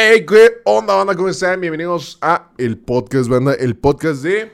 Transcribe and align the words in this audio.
Hey, 0.00 0.24
¿qué 0.24 0.60
onda, 0.62 0.94
banda? 0.94 1.16
¿Cómo 1.16 1.28
están? 1.28 1.60
Bienvenidos 1.60 2.18
a 2.20 2.52
el 2.56 2.78
podcast, 2.78 3.28
banda. 3.28 3.54
El 3.54 3.74
podcast 3.74 4.22
de 4.22 4.52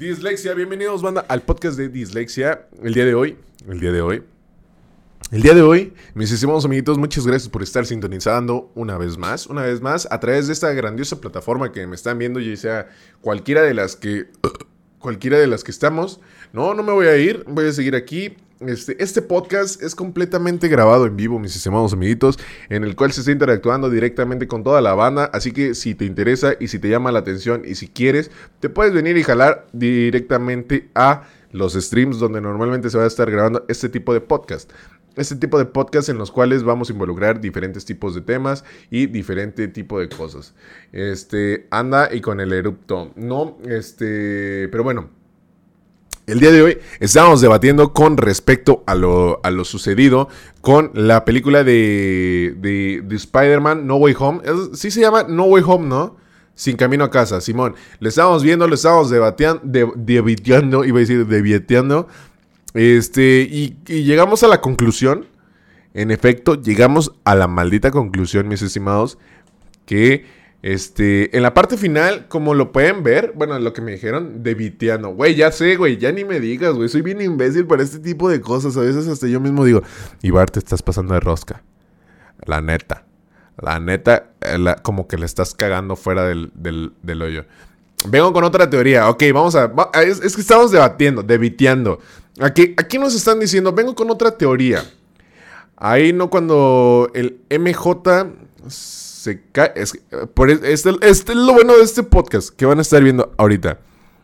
Dislexia. 0.00 0.52
Bienvenidos, 0.52 1.00
banda, 1.00 1.24
al 1.28 1.42
podcast 1.42 1.78
de 1.78 1.88
Dislexia. 1.88 2.66
El 2.82 2.92
día 2.92 3.04
de 3.04 3.14
hoy, 3.14 3.36
el 3.68 3.78
día 3.78 3.92
de 3.92 4.02
hoy, 4.02 4.24
el 5.30 5.42
día 5.42 5.54
de 5.54 5.62
hoy, 5.62 5.92
mis 6.14 6.32
estimados 6.32 6.64
amiguitos, 6.64 6.98
muchas 6.98 7.24
gracias 7.24 7.48
por 7.48 7.62
estar 7.62 7.86
sintonizando 7.86 8.72
una 8.74 8.98
vez 8.98 9.16
más, 9.16 9.46
una 9.46 9.62
vez 9.62 9.80
más, 9.80 10.08
a 10.10 10.18
través 10.18 10.48
de 10.48 10.54
esta 10.54 10.72
grandiosa 10.72 11.20
plataforma 11.20 11.70
que 11.70 11.86
me 11.86 11.94
están 11.94 12.18
viendo, 12.18 12.40
ya 12.40 12.56
sea 12.56 12.88
cualquiera 13.20 13.62
de 13.62 13.74
las 13.74 13.94
que, 13.94 14.26
cualquiera 15.00 15.38
de 15.38 15.48
las 15.48 15.64
que 15.64 15.72
estamos. 15.72 16.20
No, 16.52 16.74
no 16.74 16.84
me 16.84 16.92
voy 16.92 17.06
a 17.06 17.16
ir, 17.16 17.44
voy 17.48 17.66
a 17.66 17.72
seguir 17.72 17.96
aquí. 17.96 18.36
Este, 18.60 19.02
este 19.02 19.22
podcast 19.22 19.82
es 19.82 19.94
completamente 19.94 20.68
grabado 20.68 21.06
en 21.06 21.16
vivo, 21.16 21.38
mis 21.38 21.56
estimados 21.56 21.94
amiguitos, 21.94 22.38
en 22.68 22.84
el 22.84 22.94
cual 22.94 23.10
se 23.10 23.20
está 23.20 23.32
interactuando 23.32 23.88
directamente 23.88 24.46
con 24.46 24.62
toda 24.62 24.82
la 24.82 24.94
banda. 24.94 25.30
Así 25.32 25.52
que 25.52 25.74
si 25.74 25.94
te 25.94 26.04
interesa 26.04 26.52
y 26.60 26.68
si 26.68 26.78
te 26.78 26.90
llama 26.90 27.10
la 27.10 27.20
atención 27.20 27.62
y 27.64 27.74
si 27.74 27.88
quieres, 27.88 28.30
te 28.60 28.68
puedes 28.68 28.92
venir 28.92 29.16
y 29.16 29.22
jalar 29.22 29.66
directamente 29.72 30.90
a 30.94 31.24
los 31.52 31.72
streams 31.72 32.18
donde 32.18 32.40
normalmente 32.40 32.90
se 32.90 32.98
va 32.98 33.04
a 33.04 33.08
estar 33.08 33.30
grabando 33.30 33.64
este 33.68 33.88
tipo 33.88 34.12
de 34.12 34.20
podcast. 34.20 34.70
Este 35.16 35.36
tipo 35.36 35.58
de 35.58 35.64
podcast 35.64 36.08
en 36.08 36.18
los 36.18 36.30
cuales 36.30 36.62
vamos 36.62 36.88
a 36.88 36.92
involucrar 36.92 37.40
diferentes 37.40 37.84
tipos 37.84 38.14
de 38.14 38.20
temas 38.20 38.64
y 38.90 39.06
diferente 39.06 39.68
tipo 39.68 39.98
de 39.98 40.08
cosas. 40.08 40.54
Este, 40.92 41.66
anda 41.70 42.14
y 42.14 42.20
con 42.20 42.40
el 42.40 42.52
erupto. 42.52 43.12
No, 43.16 43.58
este, 43.68 44.68
pero 44.70 44.84
bueno. 44.84 45.10
El 46.26 46.38
día 46.38 46.52
de 46.52 46.62
hoy 46.62 46.78
estamos 47.00 47.40
debatiendo 47.40 47.92
con 47.92 48.16
respecto 48.16 48.84
a 48.86 48.94
lo, 48.94 49.40
a 49.42 49.50
lo 49.50 49.64
sucedido 49.64 50.28
con 50.60 50.92
la 50.94 51.24
película 51.24 51.64
de, 51.64 52.54
de, 52.58 53.02
de 53.04 53.16
Spider-Man 53.16 53.84
No 53.86 53.96
Way 53.96 54.14
Home. 54.16 54.40
Sí 54.74 54.92
se 54.92 55.00
llama 55.00 55.24
No 55.24 55.46
Way 55.46 55.64
Home, 55.66 55.88
¿no? 55.88 56.16
Sin 56.54 56.76
camino 56.76 57.04
a 57.04 57.10
casa, 57.10 57.40
Simón. 57.40 57.74
Lo 58.00 58.08
estábamos 58.08 58.44
viendo, 58.44 58.68
lo 58.68 58.74
estábamos 58.74 59.10
debatiendo, 59.10 59.60
de, 59.64 59.90
debiteando, 59.96 60.84
iba 60.84 60.98
a 60.98 61.00
decir 61.00 61.26
debieteando. 61.26 62.06
Este, 62.74 63.48
y, 63.50 63.76
llegamos 63.86 64.42
a 64.42 64.48
la 64.48 64.60
conclusión. 64.60 65.26
En 65.92 66.10
efecto, 66.10 66.60
llegamos 66.60 67.12
a 67.24 67.34
la 67.34 67.48
maldita 67.48 67.90
conclusión, 67.90 68.46
mis 68.46 68.62
estimados, 68.62 69.18
que 69.86 70.24
este, 70.62 71.36
en 71.36 71.42
la 71.42 71.52
parte 71.52 71.76
final, 71.76 72.28
como 72.28 72.54
lo 72.54 72.70
pueden 72.70 73.02
ver, 73.02 73.32
bueno, 73.34 73.58
lo 73.58 73.72
que 73.72 73.80
me 73.80 73.92
dijeron, 73.92 74.44
debiteando. 74.44 75.10
Güey, 75.10 75.34
ya 75.34 75.50
sé, 75.50 75.76
güey, 75.76 75.96
ya 75.96 76.12
ni 76.12 76.24
me 76.24 76.38
digas, 76.38 76.74
güey, 76.74 76.88
soy 76.88 77.02
bien 77.02 77.20
imbécil 77.20 77.66
para 77.66 77.82
este 77.82 77.98
tipo 77.98 78.28
de 78.28 78.40
cosas. 78.40 78.76
A 78.76 78.82
veces 78.82 79.08
hasta 79.08 79.26
yo 79.26 79.40
mismo 79.40 79.64
digo, 79.64 79.82
Ibar, 80.22 80.50
te 80.50 80.60
estás 80.60 80.82
pasando 80.82 81.14
de 81.14 81.20
rosca. 81.20 81.62
La 82.46 82.60
neta. 82.60 83.04
La 83.60 83.80
neta, 83.80 84.30
eh, 84.42 84.58
como 84.82 85.08
que 85.08 85.18
le 85.18 85.26
estás 85.26 85.54
cagando 85.54 85.96
fuera 85.96 86.24
del, 86.24 86.52
del 86.54 87.22
hoyo. 87.22 87.46
Vengo 88.08 88.32
con 88.32 88.44
otra 88.44 88.68
teoría. 88.70 89.08
Ok, 89.08 89.22
vamos 89.32 89.54
a. 89.54 89.70
es, 90.02 90.20
que 90.34 90.40
estamos 90.40 90.70
debatiendo, 90.70 91.22
debiteando. 91.22 91.98
Aquí, 92.40 92.74
aquí 92.76 92.98
nos 92.98 93.14
están 93.14 93.40
diciendo, 93.40 93.72
vengo 93.72 93.94
con 93.94 94.10
otra 94.10 94.30
teoría. 94.36 94.82
Ahí 95.76 96.12
no 96.12 96.30
cuando 96.30 97.10
el 97.14 97.40
MJ 97.50 98.26
se 98.68 99.42
cae. 99.52 99.72
Es, 99.76 99.92
por 100.34 100.50
es- 100.50 100.62
este, 100.62 100.90
este 101.02 101.32
es 101.32 101.38
lo 101.38 101.52
bueno 101.52 101.76
de 101.76 101.82
este 101.82 102.02
podcast 102.02 102.50
que 102.50 102.66
van 102.66 102.78
a 102.78 102.82
estar 102.82 103.02
viendo 103.02 103.32
ahorita. 103.36 103.78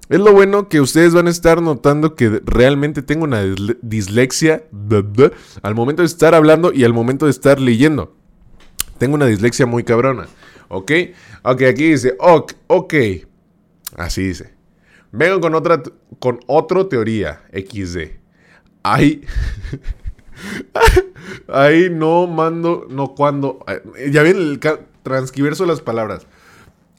Es 0.08 0.20
lo 0.20 0.32
bueno 0.32 0.68
que 0.68 0.80
ustedes 0.80 1.12
van 1.14 1.26
a 1.26 1.30
estar 1.30 1.60
notando 1.60 2.14
que 2.14 2.40
realmente 2.44 3.02
tengo 3.02 3.24
una 3.24 3.42
disle- 3.44 3.76
dislexia 3.82 4.62
al 5.62 5.74
momento 5.74 6.02
de 6.02 6.06
estar 6.06 6.34
hablando 6.34 6.72
y 6.72 6.84
al 6.84 6.92
momento 6.92 7.26
de 7.26 7.32
estar 7.32 7.60
leyendo. 7.60 8.14
Tengo 8.98 9.16
una 9.16 9.26
dislexia 9.26 9.66
muy 9.66 9.82
cabrona. 9.84 10.28
¿Ok? 10.68 10.92
Ok, 11.42 11.62
aquí 11.62 11.90
dice, 11.90 12.16
ok, 12.20 12.52
ok. 12.68 12.94
Así 13.96 14.22
dice. 14.28 14.54
Vengo 15.10 15.40
con 15.40 15.54
otra, 15.54 15.82
con 16.20 16.38
otra 16.46 16.88
teoría, 16.88 17.42
XD. 17.52 18.18
Ahí, 18.82 19.22
ahí 21.48 21.88
no 21.90 22.26
mando, 22.26 22.86
no 22.88 23.14
cuando. 23.14 23.64
eh, 23.66 24.10
Ya 24.12 24.22
ven 24.22 24.36
el 24.36 24.60
transcriverso 25.02 25.64
de 25.64 25.70
las 25.70 25.80
palabras. 25.80 26.26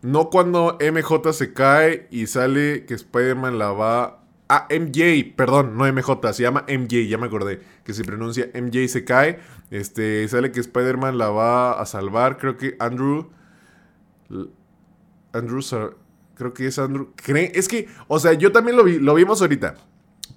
No 0.02 0.30
cuando 0.30 0.78
MJ 0.80 1.34
se 1.34 1.53
cae 1.53 2.07
y 2.12 2.28
sale 2.28 2.86
que 2.86 2.94
Spider-Man 2.94 3.57
la 3.59 3.72
va. 3.72 4.24
Ah, 4.50 4.68
MJ, 4.69 5.34
perdón, 5.36 5.75
no 5.78 5.86
MJ, 5.91 6.34
se 6.34 6.44
llama 6.44 6.66
MJ, 6.68 7.07
ya 7.07 7.18
me 7.18 7.28
acordé. 7.28 7.62
Que 7.84 7.94
se 7.94 8.03
pronuncia 8.03 8.50
MJ 8.53 8.88
se 8.88 9.03
cae. 9.06 9.40
Este, 9.72 10.28
sale 10.28 10.52
que 10.52 10.59
Spider-Man 10.62 11.18
la 11.18 11.30
va 11.30 11.74
a 11.80 11.86
salvar. 11.86 12.38
Creo 12.38 12.57
que 12.57 12.75
Andrew. 12.80 13.30
Andrew, 15.34 15.62
creo 16.38 16.53
que 16.53 16.68
es 16.68 16.78
Andrew. 16.80 17.09
¿Cree? 17.16 17.52
Es 17.56 17.68
que, 17.68 17.88
o 18.08 18.20
sea, 18.20 18.34
yo 18.34 18.52
también 18.52 18.78
lo, 18.78 18.84
vi, 18.84 19.00
lo 19.00 19.16
vimos 19.16 19.42
ahorita. 19.42 19.75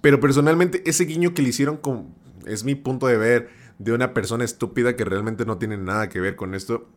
Pero 0.01 0.19
personalmente, 0.19 0.83
ese 0.89 1.05
guiño 1.05 1.35
que 1.35 1.43
le 1.43 1.51
hicieron 1.51 1.77
con. 1.77 2.15
Es 2.47 2.65
mi 2.65 2.75
punto 2.75 3.07
de 3.07 3.19
ver 3.19 3.51
de 3.79 3.93
una 3.93 4.15
persona 4.15 4.45
estúpida 4.45 4.97
que 4.97 5.05
realmente 5.05 5.45
no 5.45 5.59
tiene 5.59 5.77
nada 5.77 6.09
que 6.09 6.21
ver 6.21 6.37
con 6.37 6.55
esto. 6.55 6.89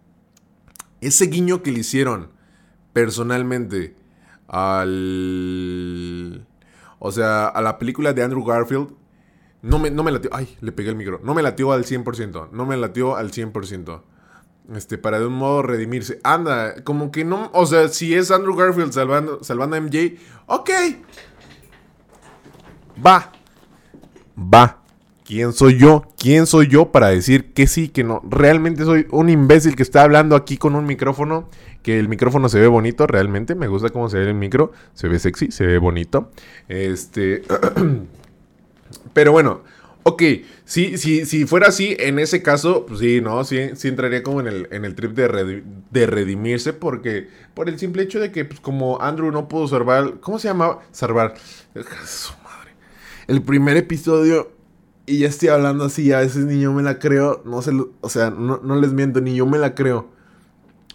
Ese 1.02 1.25
guiño 1.25 1.62
que 1.64 1.72
le 1.72 1.80
hicieron 1.80 2.30
personalmente 2.94 3.96
al. 4.47 4.88
O 7.00 7.12
sea, 7.12 7.47
a 7.47 7.62
la 7.62 7.78
película 7.78 8.14
de 8.14 8.24
Andrew 8.24 8.46
Garfield. 8.46 8.96
No 9.62 9.80
me, 9.80 9.91
no 9.91 10.03
me 10.03 10.12
latió. 10.12 10.30
Ay, 10.34 10.58
le 10.62 10.72
pegué 10.72 10.90
el 10.90 10.96
micro. 10.96 11.20
No 11.24 11.34
me 11.34 11.41
latió 11.41 11.72
al 11.72 11.85
100%. 11.85 12.52
No 12.52 12.66
me 12.66 12.78
latió 12.78 13.16
al 13.16 13.31
100%. 13.31 14.02
Este, 14.72 14.97
para 14.97 15.19
de 15.19 15.28
un 15.28 15.34
modo 15.34 15.62
redimirse. 15.62 16.19
Anda, 16.24 16.84
como 16.84 17.12
que 17.12 17.25
no. 17.25 17.50
O 17.53 17.66
sea, 17.66 17.90
si 17.90 18.13
es 18.13 18.31
Andrew 18.31 18.56
Garfield 18.56 18.94
salvando, 18.94 19.44
salvando 19.44 19.75
a 19.75 19.81
MJ. 19.81 20.16
Ok. 20.47 20.69
Va. 23.06 23.31
Va. 24.38 24.79
¿Quién 25.25 25.53
soy 25.53 25.78
yo? 25.78 26.03
¿Quién 26.18 26.46
soy 26.46 26.68
yo 26.68 26.91
para 26.91 27.07
decir 27.07 27.53
que 27.53 27.68
sí, 27.68 27.90
que 27.90 28.03
no? 28.03 28.22
Realmente 28.29 28.84
soy 28.84 29.07
un 29.12 29.29
imbécil 29.29 29.75
que 29.75 29.84
está 29.84 30.03
hablando 30.03 30.35
aquí 30.35 30.57
con 30.57 30.75
un 30.75 30.85
micrófono. 30.85 31.50
Que 31.81 32.00
el 32.00 32.07
micrófono 32.07 32.47
se 32.47 32.59
ve 32.59 32.68
bonito, 32.68 33.07
realmente. 33.07 33.56
Me 33.56 33.68
gusta 33.68 33.90
cómo 33.90 34.09
se 34.09 34.18
ve 34.18 34.29
el 34.29 34.34
micro. 34.34 34.72
Se 34.94 35.09
ve 35.09 35.19
sexy, 35.19 35.52
se 35.52 35.66
ve 35.66 35.78
bonito. 35.78 36.31
Este. 36.69 37.44
Pero 39.13 39.31
bueno, 39.31 39.62
ok, 40.03 40.22
si, 40.66 40.97
si, 40.97 41.25
si 41.25 41.46
fuera 41.46 41.68
así, 41.68 41.96
en 42.00 42.19
ese 42.19 42.41
caso, 42.44 42.86
pues 42.86 43.00
sí, 43.00 43.22
¿no? 43.22 43.44
Sí, 43.44 43.69
sí 43.75 43.88
entraría 43.88 44.24
como 44.24 44.41
en 44.41 44.47
el, 44.47 44.68
en 44.72 44.86
el 44.86 44.96
trip 44.96 45.12
de, 45.14 45.30
redi- 45.30 45.64
de 45.91 46.06
redimirse, 46.08 46.74
porque 46.74 47.30
por 47.53 47.69
el 47.69 47.80
simple 47.80 48.03
hecho 48.03 48.19
de 48.19 48.31
que, 48.31 48.46
pues 48.46 48.59
como 48.59 49.02
Andrew 49.02 49.31
no 49.31 49.47
pudo 49.47 49.68
salvar, 49.68 50.19
¿cómo 50.19 50.40
se 50.40 50.47
llamaba? 50.50 50.81
Salvar. 50.91 51.36
Su 52.06 52.34
madre. 52.44 52.72
El 53.28 53.41
primer 53.41 53.78
episodio, 53.78 54.52
y 55.06 55.19
ya 55.19 55.28
estoy 55.28 55.50
hablando 55.50 55.86
así, 55.86 56.12
a 56.14 56.20
veces 56.20 56.46
ni 56.46 56.62
yo 56.62 56.74
me 56.74 56.84
la 56.84 57.00
creo, 57.00 57.41
no 57.46 57.62
se 57.62 57.72
lo- 57.74 57.91
o 58.02 58.09
sea, 58.09 58.30
no, 58.30 58.59
no 58.64 58.75
les 58.80 58.94
miento, 58.94 59.22
ni 59.22 59.35
yo 59.35 59.46
me 59.46 59.58
la 59.58 59.75
creo. 59.75 60.09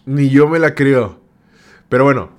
Ni 0.06 0.30
yo 0.30 0.48
me 0.48 0.58
la 0.58 0.74
creo. 0.74 1.20
Pero 1.88 2.04
bueno, 2.04 2.30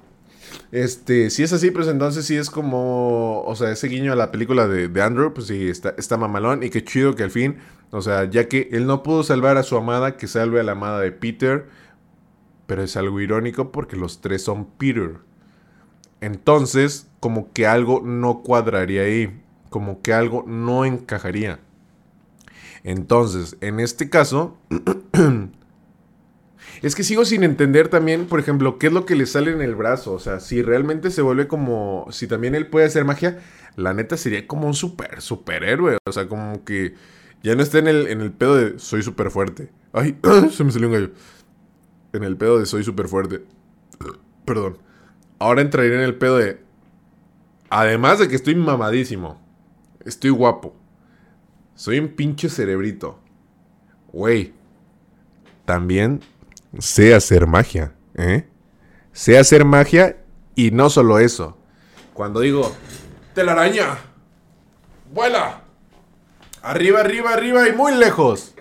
este, 0.72 1.30
si 1.30 1.44
es 1.44 1.52
así, 1.52 1.72
pues 1.72 1.88
entonces 1.88 2.26
sí 2.26 2.36
es 2.36 2.50
como, 2.50 3.42
o 3.44 3.56
sea, 3.56 3.72
ese 3.72 3.88
guiño 3.88 4.14
a 4.14 4.16
la 4.16 4.32
película 4.32 4.68
de, 4.68 5.02
Andrew, 5.02 5.34
pues 5.34 5.48
sí, 5.48 5.68
está, 5.68 5.96
está 5.98 6.18
mamalón 6.18 6.64
y 6.64 6.70
qué 6.70 6.84
chido 6.84 7.16
que 7.16 7.24
al 7.24 7.32
fin, 7.32 7.58
o 7.92 8.02
sea, 8.02 8.26
ya 8.26 8.48
que 8.48 8.70
él 8.72 8.86
no 8.86 9.02
pudo 9.02 9.24
salvar 9.24 9.58
a 9.58 9.64
su 9.64 9.78
amada, 9.78 10.16
que 10.18 10.28
salve 10.28 10.60
a 10.60 10.64
la 10.64 10.74
amada 10.74 11.00
de 11.00 11.12
Peter, 11.12 11.68
pero 12.68 12.84
es 12.84 12.96
algo 12.98 13.20
irónico 13.20 13.72
porque 13.72 13.96
los 13.96 14.22
tres 14.22 14.44
son 14.44 14.66
Peter. 14.78 15.18
Entonces, 16.22 17.08
como 17.20 17.52
que 17.52 17.66
algo 17.66 18.02
no 18.06 18.44
cuadraría 18.44 19.04
ahí, 19.04 19.42
como 19.70 20.02
que 20.02 20.14
algo 20.14 20.44
no 20.48 20.86
encajaría. 20.86 21.60
Entonces, 22.84 23.58
en 23.62 23.80
este 23.80 24.10
caso, 24.10 24.58
es 26.82 26.96
que 26.96 27.04
sigo 27.04 27.26
sin 27.26 27.44
entender 27.44 27.90
también, 27.90 28.26
por 28.26 28.40
ejemplo, 28.40 28.78
qué 28.78 28.88
es 28.88 28.94
lo 28.94 29.06
que 29.06 29.16
le 29.16 29.26
sale 29.26 29.52
en 29.52 29.62
el 29.62 29.76
brazo. 29.76 30.14
O 30.14 30.20
sea, 30.20 30.40
si 30.40 30.62
realmente 30.62 31.12
se 31.12 31.22
vuelve 31.22 31.48
como. 31.48 32.08
Si 32.12 32.28
también 32.28 32.56
él 32.56 32.68
puede 32.68 32.86
hacer 32.86 33.04
magia, 33.06 33.40
la 33.76 33.94
neta 33.94 34.16
sería 34.16 34.48
como 34.48 34.68
un 34.68 34.74
super, 34.74 35.22
superhéroe. 35.22 35.98
O 36.06 36.12
sea, 36.12 36.28
como 36.28 36.64
que 36.64 36.96
ya 37.44 37.56
no 37.56 37.64
está 37.64 37.80
en 37.80 37.88
el, 37.88 38.08
en 38.08 38.22
el 38.22 38.32
pedo 38.32 38.56
de 38.56 38.80
soy 38.80 39.02
súper 39.02 39.30
fuerte. 39.30 39.72
Ay, 39.92 40.18
se 40.52 40.64
me 40.64 40.72
salió 40.72 40.88
un 40.88 40.94
gallo. 40.94 41.12
En 42.14 42.24
el 42.24 42.38
pedo 42.38 42.60
de 42.60 42.66
soy 42.66 42.84
súper 42.84 43.08
fuerte. 43.08 43.44
Perdón. 44.46 44.78
Ahora 45.38 45.62
entraría 45.62 45.96
en 45.96 46.02
el 46.02 46.16
pedo 46.16 46.38
de. 46.38 46.62
Además 47.70 48.20
de 48.20 48.30
que 48.30 48.36
estoy 48.36 48.56
mamadísimo. 48.56 49.42
Estoy 50.06 50.30
guapo. 50.30 50.76
Soy 51.76 52.00
un 52.00 52.08
pinche 52.10 52.48
cerebrito. 52.48 53.20
Güey. 54.12 54.54
También 55.66 56.22
sé 56.78 57.14
hacer 57.16 57.48
magia, 57.48 57.94
¿eh? 58.16 58.48
Sé 59.12 59.38
hacer 59.38 59.66
magia 59.66 60.18
y 60.56 60.72
no 60.72 60.90
solo 60.90 61.20
eso. 61.20 61.58
Cuando 62.14 62.42
digo, 62.42 62.76
telaraña, 63.34 63.98
vuela, 65.14 65.62
arriba, 66.62 67.02
arriba, 67.02 67.34
arriba 67.34 67.68
y 67.68 67.74
muy 67.74 67.96
lejos. 67.96 68.54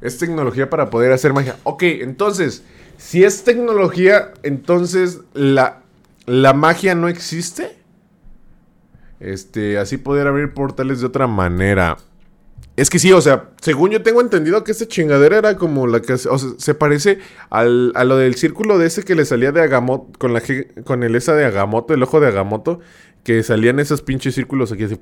Es 0.00 0.18
tecnología 0.18 0.68
para 0.68 0.90
poder 0.90 1.12
hacer 1.12 1.32
magia. 1.32 1.56
Ok, 1.64 1.82
entonces, 1.82 2.62
si 2.98 3.24
es 3.24 3.44
tecnología, 3.44 4.32
entonces 4.42 5.20
la, 5.32 5.82
la 6.26 6.52
magia 6.52 6.94
no 6.94 7.08
existe. 7.08 7.76
Este, 9.20 9.78
así 9.78 9.96
poder 9.96 10.26
abrir 10.26 10.52
portales 10.52 11.00
de 11.00 11.06
otra 11.06 11.26
manera. 11.26 11.96
Es 12.76 12.90
que 12.90 12.98
sí, 12.98 13.12
o 13.12 13.20
sea, 13.20 13.50
según 13.60 13.90
yo 13.90 14.02
tengo 14.02 14.20
entendido 14.20 14.64
que 14.64 14.72
esta 14.72 14.86
chingadera 14.86 15.38
era 15.38 15.56
como 15.56 15.86
la 15.86 16.00
que, 16.00 16.14
o 16.14 16.18
sea, 16.18 16.38
se 16.58 16.74
parece 16.74 17.20
al, 17.50 17.92
a 17.94 18.02
lo 18.02 18.16
del 18.16 18.34
círculo 18.34 18.78
de 18.78 18.86
ese 18.86 19.04
que 19.04 19.14
le 19.14 19.24
salía 19.24 19.52
de 19.52 19.60
Agamotto, 19.60 20.18
con 20.18 20.32
la 20.34 20.42
con 20.84 21.04
el 21.04 21.14
esa 21.14 21.34
de 21.34 21.44
Agamotto, 21.44 21.94
el 21.94 22.02
ojo 22.02 22.18
de 22.18 22.26
Agamotto, 22.26 22.80
que 23.22 23.42
salían 23.44 23.78
esos 23.78 24.02
pinches 24.02 24.34
círculos 24.34 24.72
aquí 24.72 24.84
así. 24.84 24.98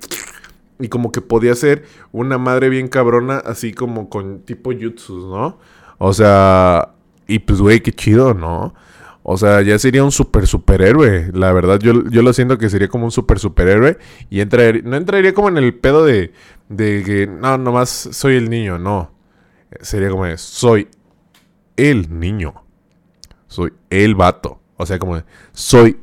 Y 0.80 0.88
como 0.88 1.12
que 1.12 1.20
podía 1.20 1.54
ser 1.54 1.84
una 2.12 2.36
madre 2.38 2.68
bien 2.68 2.88
cabrona, 2.88 3.38
así 3.38 3.72
como 3.72 4.10
con 4.10 4.40
tipo 4.40 4.72
jutsus, 4.72 5.24
¿no? 5.24 5.58
O 5.98 6.12
sea, 6.12 6.90
y 7.26 7.38
pues, 7.38 7.60
güey, 7.60 7.80
qué 7.80 7.92
chido, 7.92 8.34
¿no? 8.34 8.74
O 9.22 9.36
sea, 9.36 9.62
ya 9.62 9.78
sería 9.78 10.02
un 10.02 10.10
super 10.10 10.46
superhéroe. 10.46 11.30
La 11.32 11.52
verdad, 11.52 11.78
yo, 11.78 12.04
yo 12.10 12.22
lo 12.22 12.32
siento 12.32 12.58
que 12.58 12.68
sería 12.68 12.88
como 12.88 13.04
un 13.04 13.10
super 13.10 13.38
superhéroe. 13.38 13.98
Y 14.30 14.40
entraría, 14.40 14.82
no 14.84 14.96
entraría 14.96 15.32
como 15.32 15.48
en 15.48 15.58
el 15.58 15.74
pedo 15.74 16.04
de, 16.04 16.32
de 16.68 17.02
que, 17.04 17.26
no, 17.26 17.56
nomás 17.58 17.90
soy 17.90 18.36
el 18.36 18.50
niño, 18.50 18.78
no. 18.78 19.12
Sería 19.80 20.10
como, 20.10 20.24
soy 20.36 20.88
el 21.76 22.18
niño. 22.18 22.54
Soy 23.46 23.72
el 23.90 24.14
vato. 24.14 24.60
O 24.76 24.86
sea, 24.86 24.98
como, 24.98 25.22
soy 25.52 25.98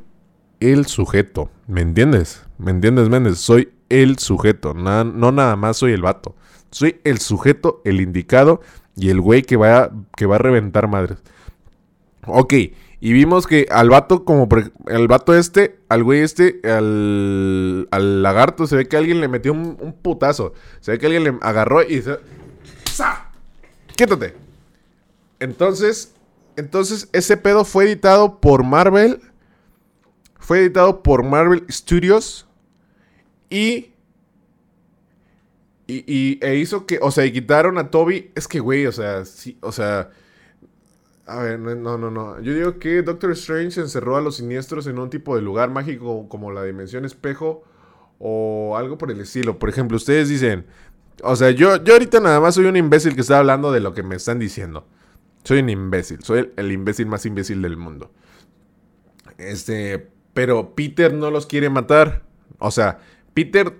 el 0.59 0.85
sujeto. 0.85 1.49
¿Me 1.67 1.81
entiendes? 1.81 2.45
¿Me 2.57 2.71
entiendes, 2.71 3.09
Méndez? 3.09 3.37
Soy 3.37 3.69
el 3.89 4.17
sujeto. 4.19 4.73
no 4.73 5.31
nada 5.31 5.55
más 5.55 5.77
soy 5.77 5.91
el 5.91 6.01
vato. 6.01 6.35
Soy 6.71 7.01
el 7.03 7.19
sujeto, 7.19 7.81
el 7.83 7.99
indicado 7.99 8.61
y 8.95 9.09
el 9.09 9.19
güey 9.21 9.41
que 9.41 9.57
va, 9.57 9.91
que 10.15 10.25
va 10.25 10.35
a 10.35 10.39
reventar 10.39 10.87
madres. 10.87 11.19
Ok. 12.25 12.53
Y 13.01 13.13
vimos 13.13 13.47
que 13.47 13.65
al 13.71 13.89
vato, 13.89 14.25
como 14.25 14.49
el 14.87 15.07
vato 15.07 15.33
este, 15.33 15.79
al 15.87 16.03
güey 16.03 16.19
este, 16.19 16.59
al, 16.65 17.87
al 17.91 18.21
lagarto, 18.21 18.67
se 18.67 18.75
ve 18.75 18.87
que 18.87 18.97
alguien 18.97 19.21
le 19.21 19.29
metió 19.29 19.53
un, 19.53 19.95
putazo. 20.01 20.53
Se 20.81 20.91
ve 20.91 20.99
que 20.99 21.05
alguien 21.05 21.23
le 21.23 21.37
agarró 21.41 21.81
y 21.81 22.01
se. 22.01 22.17
¡Sa! 22.91 23.31
¡Quítate! 23.95 24.35
Entonces, 25.39 26.13
entonces, 26.57 27.07
ese 27.13 27.37
pedo 27.37 27.63
fue 27.63 27.85
editado 27.85 28.41
por 28.41 28.65
Marvel. 28.65 29.21
Fue 30.37 30.59
editado 30.59 31.01
por 31.01 31.23
Marvel 31.23 31.65
Studios. 31.69 32.49
Y. 33.49 33.93
Y, 35.87 36.03
y 36.05 36.39
e 36.41 36.55
hizo 36.57 36.85
que. 36.85 36.99
O 37.01 37.11
sea, 37.11 37.25
y 37.25 37.31
quitaron 37.31 37.77
a 37.77 37.91
Toby. 37.91 38.31
Es 38.35 38.49
que, 38.49 38.59
güey, 38.59 38.87
o 38.87 38.91
sea, 38.91 39.23
sí, 39.23 39.57
o 39.61 39.71
sea 39.71 40.09
a 41.29 41.43
ver, 41.43 41.59
no, 41.59 41.97
no, 41.97 42.11
no. 42.11 42.39
Yo 42.41 42.53
digo 42.53 42.79
que 42.79 43.01
Doctor 43.01 43.31
Strange 43.31 43.79
encerró 43.79 44.17
a 44.17 44.21
los 44.21 44.37
siniestros 44.37 44.87
en 44.87 44.99
un 44.99 45.09
tipo 45.09 45.35
de 45.35 45.41
lugar 45.41 45.69
mágico 45.69 46.27
como 46.29 46.51
la 46.51 46.63
dimensión 46.63 47.05
espejo 47.05 47.63
o 48.17 48.75
algo 48.77 48.97
por 48.97 49.11
el 49.11 49.21
estilo. 49.21 49.59
Por 49.59 49.69
ejemplo, 49.69 49.97
ustedes 49.97 50.29
dicen, 50.29 50.65
o 51.23 51.35
sea, 51.35 51.51
yo, 51.51 51.83
yo 51.83 51.93
ahorita 51.93 52.19
nada 52.19 52.39
más 52.39 52.55
soy 52.55 52.65
un 52.65 52.75
imbécil 52.75 53.15
que 53.15 53.21
está 53.21 53.39
hablando 53.39 53.71
de 53.71 53.79
lo 53.79 53.93
que 53.93 54.03
me 54.03 54.15
están 54.15 54.39
diciendo. 54.39 54.87
Soy 55.43 55.59
un 55.59 55.69
imbécil, 55.69 56.21
soy 56.23 56.39
el, 56.39 56.53
el 56.57 56.71
imbécil 56.71 57.07
más 57.07 57.25
imbécil 57.25 57.61
del 57.61 57.77
mundo. 57.77 58.11
Este, 59.37 60.09
pero 60.33 60.75
Peter 60.75 61.13
no 61.13 61.31
los 61.31 61.45
quiere 61.45 61.69
matar. 61.69 62.23
O 62.57 62.71
sea, 62.71 62.99
Peter 63.33 63.73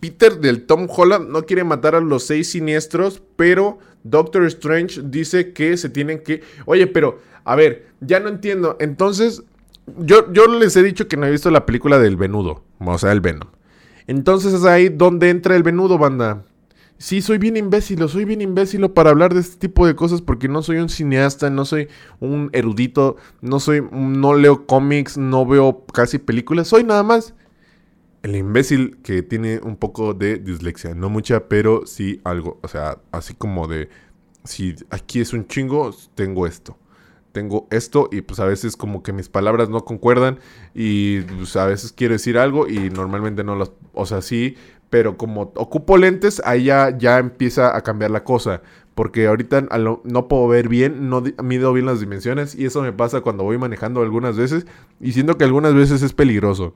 Peter 0.00 0.40
del 0.40 0.64
Tom 0.66 0.88
Holland 0.90 1.28
no 1.28 1.44
quiere 1.44 1.62
matar 1.62 1.94
a 1.94 2.00
los 2.00 2.24
seis 2.24 2.50
siniestros, 2.50 3.22
pero 3.36 3.78
Doctor 4.02 4.44
Strange 4.46 5.02
dice 5.04 5.52
que 5.52 5.76
se 5.76 5.88
tienen 5.88 6.22
que... 6.22 6.42
Oye, 6.64 6.86
pero, 6.86 7.20
a 7.44 7.54
ver, 7.56 7.88
ya 8.00 8.20
no 8.20 8.28
entiendo. 8.28 8.76
Entonces, 8.80 9.42
yo, 9.98 10.32
yo 10.32 10.46
les 10.46 10.76
he 10.76 10.82
dicho 10.82 11.08
que 11.08 11.16
no 11.16 11.26
he 11.26 11.30
visto 11.30 11.50
la 11.50 11.66
película 11.66 11.98
del 11.98 12.16
Venudo, 12.16 12.62
o 12.78 12.98
sea, 12.98 13.12
el 13.12 13.20
Venom. 13.20 13.48
Entonces 14.06 14.52
es 14.52 14.64
ahí 14.64 14.88
donde 14.88 15.30
entra 15.30 15.56
el 15.56 15.62
Venudo, 15.62 15.98
banda. 15.98 16.44
Sí, 16.98 17.22
soy 17.22 17.38
bien 17.38 17.56
imbécil, 17.56 18.06
soy 18.08 18.26
bien 18.26 18.42
imbécil 18.42 18.90
para 18.90 19.10
hablar 19.10 19.32
de 19.32 19.40
este 19.40 19.56
tipo 19.56 19.86
de 19.86 19.94
cosas 19.94 20.20
porque 20.20 20.48
no 20.48 20.62
soy 20.62 20.78
un 20.78 20.90
cineasta, 20.90 21.48
no 21.48 21.64
soy 21.64 21.88
un 22.18 22.50
erudito, 22.52 23.16
no 23.40 23.58
soy, 23.58 23.82
no 23.90 24.34
leo 24.34 24.66
cómics, 24.66 25.16
no 25.16 25.46
veo 25.46 25.86
casi 25.94 26.18
películas, 26.18 26.68
soy 26.68 26.84
nada 26.84 27.02
más 27.02 27.34
el 28.22 28.36
imbécil 28.36 28.98
que 29.02 29.22
tiene 29.22 29.60
un 29.62 29.76
poco 29.76 30.14
de 30.14 30.36
dislexia. 30.36 30.94
No 30.94 31.08
mucha, 31.08 31.48
pero 31.48 31.86
sí 31.86 32.20
algo. 32.24 32.58
O 32.62 32.68
sea, 32.68 32.98
así 33.12 33.34
como 33.34 33.66
de, 33.66 33.88
si 34.44 34.74
aquí 34.90 35.20
es 35.20 35.32
un 35.32 35.46
chingo, 35.46 35.94
tengo 36.14 36.46
esto. 36.46 36.76
Tengo 37.32 37.68
esto 37.70 38.08
y 38.10 38.22
pues 38.22 38.40
a 38.40 38.44
veces 38.44 38.76
como 38.76 39.02
que 39.04 39.12
mis 39.12 39.28
palabras 39.28 39.68
no 39.68 39.84
concuerdan 39.84 40.40
y 40.74 41.20
pues, 41.20 41.54
a 41.54 41.64
veces 41.64 41.92
quiero 41.92 42.14
decir 42.14 42.36
algo 42.36 42.68
y 42.68 42.90
normalmente 42.90 43.44
no 43.44 43.54
las... 43.54 43.70
O 43.94 44.04
sea, 44.04 44.20
sí, 44.20 44.56
pero 44.90 45.16
como 45.16 45.52
ocupo 45.54 45.96
lentes, 45.96 46.42
ahí 46.44 46.64
ya, 46.64 46.96
ya 46.98 47.18
empieza 47.18 47.76
a 47.76 47.82
cambiar 47.82 48.10
la 48.10 48.24
cosa. 48.24 48.62
Porque 48.96 49.28
ahorita 49.28 49.68
no 50.04 50.28
puedo 50.28 50.48
ver 50.48 50.68
bien, 50.68 51.08
no 51.08 51.22
mido 51.42 51.72
bien 51.72 51.86
las 51.86 52.00
dimensiones 52.00 52.54
y 52.54 52.66
eso 52.66 52.82
me 52.82 52.92
pasa 52.92 53.20
cuando 53.22 53.44
voy 53.44 53.56
manejando 53.56 54.02
algunas 54.02 54.36
veces 54.36 54.66
y 55.00 55.12
siento 55.12 55.38
que 55.38 55.44
algunas 55.44 55.72
veces 55.74 56.02
es 56.02 56.12
peligroso. 56.12 56.74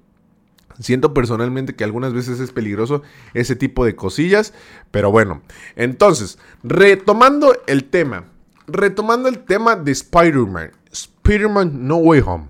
Siento 0.80 1.14
personalmente 1.14 1.76
que 1.76 1.84
algunas 1.84 2.12
veces 2.12 2.40
es 2.40 2.50
peligroso 2.50 3.02
ese 3.32 3.54
tipo 3.54 3.84
de 3.84 3.94
cosillas, 3.94 4.52
pero 4.90 5.10
bueno. 5.10 5.42
Entonces, 5.76 6.38
retomando 6.62 7.56
el 7.66 7.84
tema, 7.84 8.24
retomando 8.66 9.28
el 9.28 9.40
tema 9.40 9.76
de 9.76 9.92
Spider-Man, 9.92 10.72
Spider-Man 10.90 11.86
No 11.86 11.96
Way 11.96 12.22
Home. 12.26 12.48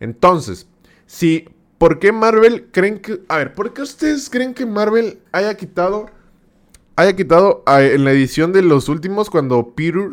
Entonces, 0.00 0.66
si, 1.06 1.48
¿por 1.78 1.98
qué 2.00 2.10
Marvel 2.10 2.68
creen 2.72 2.98
que, 2.98 3.20
a 3.28 3.36
ver, 3.36 3.54
¿por 3.54 3.72
qué 3.72 3.82
ustedes 3.82 4.28
creen 4.28 4.54
que 4.54 4.66
Marvel 4.66 5.20
haya 5.30 5.56
quitado, 5.56 6.06
haya 6.96 7.14
quitado 7.14 7.62
en 7.66 8.04
la 8.04 8.10
edición 8.10 8.52
de 8.52 8.62
los 8.62 8.88
últimos 8.88 9.30
cuando 9.30 9.74
Peter, 9.74 10.10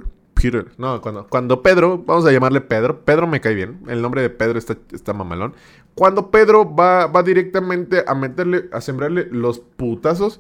No, 0.78 1.02
cuando, 1.02 1.28
cuando 1.28 1.62
Pedro, 1.62 1.98
vamos 2.06 2.26
a 2.26 2.32
llamarle 2.32 2.62
Pedro, 2.62 3.02
Pedro 3.04 3.28
me 3.28 3.42
cae 3.42 3.56
bien, 3.56 3.80
el 3.88 4.02
nombre 4.02 4.22
de 4.22 4.30
Pedro 4.30 4.58
está, 4.58 4.78
está 4.92 5.14
mamalón. 5.14 5.54
Cuando 5.96 6.32
Pedro 6.32 6.74
va, 6.76 7.08
va 7.08 7.24
directamente 7.24 8.04
a 8.08 8.16
meterle, 8.16 8.70
a 8.72 8.82
sembrarle 8.82 9.28
los 9.32 9.60
putazos, 9.60 10.40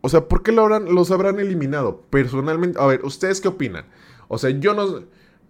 o 0.00 0.08
sea, 0.08 0.26
¿por 0.28 0.42
qué 0.42 0.52
lo 0.52 0.62
habrán, 0.62 0.94
los 0.94 1.10
habrán 1.10 1.38
eliminado? 1.38 2.02
Personalmente, 2.10 2.80
a 2.80 2.86
ver, 2.86 3.04
¿ustedes 3.04 3.40
qué 3.40 3.48
opinan? 3.48 3.84
O 4.28 4.38
sea, 4.38 4.50
yo 4.50 4.74
no, 4.74 5.02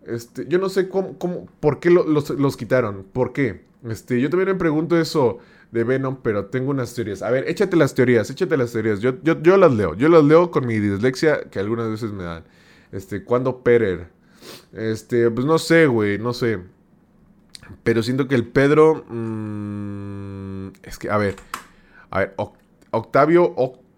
este, 0.06 0.46
yo 0.48 0.58
no 0.58 0.68
sé 0.68 0.88
cómo, 0.88 1.18
cómo 1.18 1.46
por 1.60 1.78
qué 1.78 1.90
los, 1.90 2.30
los, 2.30 2.56
quitaron, 2.56 3.04
¿por 3.12 3.32
qué? 3.32 3.64
Este, 3.88 4.20
yo 4.20 4.28
también 4.30 4.48
me 4.48 4.54
pregunto 4.56 4.98
eso 4.98 5.38
de 5.70 5.84
Venom, 5.84 6.18
pero 6.22 6.46
tengo 6.46 6.70
unas 6.70 6.94
teorías. 6.94 7.22
A 7.22 7.30
ver, 7.30 7.48
échate 7.48 7.76
las 7.76 7.94
teorías, 7.94 8.28
échate 8.30 8.56
las 8.56 8.72
teorías. 8.72 9.00
Yo, 9.00 9.14
yo, 9.22 9.40
yo 9.40 9.56
las 9.56 9.72
leo, 9.72 9.94
yo 9.94 10.08
las 10.08 10.24
leo 10.24 10.50
con 10.50 10.66
mi 10.66 10.78
dislexia 10.78 11.42
que 11.50 11.60
algunas 11.60 11.88
veces 11.88 12.10
me 12.10 12.24
dan. 12.24 12.44
Este, 12.92 13.24
¿cuándo 13.24 13.62
Peter? 13.62 14.08
Este, 14.72 15.30
pues 15.30 15.46
no 15.46 15.58
sé, 15.58 15.86
güey, 15.86 16.18
no 16.18 16.32
sé. 16.32 16.60
Pero 17.82 18.02
siento 18.02 18.28
que 18.28 18.34
el 18.34 18.46
Pedro. 18.46 19.04
Mm, 19.08 20.68
es 20.82 20.98
que, 20.98 21.10
a 21.10 21.16
ver. 21.16 21.36
A 22.10 22.20
ver, 22.20 22.34
Octavio 22.90 23.54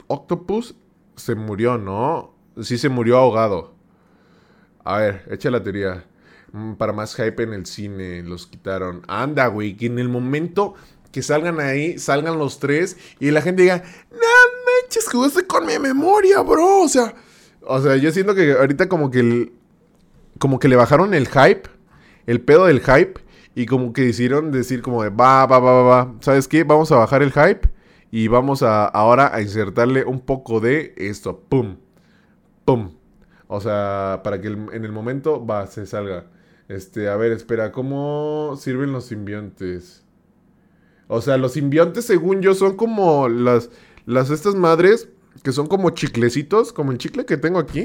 Octopus 0.06 0.75
se 1.16 1.34
murió, 1.34 1.78
¿no? 1.78 2.34
Sí 2.61 2.76
se 2.76 2.88
murió 2.88 3.16
ahogado. 3.16 3.75
A 4.84 4.99
ver, 4.99 5.26
echa 5.30 5.50
la 5.50 5.62
teoría. 5.62 6.04
Mm, 6.52 6.75
para 6.75 6.92
más 6.92 7.14
hype 7.14 7.42
en 7.42 7.54
el 7.54 7.66
cine, 7.66 8.22
los 8.22 8.46
quitaron. 8.46 9.02
Anda, 9.08 9.46
güey, 9.46 9.76
que 9.76 9.87
en 9.87 9.99
el 9.99 10.08
momento 10.08 10.75
que 11.11 11.22
salgan 11.22 11.61
ahí, 11.61 11.99
salgan 11.99 12.38
los 12.38 12.58
tres 12.58 12.96
y 13.20 13.30
la 13.30 13.42
gente 13.42 13.62
diga, 13.62 13.82
no 14.11 14.18
manches, 14.18 15.08
jugaste 15.11 15.46
con 15.46 15.66
mi 15.66 15.78
memoria, 15.78 16.40
bro. 16.40 16.82
O 16.82 16.88
sea, 16.88 17.14
o 17.66 17.81
sea, 17.81 17.97
yo 17.97 18.11
siento 18.12 18.35
que 18.35 18.52
ahorita 18.52 18.88
como 18.88 19.11
que 19.11 19.21
el, 19.21 19.52
como 20.38 20.59
que 20.59 20.69
le 20.69 20.76
bajaron 20.76 21.14
el 21.14 21.28
hype, 21.28 21.62
el 22.26 22.40
pedo 22.40 22.66
del 22.66 22.81
hype 22.81 23.14
y 23.54 23.66
como 23.66 23.92
que 23.92 24.02
decidieron 24.02 24.50
decir 24.50 24.83
como 24.83 25.02
de, 25.02 25.11
va, 25.11 25.47
va, 25.47 25.59
va, 25.59 25.73
va, 25.73 25.83
va, 25.83 26.14
¿sabes 26.21 26.49
qué? 26.49 26.64
Vamos 26.64 26.90
a 26.92 26.97
bajar 26.97 27.23
el 27.23 27.33
hype 27.33 27.69
y 28.11 28.28
vamos 28.28 28.62
a 28.62 28.85
ahora 28.87 29.35
a 29.35 29.40
insertarle 29.40 30.04
un 30.04 30.21
poco 30.21 30.61
de 30.61 30.95
esto, 30.97 31.40
pum, 31.49 31.76
pum. 32.64 32.92
O 33.49 33.61
sea, 33.61 34.21
para 34.25 34.40
que 34.40 34.49
en 34.49 34.85
el 34.85 34.92
momento 34.92 35.45
va, 35.45 35.66
se 35.66 35.87
salga. 35.87 36.26
Este, 36.69 37.09
a 37.09 37.16
ver, 37.16 37.33
espera, 37.33 37.71
¿cómo 37.71 38.57
sirven 38.59 38.92
los 38.92 39.04
simbiontes? 39.04 40.04
O 41.07 41.21
sea, 41.21 41.37
los 41.37 41.52
simbiontes, 41.52 42.07
según 42.07 42.40
yo, 42.40 42.54
son 42.54 42.76
como 42.76 43.28
las, 43.28 43.69
las 44.07 44.31
estas 44.31 44.54
madres 44.54 45.11
que 45.42 45.52
son 45.52 45.66
como 45.66 45.90
chiclecitos, 45.90 46.72
como 46.72 46.92
el 46.92 46.99
chicle 46.99 47.25
que 47.25 47.37
tengo 47.37 47.58
aquí 47.58 47.84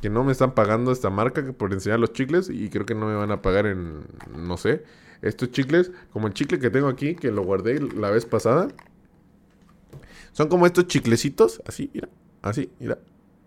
que 0.00 0.10
no 0.10 0.24
me 0.24 0.32
están 0.32 0.54
pagando 0.54 0.92
esta 0.92 1.10
marca 1.10 1.42
por 1.52 1.72
enseñar 1.72 1.98
los 1.98 2.12
chicles 2.12 2.48
y 2.50 2.68
creo 2.70 2.86
que 2.86 2.94
no 2.94 3.06
me 3.06 3.14
van 3.14 3.30
a 3.30 3.42
pagar 3.42 3.66
en, 3.66 4.04
no 4.36 4.56
sé, 4.56 4.84
estos 5.22 5.50
chicles, 5.50 5.90
como 6.12 6.28
el 6.28 6.34
chicle 6.34 6.58
que 6.58 6.70
tengo 6.70 6.88
aquí, 6.88 7.14
que 7.14 7.30
lo 7.30 7.42
guardé 7.42 7.80
la 7.80 8.10
vez 8.10 8.24
pasada. 8.24 8.68
Son 10.32 10.48
como 10.48 10.66
estos 10.66 10.86
chiclecitos, 10.86 11.60
así, 11.66 11.90
mira, 11.92 12.08
así, 12.42 12.70
mira, 12.78 12.98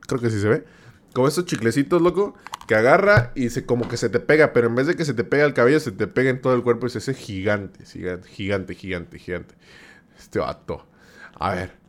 creo 0.01 0.19
que 0.19 0.29
sí 0.29 0.39
se 0.41 0.49
ve. 0.49 0.65
como 1.13 1.27
estos 1.27 1.45
chiclecitos, 1.45 2.01
loco, 2.01 2.35
que 2.67 2.75
agarra 2.75 3.31
y 3.35 3.49
se 3.49 3.65
como 3.65 3.87
que 3.87 3.97
se 3.97 4.09
te 4.09 4.19
pega, 4.19 4.53
pero 4.53 4.67
en 4.67 4.75
vez 4.75 4.87
de 4.87 4.95
que 4.95 5.05
se 5.05 5.13
te 5.13 5.23
pega 5.23 5.45
el 5.45 5.53
cabello, 5.53 5.79
se 5.79 5.91
te 5.91 6.07
pega 6.07 6.29
en 6.29 6.41
todo 6.41 6.53
el 6.53 6.63
cuerpo 6.63 6.87
y 6.87 6.89
se 6.89 6.97
hace 6.97 7.13
gigante, 7.13 7.85
gigante, 7.85 8.27
gigante, 8.27 8.75
gigante, 8.75 9.19
gigante. 9.19 9.55
Este 10.17 10.39
vato. 10.39 10.85
A 11.35 11.55
ver. 11.55 11.80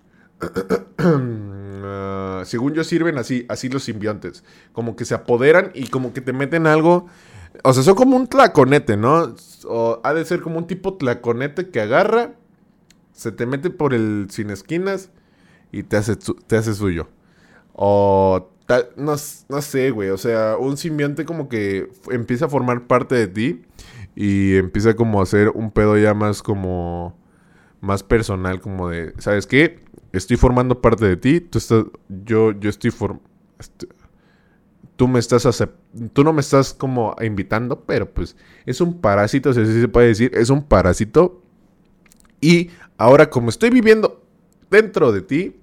Ah, 1.85 2.43
según 2.45 2.75
yo 2.75 2.85
sirven 2.85 3.19
así, 3.19 3.45
así 3.49 3.69
los 3.69 3.85
simbiontes. 3.85 4.45
Como 4.73 4.97
que 4.97 5.05
se 5.05 5.15
apoderan 5.15 5.73
y 5.75 5.89
como 5.89 6.13
que 6.13 6.21
te 6.21 6.33
meten 6.33 6.67
algo. 6.67 7.07
O 7.65 7.73
sea, 7.73 7.83
son 7.83 7.95
como 7.95 8.17
un 8.17 8.29
tlaconete, 8.29 8.97
¿no? 8.97 9.35
O 9.67 10.01
ha 10.05 10.15
de 10.15 10.25
ser 10.25 10.41
como 10.41 10.59
un 10.59 10.67
tipo 10.67 10.95
tlaconete 10.95 11.71
que 11.71 11.81
agarra, 11.81 12.35
se 13.13 13.33
te 13.33 13.47
mete 13.47 13.71
por 13.71 13.95
el 13.95 14.29
sin 14.31 14.51
esquinas 14.51 15.11
y 15.71 15.83
te 15.83 15.97
hace, 15.97 16.17
te 16.47 16.57
hace 16.57 16.75
suyo. 16.75 17.09
O 17.73 18.51
tal, 18.67 18.89
no, 18.97 19.15
no 19.49 19.63
sé, 19.63 19.91
güey. 19.91 20.11
O 20.11 20.19
sea, 20.19 20.57
un 20.59 20.77
simbionte 20.77 21.25
como 21.25 21.49
que 21.49 21.91
empieza 22.11 22.47
a 22.47 22.49
formar 22.49 22.87
parte 22.87 23.15
de 23.15 23.27
ti 23.29 23.63
y 24.15 24.57
empieza 24.57 24.95
como 24.95 25.21
a 25.21 25.25
hacer 25.25 25.51
un 25.51 25.71
pedo 25.71 25.99
ya 25.99 26.15
más 26.15 26.43
como 26.43 27.17
más 27.81 28.05
personal, 28.05 28.61
como 28.61 28.89
de, 28.89 29.13
¿sabes 29.19 29.47
qué? 29.47 29.81
Estoy 30.13 30.37
formando 30.37 30.81
parte 30.81 31.07
de 31.07 31.17
ti, 31.17 31.41
tú 31.41 31.59
estás, 31.59 31.85
yo, 32.09 32.53
yo 32.53 32.69
estoy 32.69 32.91
formando, 32.91 33.25
tú 34.97 35.09
me 35.09 35.19
estás 35.19 35.47
tú 36.13 36.25
no 36.25 36.33
me 36.33 36.41
estás 36.41 36.75
como 36.75 37.17
invitando, 37.21 37.81
pero 37.81 38.09
pues 38.11 38.37
es 38.67 38.81
un 38.81 39.01
parásito, 39.01 39.51
o 39.51 39.53
sea, 39.53 39.65
se 39.65 39.89
puede 39.89 40.09
decir, 40.09 40.33
es 40.35 40.51
un 40.51 40.63
parásito. 40.63 41.43
Y 42.41 42.71
ahora 42.99 43.31
como 43.31 43.49
estoy 43.49 43.71
viviendo 43.71 44.23
dentro 44.71 45.13
de 45.13 45.23
ti, 45.23 45.57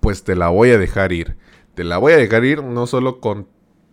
pues 0.00 0.24
te 0.24 0.34
la 0.34 0.48
voy 0.48 0.70
a 0.70 0.78
dejar 0.78 1.12
ir. 1.12 1.36
Te 1.74 1.84
la 1.84 1.98
voy 1.98 2.12
a 2.12 2.16
dejar 2.16 2.44
ir 2.44 2.62
no 2.62 2.86
solo 2.86 3.20
con 3.20 3.46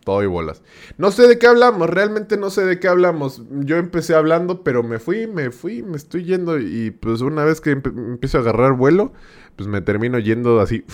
todo 0.05 0.23
y 0.23 0.27
bolas. 0.27 0.63
No 0.97 1.11
sé 1.11 1.27
de 1.27 1.37
qué 1.37 1.47
hablamos, 1.47 1.89
realmente 1.89 2.37
no 2.37 2.49
sé 2.49 2.63
de 2.63 2.79
qué 2.79 2.87
hablamos. 2.87 3.43
Yo 3.49 3.75
empecé 3.75 4.15
hablando, 4.15 4.63
pero 4.63 4.83
me 4.83 4.99
fui, 4.99 5.27
me 5.27 5.51
fui, 5.51 5.83
me 5.83 5.97
estoy 5.97 6.23
yendo 6.23 6.57
y 6.59 6.91
pues 6.91 7.19
una 7.19 7.43
vez 7.43 7.59
que 7.59 7.71
empiezo 7.71 8.37
a 8.37 8.41
agarrar 8.41 8.73
vuelo, 8.73 9.11
pues 9.57 9.67
me 9.67 9.81
termino 9.81 10.17
yendo 10.19 10.61
así 10.61 10.85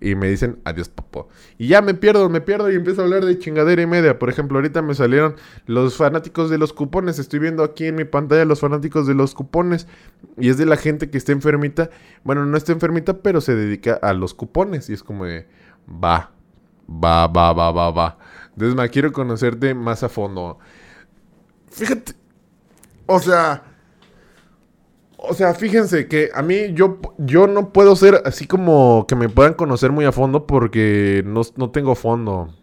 y 0.00 0.16
me 0.16 0.28
dicen 0.28 0.58
adiós 0.64 0.88
papo. 0.88 1.28
Y 1.56 1.68
ya 1.68 1.80
me 1.80 1.94
pierdo, 1.94 2.28
me 2.28 2.40
pierdo 2.40 2.70
y 2.70 2.74
empiezo 2.74 3.00
a 3.00 3.04
hablar 3.04 3.24
de 3.24 3.38
chingadera 3.38 3.80
y 3.80 3.86
media. 3.86 4.18
Por 4.18 4.28
ejemplo, 4.28 4.58
ahorita 4.58 4.82
me 4.82 4.94
salieron 4.94 5.36
los 5.66 5.96
fanáticos 5.96 6.50
de 6.50 6.58
los 6.58 6.72
cupones. 6.72 7.18
Estoy 7.18 7.38
viendo 7.38 7.62
aquí 7.62 7.86
en 7.86 7.94
mi 7.94 8.04
pantalla 8.04 8.44
los 8.44 8.60
fanáticos 8.60 9.06
de 9.06 9.14
los 9.14 9.34
cupones. 9.34 9.86
Y 10.36 10.50
es 10.50 10.58
de 10.58 10.66
la 10.66 10.76
gente 10.76 11.08
que 11.08 11.16
está 11.16 11.32
enfermita. 11.32 11.88
Bueno, 12.24 12.44
no 12.44 12.56
está 12.56 12.72
enfermita, 12.72 13.22
pero 13.22 13.40
se 13.40 13.54
dedica 13.54 13.94
a 13.94 14.12
los 14.12 14.34
cupones. 14.34 14.90
Y 14.90 14.92
es 14.92 15.02
como 15.02 15.24
de, 15.24 15.46
va, 15.88 16.34
Va, 16.88 17.26
va, 17.26 17.52
va, 17.52 17.72
va, 17.72 17.90
va. 17.90 18.18
Desma, 18.56 18.88
quiero 18.88 19.12
conocerte 19.12 19.74
más 19.74 20.02
a 20.02 20.08
fondo. 20.08 20.58
Fíjate. 21.70 22.12
O 23.06 23.18
sea. 23.18 23.64
O 25.16 25.32
sea, 25.32 25.54
fíjense 25.54 26.06
que 26.06 26.30
a 26.34 26.42
mí 26.42 26.74
yo, 26.74 26.98
yo 27.16 27.46
no 27.46 27.72
puedo 27.72 27.96
ser 27.96 28.20
así 28.26 28.46
como 28.46 29.06
que 29.08 29.16
me 29.16 29.30
puedan 29.30 29.54
conocer 29.54 29.90
muy 29.90 30.04
a 30.04 30.12
fondo 30.12 30.46
porque 30.46 31.22
no, 31.24 31.40
no 31.56 31.70
tengo 31.70 31.94
fondo. 31.94 32.54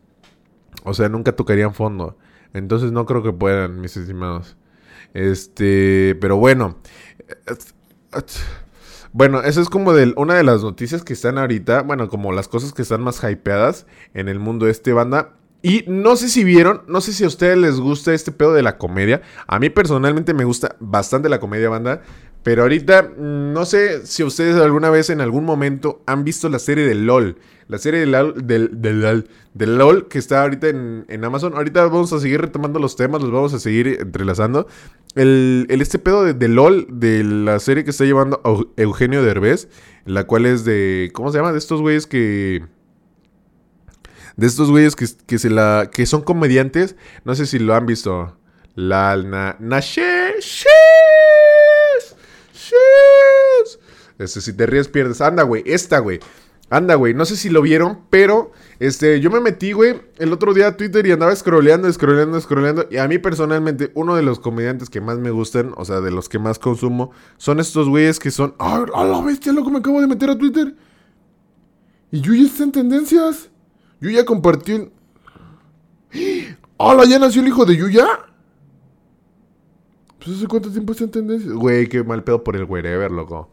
O 0.83 0.93
sea, 0.93 1.09
nunca 1.09 1.35
tocarían 1.35 1.73
fondo. 1.73 2.17
Entonces 2.53 2.91
no 2.91 3.05
creo 3.05 3.23
que 3.23 3.33
puedan, 3.33 3.81
mis 3.81 3.97
estimados. 3.97 4.57
Este, 5.13 6.15
pero 6.21 6.37
bueno. 6.37 6.77
Bueno, 9.13 9.41
eso 9.41 9.61
es 9.61 9.69
como 9.69 9.93
de 9.93 10.13
una 10.15 10.35
de 10.35 10.43
las 10.43 10.63
noticias 10.63 11.03
que 11.03 11.13
están 11.13 11.37
ahorita, 11.37 11.81
bueno, 11.81 12.07
como 12.07 12.31
las 12.31 12.47
cosas 12.47 12.73
que 12.73 12.81
están 12.81 13.01
más 13.01 13.21
hypeadas 13.23 13.85
en 14.13 14.29
el 14.29 14.39
mundo 14.39 14.67
este 14.67 14.93
banda. 14.93 15.33
Y 15.63 15.83
no 15.87 16.15
sé 16.15 16.29
si 16.29 16.43
vieron, 16.43 16.81
no 16.87 17.01
sé 17.01 17.13
si 17.13 17.23
a 17.23 17.27
ustedes 17.27 17.57
les 17.57 17.79
gusta 17.79 18.13
este 18.13 18.31
pedo 18.31 18.53
de 18.53 18.63
la 18.63 18.77
comedia. 18.77 19.21
A 19.47 19.59
mí 19.59 19.69
personalmente 19.69 20.33
me 20.33 20.43
gusta 20.43 20.75
bastante 20.79 21.29
la 21.29 21.39
comedia 21.39 21.69
banda. 21.69 22.01
Pero 22.43 22.63
ahorita, 22.63 23.03
mm, 23.03 23.53
no 23.53 23.65
sé 23.65 24.05
si 24.05 24.23
ustedes 24.23 24.55
alguna 24.55 24.89
vez 24.89 25.09
en 25.09 25.21
algún 25.21 25.45
momento 25.45 26.01
han 26.07 26.23
visto 26.23 26.49
la 26.49 26.59
serie 26.59 26.85
de 26.85 26.95
LOL. 26.95 27.37
La 27.67 27.77
serie 27.77 27.99
de 27.99 28.05
LOL, 28.07 28.33
de, 28.43 29.67
LOL 29.67 30.07
que 30.07 30.17
está 30.17 30.41
ahorita 30.41 30.67
en, 30.67 31.23
Amazon. 31.23 31.53
Ahorita 31.53 31.85
vamos 31.85 32.11
a 32.11 32.19
seguir 32.19 32.41
retomando 32.41 32.79
los 32.79 32.95
temas, 32.95 33.21
los 33.21 33.31
vamos 33.31 33.53
a 33.53 33.59
seguir 33.59 33.99
entrelazando. 34.01 34.67
El, 35.15 35.67
este 35.69 35.99
pedo 35.99 36.23
de, 36.23 36.47
LOL, 36.47 36.87
de 36.89 37.23
la 37.23 37.59
serie 37.59 37.83
que 37.83 37.91
está 37.91 38.05
llevando 38.05 38.41
Eugenio 38.75 39.23
Derbez, 39.23 39.69
la 40.05 40.25
cual 40.25 40.47
es 40.47 40.65
de. 40.65 41.11
¿Cómo 41.13 41.31
se 41.31 41.37
llama? 41.37 41.51
De 41.51 41.59
estos 41.59 41.79
güeyes 41.79 42.07
que. 42.07 42.63
De 44.41 44.47
estos 44.47 44.71
güeyes 44.71 44.95
que, 44.95 45.05
que, 45.27 46.05
son 46.07 46.23
comediantes. 46.23 46.95
No 47.25 47.35
sé 47.35 47.45
si 47.45 47.59
lo 47.59 47.75
han 47.75 47.85
visto. 47.85 48.35
La 48.73 49.15
na, 49.15 49.55
Nashe. 49.59 50.01
Este, 54.17 54.41
si 54.41 54.53
te 54.53 54.65
ríes, 54.65 54.87
pierdes. 54.87 55.21
Anda, 55.21 55.43
güey. 55.43 55.61
Esta, 55.67 55.99
güey. 55.99 56.19
Anda, 56.71 56.95
güey, 56.95 57.13
no 57.13 57.25
sé 57.25 57.35
si 57.35 57.49
lo 57.49 57.61
vieron, 57.61 57.99
pero 58.09 58.51
este, 58.79 59.19
yo 59.19 59.29
me 59.29 59.41
metí, 59.41 59.73
güey, 59.73 60.01
el 60.17 60.33
otro 60.33 60.53
día 60.55 60.69
a 60.69 60.77
Twitter 60.77 61.05
y 61.05 61.11
andaba 61.11 61.35
scrolleando, 61.35 61.91
scrolleando, 61.93 62.41
scrolleando. 62.41 62.87
Y 62.89 62.97
a 62.97 63.07
mí 63.07 63.19
personalmente, 63.19 63.91
uno 63.93 64.15
de 64.15 64.23
los 64.23 64.39
comediantes 64.39 64.89
que 64.89 65.01
más 65.01 65.19
me 65.19 65.29
gustan, 65.29 65.73
o 65.77 65.85
sea, 65.85 66.01
de 66.01 66.09
los 66.09 66.29
que 66.29 66.39
más 66.39 66.57
consumo, 66.57 67.11
son 67.37 67.59
estos 67.59 67.87
güeyes 67.89 68.17
que 68.19 68.31
son. 68.31 68.55
¡Ay, 68.57 68.85
a 68.95 69.03
la 69.03 69.21
bestia, 69.21 69.53
loco! 69.53 69.69
Me 69.69 69.77
acabo 69.77 70.01
de 70.01 70.07
meter 70.07 70.31
a 70.31 70.37
Twitter. 70.37 70.75
Y 72.09 72.21
Yuya 72.21 72.47
está 72.47 72.63
en 72.63 72.71
tendencias. 72.71 73.50
Yuya 74.01 74.25
compartió. 74.25 74.91
¡Hola! 76.77 77.05
¿Ya 77.05 77.19
nació 77.19 77.41
el 77.41 77.47
hijo 77.47 77.65
de 77.65 77.77
Yuya? 77.77 78.07
Pues 80.17 80.37
hace 80.37 80.47
cuánto 80.47 80.71
tiempo 80.71 80.91
está 80.91 81.05
en 81.05 81.11
tendencias. 81.11 81.53
Güey, 81.53 81.87
qué 81.87 82.03
mal 82.03 82.23
pedo 82.23 82.43
por 82.43 82.55
el 82.55 82.65
wherever, 82.65 83.11
loco. 83.11 83.49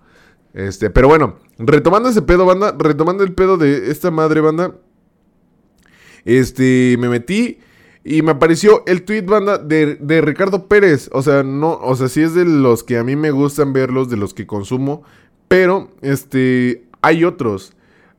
Este, 0.54 0.90
pero 0.90 1.08
bueno, 1.08 1.36
retomando 1.58 2.08
ese 2.08 2.22
pedo, 2.22 2.46
banda, 2.46 2.74
retomando 2.78 3.22
el 3.22 3.34
pedo 3.34 3.58
de 3.58 3.90
esta 3.90 4.10
madre, 4.10 4.40
banda. 4.40 4.74
Este, 6.24 6.96
me 6.98 7.08
metí 7.08 7.58
y 8.04 8.22
me 8.22 8.32
apareció 8.32 8.82
el 8.86 9.04
tweet, 9.04 9.22
banda, 9.22 9.58
de, 9.58 9.96
de, 9.96 10.20
Ricardo 10.22 10.66
Pérez. 10.66 11.10
O 11.12 11.22
sea, 11.22 11.42
no, 11.42 11.74
o 11.74 11.94
sea, 11.94 12.08
sí 12.08 12.22
es 12.22 12.34
de 12.34 12.46
los 12.46 12.84
que 12.84 12.96
a 12.96 13.04
mí 13.04 13.16
me 13.16 13.30
gustan 13.30 13.74
verlos, 13.74 14.08
de 14.08 14.16
los 14.16 14.32
que 14.32 14.46
consumo. 14.46 15.02
Pero, 15.46 15.90
este, 16.00 16.86
hay 17.02 17.24
otros. 17.24 17.72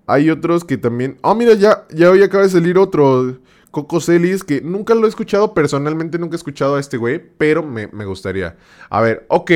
Hay 0.09 0.31
otros 0.31 0.63
que 0.63 0.75
también. 0.79 1.19
Oh, 1.21 1.35
mira, 1.35 1.53
ya, 1.53 1.85
ya 1.93 2.09
hoy 2.09 2.23
acaba 2.23 2.43
de 2.43 2.49
salir 2.49 2.79
otro. 2.79 3.37
Coco 3.69 4.01
Celis, 4.01 4.43
que 4.43 4.59
nunca 4.59 4.95
lo 4.95 5.05
he 5.05 5.09
escuchado, 5.09 5.53
personalmente 5.53 6.17
nunca 6.17 6.33
he 6.33 6.37
escuchado 6.37 6.77
a 6.77 6.79
este 6.79 6.97
güey, 6.97 7.21
pero 7.37 7.61
me, 7.61 7.87
me 7.89 8.05
gustaría. 8.05 8.57
A 8.89 9.01
ver, 9.01 9.27
ok. 9.27 9.51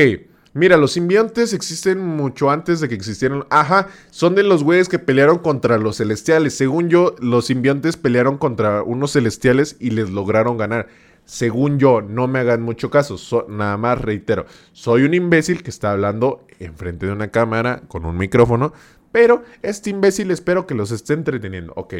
Mira, 0.52 0.76
los 0.76 0.92
simbiontes 0.92 1.52
existen 1.52 1.98
mucho 1.98 2.52
antes 2.52 2.78
de 2.78 2.88
que 2.88 2.94
existieran. 2.94 3.44
Ajá, 3.50 3.88
son 4.10 4.36
de 4.36 4.44
los 4.44 4.62
güeyes 4.62 4.88
que 4.88 5.00
pelearon 5.00 5.38
contra 5.38 5.76
los 5.78 5.96
celestiales. 5.96 6.54
Según 6.54 6.88
yo, 6.88 7.16
los 7.18 7.46
simbiontes 7.46 7.96
pelearon 7.96 8.38
contra 8.38 8.84
unos 8.84 9.14
celestiales 9.14 9.76
y 9.80 9.90
les 9.90 10.10
lograron 10.10 10.56
ganar. 10.56 10.86
Según 11.24 11.78
yo, 11.78 12.02
no 12.02 12.28
me 12.28 12.38
hagan 12.38 12.62
mucho 12.62 12.90
caso. 12.90 13.16
nada 13.48 13.76
más 13.78 14.00
reitero, 14.00 14.46
soy 14.72 15.02
un 15.02 15.14
imbécil 15.14 15.62
que 15.62 15.70
está 15.70 15.90
hablando 15.90 16.46
enfrente 16.60 17.06
de 17.06 17.12
una 17.12 17.28
cámara 17.28 17.82
con 17.88 18.04
un 18.04 18.16
micrófono. 18.16 18.72
Pero 19.14 19.44
este 19.62 19.90
imbécil 19.90 20.32
espero 20.32 20.66
que 20.66 20.74
los 20.74 20.90
esté 20.90 21.12
entreteniendo. 21.12 21.72
Ok. 21.76 21.94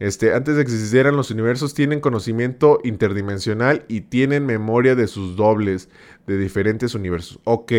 Este, 0.00 0.34
antes 0.34 0.56
de 0.56 0.64
que 0.64 0.72
existieran 0.72 1.14
los 1.14 1.30
universos, 1.30 1.72
tienen 1.72 2.00
conocimiento 2.00 2.80
interdimensional 2.82 3.84
y 3.86 4.00
tienen 4.00 4.44
memoria 4.44 4.96
de 4.96 5.06
sus 5.06 5.36
dobles 5.36 5.88
de 6.26 6.36
diferentes 6.36 6.96
universos. 6.96 7.38
Ok. 7.44 7.72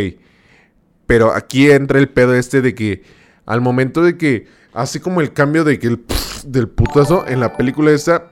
Pero 1.08 1.34
aquí 1.34 1.70
entra 1.70 2.00
el 2.00 2.08
pedo 2.08 2.34
este 2.36 2.62
de 2.62 2.74
que 2.74 3.04
al 3.46 3.60
momento 3.60 4.02
de 4.02 4.18
que 4.18 4.48
hace 4.72 5.02
como 5.02 5.20
el 5.20 5.34
cambio 5.34 5.66
de 5.66 5.78
que 5.78 5.88
el 5.88 6.06
del 6.46 6.70
putazo 6.70 7.28
en 7.28 7.42
la 7.42 7.58
película 7.58 7.92
esta 7.92 8.32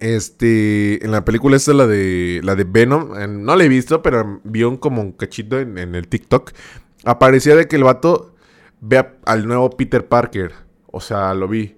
este, 0.00 1.04
en 1.04 1.12
la 1.12 1.24
película 1.24 1.54
esta, 1.56 1.72
la 1.72 1.86
de, 1.86 2.40
la 2.42 2.56
de 2.56 2.64
Venom, 2.64 3.10
no 3.44 3.54
la 3.54 3.62
he 3.62 3.68
visto, 3.68 4.02
pero 4.02 4.40
vi 4.42 4.62
como 4.80 5.02
un 5.02 5.12
cachito 5.12 5.60
en, 5.60 5.78
en, 5.78 5.94
el 5.94 6.08
TikTok. 6.08 6.50
Aparecía 7.04 7.54
de 7.54 7.68
que 7.68 7.76
el 7.76 7.84
vato 7.84 8.31
ve 8.82 9.08
al 9.24 9.46
nuevo 9.46 9.70
Peter 9.70 10.06
Parker. 10.06 10.52
O 10.90 11.00
sea, 11.00 11.32
lo 11.32 11.48
vi. 11.48 11.74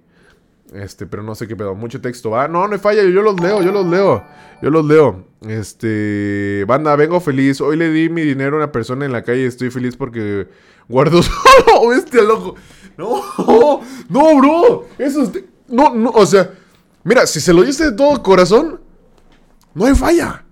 Este, 0.73 1.05
pero 1.05 1.23
no 1.23 1.35
sé 1.35 1.47
qué 1.47 1.55
pedo. 1.55 1.73
Mucho 1.75 2.01
texto. 2.01 2.31
Va. 2.31 2.49
No, 2.49 2.67
no 2.67 2.77
falla. 2.77 3.03
Yo 3.03 3.21
los 3.21 3.39
leo, 3.39 3.61
yo 3.61 3.71
los 3.71 3.85
leo. 3.85 4.25
Yo 4.61 4.69
los 4.69 4.85
leo. 4.85 5.23
Este. 5.47 6.65
Banda, 6.67 6.95
vengo 6.97 7.21
feliz. 7.21 7.61
Hoy 7.61 7.77
le 7.77 7.89
di 7.91 8.09
mi 8.09 8.23
dinero 8.23 8.57
a 8.57 8.59
una 8.59 8.71
persona 8.71 9.05
en 9.05 9.13
la 9.13 9.23
calle. 9.23 9.45
Estoy 9.45 9.69
feliz 9.69 9.95
porque 9.95 10.49
guardo 10.89 11.21
solo. 11.23 11.93
este 11.93 12.21
loco. 12.23 12.55
No, 12.97 13.21
no, 14.09 14.37
bro. 14.37 14.87
Eso 14.97 15.23
es. 15.23 15.31
No, 15.67 15.93
no, 15.93 16.09
o 16.09 16.25
sea. 16.25 16.51
Mira, 17.03 17.27
si 17.27 17.39
se 17.39 17.53
lo 17.53 17.61
diste 17.61 17.91
de 17.91 17.91
todo 17.91 18.23
corazón, 18.23 18.81
no 19.75 19.85
hay 19.85 19.93
falla. 19.93 20.43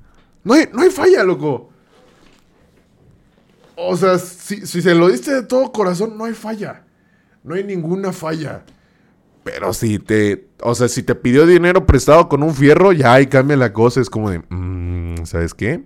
No 0.44 0.54
hay, 0.54 0.68
no 0.72 0.84
hay 0.84 0.92
falla, 0.92 1.24
loco. 1.24 1.73
O 3.86 3.98
sea, 3.98 4.18
si, 4.18 4.66
si 4.66 4.82
se 4.82 4.96
lo 4.96 5.10
diste 5.10 5.34
de 5.34 5.44
todo 5.44 5.72
corazón, 5.72 6.18
no 6.18 6.26
hay 6.26 6.34
falla. 6.34 6.84
No 7.44 7.56
hay 7.56 7.64
ninguna 7.64 8.14
falla. 8.14 8.64
Pero 9.44 9.74
si 9.74 10.00
te. 10.00 10.48
O 10.62 10.74
sea, 10.76 10.88
si 10.88 11.04
te 11.04 11.16
pidió 11.16 11.46
dinero 11.46 11.86
prestado 11.86 12.30
con 12.30 12.44
un 12.44 12.54
fierro, 12.54 12.92
ya 12.94 13.14
ahí 13.14 13.28
cambia 13.28 13.58
la 13.58 13.74
cosa. 13.74 14.00
Es 14.00 14.10
como 14.10 14.30
de, 14.30 14.40
mm, 14.50 15.26
¿sabes 15.26 15.54
qué? 15.54 15.84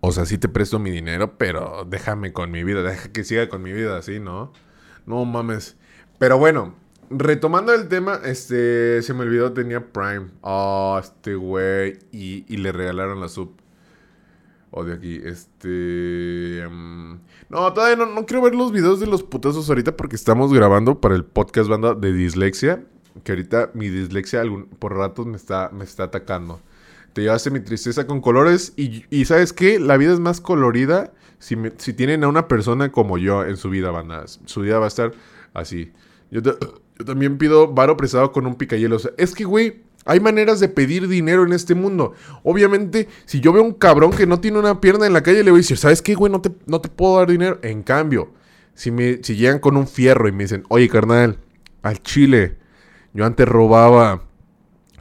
O 0.00 0.12
sea, 0.12 0.24
sí 0.24 0.38
te 0.38 0.48
presto 0.48 0.78
mi 0.78 0.90
dinero, 0.90 1.36
pero 1.38 1.84
déjame 1.88 2.32
con 2.32 2.52
mi 2.52 2.62
vida, 2.62 2.82
deja 2.82 3.10
que 3.10 3.24
siga 3.24 3.48
con 3.48 3.62
mi 3.62 3.72
vida 3.72 3.98
así, 3.98 4.20
¿no? 4.20 4.52
No 5.06 5.24
mames. 5.24 5.76
Pero 6.18 6.38
bueno, 6.38 6.76
retomando 7.10 7.74
el 7.74 7.88
tema, 7.88 8.20
este, 8.24 9.02
se 9.02 9.12
me 9.14 9.22
olvidó, 9.22 9.52
tenía 9.52 9.92
Prime. 9.92 10.28
Oh, 10.42 11.00
este 11.02 11.34
güey. 11.34 11.98
Y, 12.12 12.44
y 12.48 12.58
le 12.58 12.70
regalaron 12.70 13.20
la 13.20 13.28
sub. 13.28 13.56
Odio 14.70 14.94
aquí, 14.94 15.20
este... 15.24 16.60
em, 16.60 17.18
no, 17.48 17.72
todavía 17.72 17.96
no, 17.96 18.06
no 18.06 18.26
quiero 18.26 18.42
ver 18.42 18.54
los 18.54 18.70
videos 18.72 19.00
de 19.00 19.06
los 19.06 19.22
putazos 19.22 19.68
ahorita 19.68 19.96
porque 19.96 20.16
estamos 20.16 20.52
grabando 20.52 21.00
para 21.00 21.14
el 21.14 21.24
podcast 21.24 21.68
banda 21.70 21.94
de 21.94 22.12
dislexia. 22.12 22.84
Que 23.24 23.32
ahorita 23.32 23.70
mi 23.74 23.88
dislexia 23.88 24.40
algún, 24.40 24.66
por 24.66 24.94
ratos 24.96 25.26
me 25.26 25.36
está, 25.36 25.70
me 25.72 25.84
está 25.84 26.04
atacando. 26.04 26.60
Te 27.14 27.22
llevaste 27.22 27.50
mi 27.50 27.60
tristeza 27.60 28.06
con 28.06 28.20
colores 28.20 28.74
y, 28.76 29.04
y 29.10 29.24
¿sabes 29.24 29.52
qué? 29.52 29.80
La 29.80 29.96
vida 29.96 30.12
es 30.12 30.20
más 30.20 30.40
colorida 30.40 31.12
si, 31.38 31.56
me- 31.56 31.72
si 31.78 31.94
tienen 31.94 32.22
a 32.22 32.28
una 32.28 32.46
persona 32.46 32.92
como 32.92 33.18
yo 33.18 33.44
en 33.44 33.56
su 33.56 33.70
vida, 33.70 33.90
banda. 33.90 34.24
Su 34.26 34.60
vida 34.60 34.78
va 34.78 34.84
a 34.84 34.88
estar 34.88 35.12
así. 35.54 35.90
Yo, 36.30 36.42
yo 36.42 37.04
también 37.06 37.38
pido 37.38 37.72
varo 37.72 37.96
prestado 37.96 38.30
con 38.30 38.46
un 38.46 38.54
picayelo. 38.54 38.96
O 38.96 38.98
sea, 39.00 39.10
es 39.16 39.34
que, 39.34 39.44
güey, 39.44 39.82
hay 40.08 40.20
maneras 40.20 40.58
de 40.58 40.70
pedir 40.70 41.06
dinero 41.06 41.44
en 41.44 41.52
este 41.52 41.74
mundo. 41.74 42.14
Obviamente, 42.42 43.08
si 43.26 43.40
yo 43.40 43.52
veo 43.52 43.62
un 43.62 43.74
cabrón 43.74 44.10
que 44.10 44.26
no 44.26 44.40
tiene 44.40 44.58
una 44.58 44.80
pierna 44.80 45.06
en 45.06 45.12
la 45.12 45.22
calle, 45.22 45.44
le 45.44 45.50
voy 45.50 45.58
a 45.58 45.60
decir, 45.60 45.76
¿sabes 45.76 46.00
qué, 46.00 46.14
güey? 46.14 46.32
No 46.32 46.40
te, 46.40 46.50
no 46.64 46.80
te 46.80 46.88
puedo 46.88 47.18
dar 47.18 47.28
dinero. 47.28 47.58
En 47.62 47.82
cambio, 47.82 48.32
si, 48.72 48.90
me, 48.90 49.22
si 49.22 49.36
llegan 49.36 49.58
con 49.58 49.76
un 49.76 49.86
fierro 49.86 50.26
y 50.26 50.32
me 50.32 50.44
dicen, 50.44 50.64
oye, 50.70 50.88
carnal, 50.88 51.38
al 51.82 52.02
chile, 52.02 52.56
yo 53.12 53.26
antes 53.26 53.46
robaba, 53.46 54.24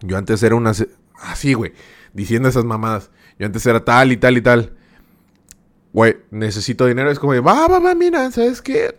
yo 0.02 0.18
antes 0.18 0.44
era 0.44 0.56
una... 0.56 0.74
Así, 1.22 1.54
güey, 1.54 1.72
diciendo 2.14 2.50
esas 2.50 2.66
mamadas. 2.66 3.10
Yo 3.40 3.46
antes 3.46 3.66
era 3.66 3.86
tal 3.86 4.12
y 4.12 4.18
tal 4.18 4.36
y 4.38 4.42
tal. 4.42 4.74
Güey, 5.94 6.18
necesito 6.32 6.86
dinero. 6.86 7.10
Es 7.10 7.18
como 7.18 7.32
de, 7.32 7.40
va, 7.40 7.66
va, 7.70 7.80
va, 7.80 7.96
mira, 7.96 8.30
¿sabes 8.32 8.62
qué? 8.62 8.94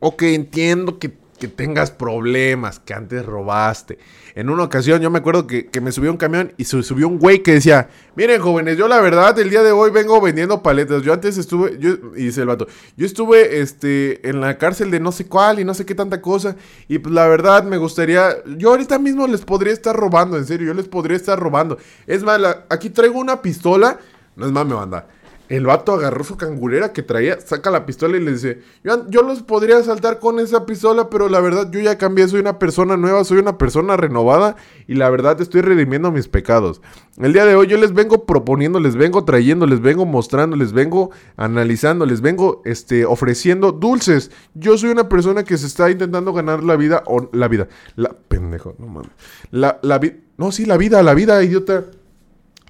Ok, 0.00 0.24
entiendo 0.24 0.98
que, 0.98 1.16
que 1.38 1.48
tengas 1.48 1.90
problemas, 1.90 2.80
que 2.80 2.94
antes 2.94 3.24
robaste. 3.24 3.98
En 4.34 4.50
una 4.50 4.64
ocasión 4.64 5.00
yo 5.00 5.10
me 5.10 5.18
acuerdo 5.18 5.46
que, 5.46 5.66
que 5.66 5.80
me 5.80 5.92
subió 5.92 6.10
un 6.10 6.16
camión 6.16 6.52
y 6.56 6.64
se 6.64 6.82
subió 6.82 7.08
un 7.08 7.18
güey 7.18 7.42
que 7.42 7.54
decía, 7.54 7.88
miren 8.14 8.40
jóvenes, 8.40 8.76
yo 8.76 8.88
la 8.88 9.00
verdad 9.00 9.38
el 9.38 9.50
día 9.50 9.62
de 9.62 9.72
hoy 9.72 9.90
vengo 9.90 10.20
vendiendo 10.20 10.62
paletas. 10.62 11.02
Yo 11.02 11.12
antes 11.12 11.38
estuve, 11.38 11.78
yo, 11.78 11.94
y 12.16 12.24
dice 12.24 12.42
el 12.42 12.46
vato, 12.46 12.66
yo 12.96 13.06
estuve 13.06 13.60
este, 13.60 14.28
en 14.28 14.40
la 14.40 14.58
cárcel 14.58 14.90
de 14.90 15.00
no 15.00 15.12
sé 15.12 15.26
cuál 15.26 15.60
y 15.60 15.64
no 15.64 15.74
sé 15.74 15.86
qué 15.86 15.94
tanta 15.94 16.20
cosa. 16.20 16.56
Y 16.88 16.98
pues 16.98 17.14
la 17.14 17.26
verdad 17.26 17.64
me 17.64 17.78
gustaría, 17.78 18.36
yo 18.56 18.70
ahorita 18.70 18.98
mismo 18.98 19.26
les 19.26 19.44
podría 19.44 19.72
estar 19.72 19.96
robando, 19.96 20.36
en 20.36 20.46
serio, 20.46 20.68
yo 20.68 20.74
les 20.74 20.88
podría 20.88 21.16
estar 21.16 21.38
robando. 21.38 21.78
Es 22.06 22.22
más, 22.22 22.40
aquí 22.68 22.90
traigo 22.90 23.18
una 23.18 23.40
pistola, 23.42 23.98
no 24.36 24.46
es 24.46 24.52
más, 24.52 24.66
me 24.66 24.74
manda. 24.74 25.06
El 25.48 25.64
vato 25.64 25.92
agarró 25.92 26.24
su 26.24 26.36
cangurera 26.36 26.92
que 26.92 27.02
traía, 27.02 27.40
saca 27.40 27.70
la 27.70 27.86
pistola 27.86 28.18
y 28.18 28.20
le 28.20 28.32
dice, 28.32 28.60
yo, 28.84 29.08
yo 29.08 29.22
los 29.22 29.42
podría 29.42 29.78
asaltar 29.78 30.18
con 30.18 30.40
esa 30.40 30.66
pistola, 30.66 31.08
pero 31.08 31.30
la 31.30 31.40
verdad 31.40 31.70
yo 31.70 31.80
ya 31.80 31.96
cambié, 31.96 32.28
soy 32.28 32.40
una 32.40 32.58
persona 32.58 32.98
nueva, 32.98 33.24
soy 33.24 33.38
una 33.38 33.56
persona 33.56 33.96
renovada 33.96 34.56
y 34.86 34.94
la 34.94 35.08
verdad 35.08 35.40
estoy 35.40 35.62
redimiendo 35.62 36.12
mis 36.12 36.28
pecados. 36.28 36.82
El 37.16 37.32
día 37.32 37.46
de 37.46 37.54
hoy 37.54 37.66
yo 37.66 37.78
les 37.78 37.94
vengo 37.94 38.26
proponiendo, 38.26 38.78
les 38.78 38.94
vengo 38.94 39.24
trayendo, 39.24 39.66
les 39.66 39.80
vengo 39.80 40.04
mostrando, 40.04 40.54
les 40.54 40.72
vengo 40.72 41.10
analizando, 41.36 42.04
les 42.04 42.20
vengo 42.20 42.60
este, 42.66 43.06
ofreciendo 43.06 43.72
dulces. 43.72 44.30
Yo 44.54 44.76
soy 44.76 44.90
una 44.90 45.08
persona 45.08 45.44
que 45.44 45.56
se 45.56 45.66
está 45.66 45.90
intentando 45.90 46.34
ganar 46.34 46.62
la 46.62 46.76
vida, 46.76 47.02
o 47.06 47.30
la 47.32 47.48
vida, 47.48 47.68
la 47.96 48.10
pendejo, 48.10 48.74
no 48.78 48.86
mames. 48.86 49.10
La, 49.50 49.78
la 49.82 49.98
vida, 49.98 50.16
no, 50.36 50.52
sí, 50.52 50.66
la 50.66 50.76
vida, 50.76 51.02
la 51.02 51.14
vida, 51.14 51.42
idiota 51.42 51.86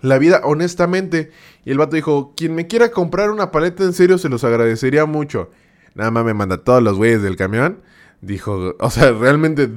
la 0.01 0.19
vida 0.19 0.41
honestamente. 0.45 1.31
Y 1.65 1.71
el 1.71 1.79
vato 1.79 1.97
dijo, 1.97 2.35
quien 2.37 2.55
me 2.55 2.67
quiera 2.67 2.91
comprar 2.91 3.31
una 3.31 3.51
paleta 3.51 3.85
en 3.85 3.93
serio 3.93 4.19
se 4.19 4.29
los 4.29 4.45
agradecería 4.45 5.07
mucho. 5.07 5.51
Nada 5.95 6.11
más 6.11 6.25
me 6.25 6.35
manda 6.35 6.59
todos 6.59 6.83
los 6.83 6.97
güeyes 6.97 7.23
del 7.23 7.37
camión. 7.37 7.83
Dijo, 8.21 8.77
o 8.79 8.91
sea, 8.91 9.13
realmente 9.13 9.69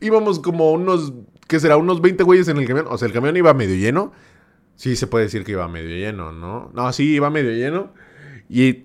íbamos 0.00 0.40
como 0.40 0.72
unos, 0.72 1.12
¿qué 1.46 1.60
será? 1.60 1.76
Unos 1.76 2.00
20 2.00 2.22
güeyes 2.24 2.48
en 2.48 2.58
el 2.58 2.66
camión. 2.66 2.86
O 2.88 2.98
sea, 2.98 3.06
el 3.06 3.14
camión 3.14 3.36
iba 3.36 3.52
medio 3.54 3.76
lleno. 3.76 4.12
Sí, 4.76 4.94
se 4.94 5.08
puede 5.08 5.24
decir 5.24 5.44
que 5.44 5.52
iba 5.52 5.66
medio 5.66 5.96
lleno, 5.96 6.32
¿no? 6.32 6.70
No, 6.74 6.92
sí, 6.92 7.14
iba 7.14 7.30
medio 7.30 7.50
lleno. 7.50 7.92
Y 8.48 8.84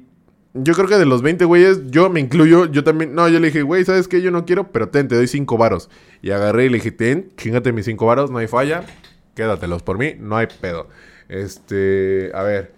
yo 0.53 0.73
creo 0.73 0.87
que 0.87 0.97
de 0.97 1.05
los 1.05 1.21
20 1.21 1.45
güeyes, 1.45 1.91
yo 1.91 2.09
me 2.09 2.19
incluyo, 2.19 2.65
yo 2.65 2.83
también, 2.83 3.13
no, 3.15 3.27
yo 3.27 3.39
le 3.39 3.47
dije, 3.47 3.63
güey, 3.63 3.85
¿sabes 3.85 4.07
qué? 4.07 4.21
Yo 4.21 4.31
no 4.31 4.45
quiero, 4.45 4.71
pero 4.71 4.89
ten, 4.89 5.07
te 5.07 5.15
doy 5.15 5.27
5 5.27 5.57
varos. 5.57 5.89
Y 6.21 6.31
agarré 6.31 6.65
y 6.65 6.69
le 6.69 6.75
dije, 6.75 6.91
ten, 6.91 7.31
chingate 7.37 7.71
mis 7.71 7.85
5 7.85 8.05
varos, 8.05 8.31
no 8.31 8.37
hay 8.37 8.47
falla, 8.47 8.83
quédatelos 9.35 9.83
por 9.83 9.97
mí, 9.97 10.15
no 10.19 10.37
hay 10.37 10.47
pedo. 10.61 10.87
Este, 11.29 12.31
a 12.33 12.43
ver, 12.43 12.73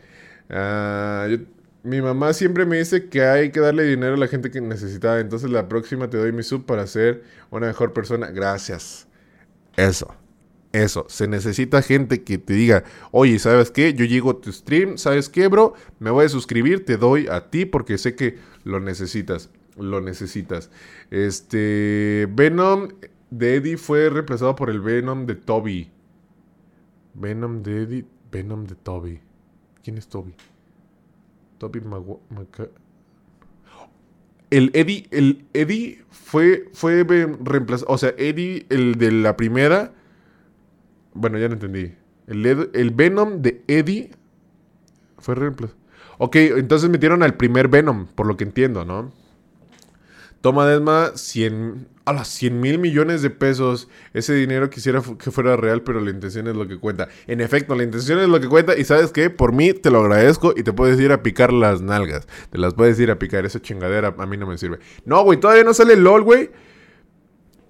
ah, 0.50 1.28
mi 1.84 2.02
mamá 2.02 2.34
siempre 2.34 2.66
me 2.66 2.78
dice 2.78 3.10
que 3.10 3.24
hay 3.24 3.52
que 3.52 3.60
darle 3.60 3.84
dinero 3.84 4.16
a 4.16 4.18
la 4.18 4.28
gente 4.28 4.52
que 4.52 4.62
necesita, 4.62 5.20
entonces 5.20 5.50
la 5.52 5.68
próxima 5.68 6.10
te 6.10 6.18
doy 6.18 6.32
mi 6.32 6.44
sub 6.44 6.66
para 6.66 6.88
ser 6.88 7.24
una 7.52 7.68
mejor 7.68 7.94
persona. 7.94 8.32
Gracias. 8.32 9.08
Eso. 9.78 10.16
Eso, 10.76 11.06
se 11.08 11.30
necesita 11.30 11.82
gente 11.82 12.26
que 12.26 12.38
te 12.38 12.52
diga, 12.54 12.84
oye, 13.12 13.40
¿sabes 13.40 13.72
qué? 13.72 13.94
Yo 13.94 14.04
llego 14.04 14.32
a 14.32 14.42
tu 14.42 14.52
stream, 14.52 14.98
¿sabes 14.98 15.30
qué, 15.30 15.48
bro? 15.48 15.74
Me 16.00 16.12
voy 16.12 16.26
a 16.26 16.30
suscribir, 16.30 16.84
te 16.84 16.98
doy 16.98 17.28
a 17.32 17.50
ti 17.50 17.64
porque 17.64 17.98
sé 17.98 18.16
que 18.16 18.40
lo 18.66 18.82
necesitas, 18.82 19.50
lo 19.78 20.02
necesitas. 20.02 20.70
Este, 21.12 22.28
Venom 22.30 22.90
de 23.30 23.56
Eddie 23.56 23.78
fue 23.78 24.10
reemplazado 24.10 24.56
por 24.56 24.70
el 24.70 24.82
Venom 24.82 25.26
de 25.26 25.36
Toby. 25.36 25.95
Venom 27.16 27.64
de 27.64 27.84
Eddie, 27.84 28.06
Venom 28.32 28.66
de 28.66 28.76
Toby. 28.76 29.20
¿Quién 29.84 29.98
es 29.98 30.08
Toby? 30.08 30.34
Toby 31.58 31.80
Magu- 31.82 32.20
El 34.50 34.72
Eddie, 34.74 35.08
el 35.12 35.46
Eddie 35.54 36.04
fue, 36.10 36.70
fue 36.74 37.04
reemplazado, 37.04 37.92
o 37.92 37.98
sea, 37.98 38.14
Eddie, 38.18 38.66
el 38.70 38.96
de 38.96 39.12
la 39.12 39.36
primera, 39.36 39.94
bueno, 41.14 41.38
ya 41.38 41.48
no 41.48 41.54
entendí. 41.54 41.94
El, 42.28 42.46
el 42.46 42.92
Venom 42.92 43.42
de 43.42 43.64
Eddie 43.68 44.12
fue 45.18 45.36
reemplazado. 45.36 45.80
Ok, 46.18 46.36
entonces 46.38 46.90
metieron 46.90 47.24
al 47.24 47.36
primer 47.36 47.68
Venom, 47.68 48.08
por 48.08 48.28
lo 48.28 48.38
que 48.38 48.44
entiendo, 48.46 48.86
¿no? 48.86 49.12
Toma 50.46 50.68
Desma 50.68 51.14
100, 51.16 51.88
a 52.06 52.14
las 52.14 52.28
100 52.28 52.62
mil 52.62 52.78
millones 52.78 53.24
de 53.24 53.32
pesos. 53.32 53.90
Ese 54.14 54.36
dinero 54.36 54.70
quisiera 54.70 55.02
que 55.18 55.32
fuera 55.32 55.58
real, 55.58 55.82
pero 55.82 56.00
la 56.00 56.12
intención 56.12 56.46
es 56.46 56.56
lo 56.56 56.68
que 56.68 56.78
cuenta. 56.78 57.08
En 57.26 57.42
efecto, 57.42 57.74
la 57.74 57.82
intención 57.82 58.20
es 58.20 58.30
lo 58.30 58.40
que 58.40 58.48
cuenta. 58.48 58.78
Y 58.78 58.84
sabes 58.84 59.12
qué, 59.12 59.32
por 59.32 59.54
mí 59.54 59.74
te 59.74 59.90
lo 59.90 60.02
agradezco 60.02 60.54
y 60.56 60.62
te 60.62 60.72
puedes 60.72 61.00
ir 61.00 61.12
a 61.12 61.24
picar 61.24 61.52
las 61.52 61.82
nalgas. 61.82 62.28
Te 62.52 62.60
las 62.60 62.76
puedes 62.76 63.00
ir 63.00 63.10
a 63.10 63.18
picar. 63.18 63.44
Esa 63.44 63.60
chingadera 63.60 64.14
a 64.16 64.26
mí 64.28 64.38
no 64.38 64.46
me 64.46 64.60
sirve. 64.60 64.78
No, 65.04 65.24
güey, 65.24 65.40
todavía 65.40 65.64
no 65.64 65.74
sale 65.74 65.96
LOL, 65.96 66.22
güey. 66.22 66.52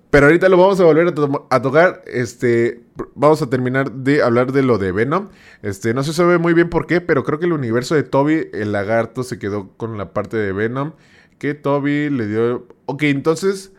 Pero 0.09 0.25
ahorita 0.25 0.49
lo 0.49 0.57
vamos 0.57 0.77
a 0.81 0.83
volver 0.83 1.07
a, 1.07 1.55
a 1.55 1.61
tocar. 1.61 2.01
Este, 2.07 2.81
vamos 3.13 3.41
a 3.41 3.49
terminar 3.49 3.89
de 3.89 4.21
hablar 4.21 4.51
de 4.51 4.63
lo 4.63 4.77
de 4.79 4.91
Venom. 4.91 5.29
Este, 5.61 5.93
no 5.93 6.03
se 6.03 6.11
sabe 6.11 6.39
muy 6.39 6.53
bien 6.53 6.69
por 6.69 6.87
qué, 6.87 6.99
pero 6.99 7.23
creo 7.23 7.39
que 7.39 7.45
el 7.45 7.53
universo 7.53 7.95
de 7.95 8.03
Toby, 8.03 8.49
el 8.51 8.73
lagarto, 8.73 9.23
se 9.23 9.39
quedó 9.39 9.69
con 9.77 9.97
la 9.97 10.11
parte 10.11 10.35
de 10.35 10.51
Venom. 10.51 10.91
Que 11.37 11.53
Toby 11.53 12.09
le 12.09 12.27
dio. 12.27 12.67
Ok, 12.85 13.03
entonces. 13.03 13.71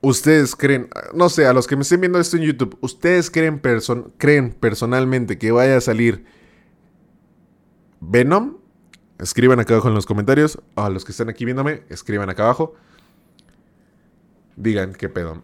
Ustedes 0.00 0.54
creen, 0.54 0.90
no 1.14 1.30
sé, 1.30 1.46
a 1.46 1.54
los 1.54 1.66
que 1.66 1.76
me 1.76 1.82
estén 1.82 2.02
viendo 2.02 2.20
esto 2.20 2.36
en 2.36 2.42
YouTube, 2.42 2.76
¿ustedes 2.82 3.30
creen, 3.30 3.62
creen 4.18 4.52
personalmente 4.52 5.38
que 5.38 5.50
vaya 5.50 5.78
a 5.78 5.80
salir 5.80 6.26
Venom? 8.00 8.58
Escriban 9.18 9.60
acá 9.60 9.72
abajo 9.72 9.88
en 9.88 9.94
los 9.94 10.04
comentarios. 10.04 10.58
A 10.76 10.90
los 10.90 11.06
que 11.06 11.12
están 11.12 11.30
aquí 11.30 11.46
viéndome, 11.46 11.84
escriban 11.88 12.28
acá 12.28 12.42
abajo. 12.42 12.74
Digan 14.56 14.92
qué 14.92 15.08
pedo. 15.08 15.42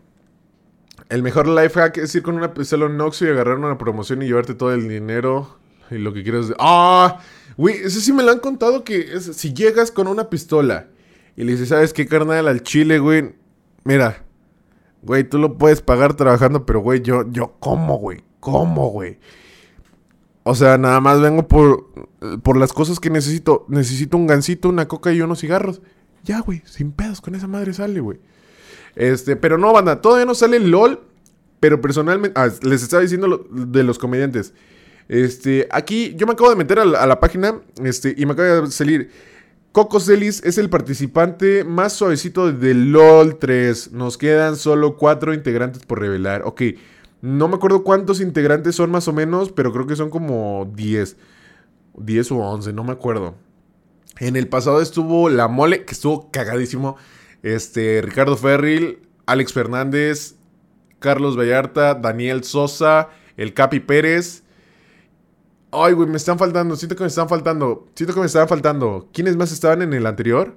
El 1.09 1.23
mejor 1.23 1.49
life 1.49 1.81
hack 1.81 1.97
es 1.97 2.15
ir 2.15 2.23
con 2.23 2.37
una 2.37 2.53
pistola 2.53 2.87
en 2.87 2.99
y 2.99 3.31
agarrar 3.31 3.57
una 3.57 3.79
promoción 3.79 4.21
y 4.23 4.27
llevarte 4.27 4.55
todo 4.55 4.75
el 4.75 4.89
dinero 4.89 5.59
y 5.91 5.99
lo 5.99 6.13
que 6.13 6.23
quieras. 6.23 6.53
¡Ah! 6.59 7.21
Güey, 7.57 7.77
eso 7.79 8.01
sí 8.01 8.13
me 8.13 8.23
lo 8.23 8.31
han 8.31 8.41
contado 8.41 8.85
que 8.85 9.21
si 9.21 9.53
llegas 9.53 9.91
con 9.91 10.07
una 10.07 10.31
pistola 10.31 10.89
y 11.41 11.45
le 11.45 11.53
dices, 11.53 11.69
¿sabes 11.71 11.93
qué, 11.95 12.07
carnal? 12.07 12.49
Al 12.49 12.63
chile, 12.63 12.99
güey. 12.99 13.35
Mira, 13.85 14.25
güey, 15.03 15.25
tú 15.25 15.39
lo 15.39 15.57
puedes 15.57 15.81
pagar 15.81 16.15
trabajando, 16.15 16.67
pero, 16.67 16.81
güey, 16.81 17.01
yo, 17.01 17.25
yo, 17.31 17.55
¿cómo, 17.61 17.97
güey? 17.99 18.23
¿Cómo, 18.41 18.91
güey? 18.91 19.19
O 20.43 20.55
sea, 20.55 20.77
nada 20.79 21.01
más 21.01 21.21
vengo 21.21 21.49
por, 21.49 21.87
por 22.43 22.57
las 22.57 22.73
cosas 22.73 23.01
que 23.01 23.09
necesito. 23.11 23.65
Necesito 23.69 24.17
un 24.17 24.27
gancito, 24.27 24.69
una 24.69 24.87
coca 24.89 25.13
y 25.13 25.21
unos 25.23 25.41
cigarros. 25.41 25.81
Ya, 26.25 26.41
güey, 26.41 26.63
sin 26.67 26.93
pedos, 26.93 27.21
con 27.21 27.35
esa 27.35 27.47
madre 27.47 27.73
sale, 27.73 28.01
güey. 28.01 28.19
Este, 28.97 29.37
pero 29.37 29.57
no, 29.57 29.73
banda, 29.73 30.01
todavía 30.03 30.27
no 30.27 30.35
sale 30.35 30.59
LOL. 30.61 31.01
Pero 31.61 31.81
personalmente, 31.81 32.39
ah, 32.41 32.49
les 32.63 32.83
estaba 32.83 33.03
diciendo 33.03 33.27
lo- 33.27 33.47
de 33.51 33.83
los 33.83 33.99
comediantes. 33.99 34.55
Este, 35.09 35.69
aquí 35.71 36.15
yo 36.17 36.27
me 36.27 36.33
acabo 36.33 36.51
de 36.51 36.57
meter 36.57 36.79
a 36.79 36.85
la, 36.85 37.03
a 37.03 37.07
la 37.07 37.21
página 37.21 37.61
este, 37.83 38.15
y 38.17 38.25
me 38.27 38.33
acaba 38.33 38.63
de 38.63 38.71
salir. 38.71 39.11
Coco 39.73 40.01
Celis 40.01 40.43
es 40.45 40.59
el 40.59 40.69
participante 40.69 41.63
más 41.63 41.93
suavecito 41.93 42.51
de 42.51 42.75
LOL 42.75 43.39
3. 43.39 43.93
Nos 43.93 44.19
quedan 44.19 44.57
solo 44.57 44.97
cuatro 44.97 45.33
integrantes 45.33 45.87
por 45.87 46.01
revelar. 46.01 46.43
Ok, 46.45 46.63
no 47.23 47.47
me 47.47 47.55
acuerdo 47.55 47.85
cuántos 47.85 48.21
integrantes 48.21 48.75
son 48.75 48.91
más 48.91 49.07
o 49.07 49.13
menos, 49.13 49.53
pero 49.53 49.73
creo 49.73 49.87
que 49.87 49.95
son 49.95 50.11
como 50.11 50.69
10. 50.75 51.17
10 51.97 52.33
o 52.33 52.37
11, 52.39 52.73
no 52.73 52.83
me 52.83 52.91
acuerdo. 52.91 53.37
En 54.19 54.35
el 54.35 54.49
pasado 54.49 54.81
estuvo 54.81 55.29
La 55.29 55.47
Mole, 55.47 55.85
que 55.85 55.93
estuvo 55.93 56.33
cagadísimo. 56.33 56.97
Este, 57.45 58.03
Ricardo 58.03 58.37
Ferril, 58.37 58.99
Alex 59.27 59.53
Fernández, 59.53 60.35
Carlos 60.99 61.39
Vallarta, 61.39 61.95
Daniel 61.95 62.43
Sosa, 62.43 63.11
el 63.37 63.55
Capi 63.55 63.79
Pérez. 63.79 64.43
Ay, 65.73 65.93
güey, 65.93 66.09
me 66.09 66.17
están 66.17 66.39
faltando. 66.39 66.77
Siento 66.77 66.97
que 66.97 67.03
me 67.03 67.09
están 67.09 67.29
faltando. 67.29 67.89
Siento 67.95 68.15
que 68.15 68.21
me 68.21 68.27
están 68.27 68.49
faltando. 68.49 69.09
¿Quiénes 69.13 69.37
más 69.37 69.53
estaban 69.53 69.83
en 69.83 69.93
el 69.93 70.07
anterior? 70.07 70.57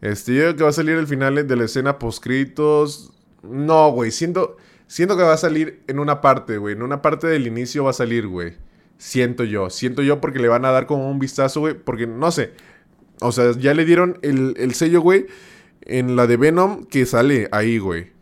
Este, 0.00 0.34
yo 0.34 0.42
creo 0.42 0.56
que 0.56 0.62
va 0.64 0.70
a 0.70 0.72
salir 0.72 0.96
el 0.96 1.06
final 1.06 1.46
de 1.46 1.56
la 1.56 1.64
escena 1.64 1.98
poscritos. 1.98 3.12
No, 3.42 3.90
güey. 3.90 4.10
Siento, 4.10 4.56
siento 4.86 5.16
que 5.16 5.22
va 5.22 5.34
a 5.34 5.38
salir 5.38 5.82
en 5.88 5.98
una 5.98 6.20
parte, 6.20 6.58
güey. 6.58 6.74
En 6.74 6.82
una 6.82 7.02
parte 7.02 7.26
del 7.26 7.46
inicio 7.46 7.84
va 7.84 7.90
a 7.90 7.94
salir, 7.94 8.26
güey. 8.26 8.54
Siento 8.98 9.44
yo. 9.44 9.68
Siento 9.68 10.02
yo 10.02 10.20
porque 10.20 10.38
le 10.38 10.48
van 10.48 10.64
a 10.64 10.70
dar 10.70 10.86
como 10.86 11.10
un 11.10 11.18
vistazo, 11.18 11.60
güey. 11.60 11.74
Porque 11.74 12.06
no 12.06 12.30
sé. 12.30 12.52
O 13.20 13.32
sea, 13.32 13.52
ya 13.52 13.74
le 13.74 13.84
dieron 13.84 14.18
el, 14.22 14.54
el 14.56 14.74
sello, 14.74 15.00
güey. 15.02 15.26
En 15.82 16.16
la 16.16 16.26
de 16.26 16.36
Venom 16.36 16.84
que 16.84 17.04
sale 17.04 17.48
ahí, 17.52 17.78
güey. 17.78 18.12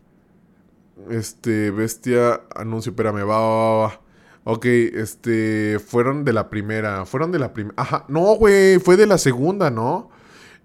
Este, 1.09 1.71
bestia, 1.71 2.41
anuncio, 2.55 2.91
espérame, 2.91 3.27
va, 3.27 3.39
va, 3.39 3.77
va. 3.87 4.01
Ok, 4.47 4.65
este, 4.65 5.79
fueron 5.79 6.23
de 6.23 6.31
la 6.31 6.51
primera, 6.51 7.05
fueron 7.05 7.31
de 7.31 7.39
la 7.39 7.51
primera. 7.51 7.73
Ajá, 7.77 8.05
no, 8.09 8.35
güey, 8.35 8.77
fue 8.77 8.95
de 8.95 9.07
la 9.07 9.17
segunda, 9.17 9.71
¿no? 9.71 10.11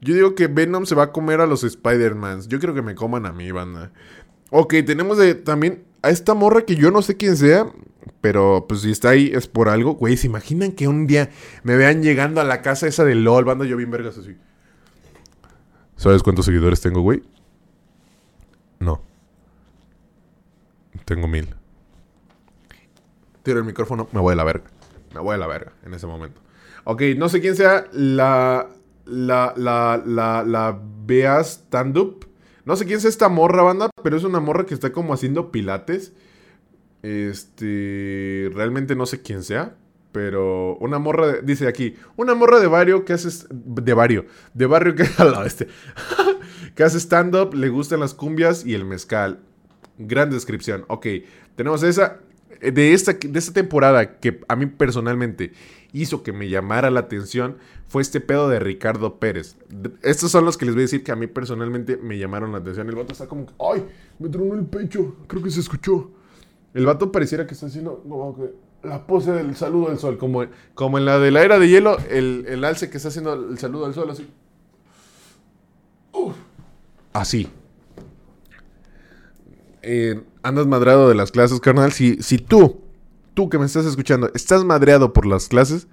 Yo 0.03 0.15
digo 0.15 0.35
que 0.35 0.49
Venom 0.49 0.85
se 0.85 0.95
va 0.95 1.05
a 1.05 1.13
comer 1.13 1.41
a 1.41 1.47
los 1.47 1.65
Spider-Mans. 1.65 2.47
Yo 2.49 2.61
creo 2.61 2.75
que 2.75 2.83
me 2.83 2.95
coman 2.95 3.25
a 3.25 3.33
mí, 3.33 3.51
banda. 3.51 3.91
Ok, 4.51 4.75
tenemos 4.85 5.17
de, 5.17 5.35
también 5.35 5.85
a 6.03 6.11
esta 6.11 6.35
morra 6.35 6.67
que 6.67 6.77
yo 6.77 6.91
no 6.91 7.01
sé 7.01 7.17
quién 7.17 7.39
sea, 7.39 7.73
pero 8.21 8.67
pues 8.69 8.83
si 8.83 8.91
está 8.91 9.11
ahí 9.11 9.31
es 9.35 9.47
por 9.47 9.71
algo. 9.71 9.95
Güey, 9.95 10.19
¿se 10.19 10.27
imaginan 10.27 10.73
que 10.73 10.87
un 10.87 11.07
día 11.07 11.31
me 11.63 11.75
vean 11.77 12.03
llegando 12.03 12.43
a 12.43 12.45
la 12.45 12.61
casa 12.61 12.87
esa 12.87 13.05
de 13.05 13.15
LOL, 13.15 13.47
banda? 13.47 13.65
Yo 13.65 13.79
bien 13.79 13.91
vergas 13.91 14.19
así. 14.19 14.37
¿Sabes 15.97 16.23
cuántos 16.23 16.45
seguidores 16.45 16.83
tengo, 16.83 17.01
güey? 17.01 17.23
No. 18.79 19.01
Tengo 21.07 21.27
mil. 21.29 21.60
Tiro 23.43 23.59
el 23.59 23.65
micrófono, 23.65 24.09
me 24.13 24.21
voy 24.21 24.33
a 24.33 24.37
la 24.37 24.45
verga. 24.45 24.65
Me 25.15 25.21
voy 25.21 25.35
a 25.35 25.39
la 25.39 25.47
verga 25.47 25.73
en 25.85 25.95
ese 25.95 26.07
momento. 26.07 26.41
Ok, 26.85 27.03
no 27.17 27.29
sé 27.29 27.41
quién 27.41 27.57
sea 27.57 27.87
la. 27.93 28.69
La. 29.05 29.55
La. 29.57 30.03
La. 30.05 30.45
La. 30.45 30.81
Bea 31.07 31.41
Stand-Up. 31.43 32.27
No 32.65 32.77
sé 32.77 32.87
quién 32.87 33.01
sea 33.01 33.11
esta 33.11 33.29
morra, 33.29 33.63
banda, 33.63 33.91
pero 34.03 34.17
es 34.17 34.25
una 34.25 34.39
morra 34.39 34.67
que 34.67 34.75
está 34.75 34.93
como 34.93 35.13
haciendo 35.13 35.51
pilates. 35.51 36.13
Este. 37.03 38.51
Realmente 38.55 38.95
no 38.95 39.07
sé 39.07 39.23
quién 39.23 39.43
sea. 39.43 39.77
Pero 40.13 40.77
una 40.79 40.99
morra, 40.99 41.39
dice 41.41 41.69
aquí, 41.69 41.95
una 42.17 42.35
morra 42.35 42.59
de 42.59 42.67
barrio 42.67 43.05
que 43.05 43.13
hace, 43.13 43.47
de 43.51 43.95
barrio, 43.95 44.27
de 44.55 44.67
barrio 44.67 44.97
que, 44.97 45.05
a 45.19 45.25
la 45.25 45.41
bestia. 45.41 45.69
que 46.75 46.83
hace 46.83 46.99
stand-up, 46.99 47.55
le 47.55 47.69
gustan 47.69 48.01
las 48.01 48.15
cumbias 48.15 48.67
y 48.67 48.75
el 48.75 48.85
mezcal. 48.85 49.41
Gran 49.99 50.31
descripción. 50.31 50.85
Ok, 50.89 51.07
tenemos 51.55 51.83
esa. 51.83 52.21
De 52.61 52.93
esta, 52.93 53.15
de 53.15 53.39
esta 53.39 53.53
temporada 53.53 54.19
que 54.19 54.41
a 54.49 54.57
mí 54.57 54.67
personalmente 54.67 55.53
hizo 55.93 56.23
que 56.23 56.33
me 56.33 56.49
llamara 56.49 56.91
la 56.91 57.01
atención 57.01 57.57
fue 57.89 58.03
este 58.03 58.21
pedo 58.21 58.49
de 58.49 58.61
Ricardo 58.61 59.19
Pérez. 59.19 59.57
Estos 60.03 60.31
son 60.31 60.45
los 60.45 60.57
que 60.57 60.67
les 60.67 60.75
voy 60.75 60.83
a 60.83 60.85
decir 60.85 61.03
que 61.03 61.11
a 61.11 61.17
mí 61.17 61.27
personalmente 61.27 61.97
me 61.97 62.19
llamaron 62.19 62.53
la 62.53 62.59
atención. 62.59 62.89
El 62.89 62.97
vato 62.97 63.13
está 63.13 63.27
como 63.27 63.47
que, 63.47 63.55
¡ay! 63.59 63.85
Me 64.19 64.29
tronó 64.29 64.55
el 64.55 64.67
pecho. 64.67 65.17
Creo 65.27 65.43
que 65.43 65.51
se 65.51 65.61
escuchó. 65.61 66.11
El 66.75 66.87
vato 66.87 67.11
pareciera 67.11 67.47
que 67.47 67.55
está 67.55 67.67
haciendo 67.67 68.03
como 68.03 68.37
que 68.37 68.53
la 68.83 69.07
pose 69.07 69.33
del 69.33 69.57
saludo 69.57 69.89
del 69.89 69.99
sol. 69.99 70.19
Como, 70.19 70.45
como 70.75 70.99
en 70.99 71.05
la 71.05 71.19
de 71.19 71.31
la 71.31 71.43
era 71.43 71.59
de 71.59 71.69
hielo, 71.69 71.99
el, 72.11 72.45
el 72.47 72.65
alce 72.65 72.91
que 72.91 72.99
está 72.99 73.09
haciendo 73.09 73.33
el 73.33 73.59
saludo 73.59 73.87
al 73.87 73.95
sol 73.95 74.11
así. 74.11 74.29
Uf. 76.13 76.37
Así. 77.13 77.49
Eh, 79.83 80.23
andas 80.43 80.67
madrado 80.67 81.09
de 81.09 81.15
las 81.15 81.31
clases, 81.31 81.61
carnal. 81.61 81.93
Si, 81.93 82.23
si 82.23 82.39
tú, 82.39 82.81
tú 83.35 83.49
que 83.49 83.59
me 83.59 83.67
estás 83.67 83.87
escuchando, 83.87 84.31
estás 84.35 84.65
madreado 84.65 85.13
por 85.13 85.27
las 85.27 85.49
clases, 85.49 85.89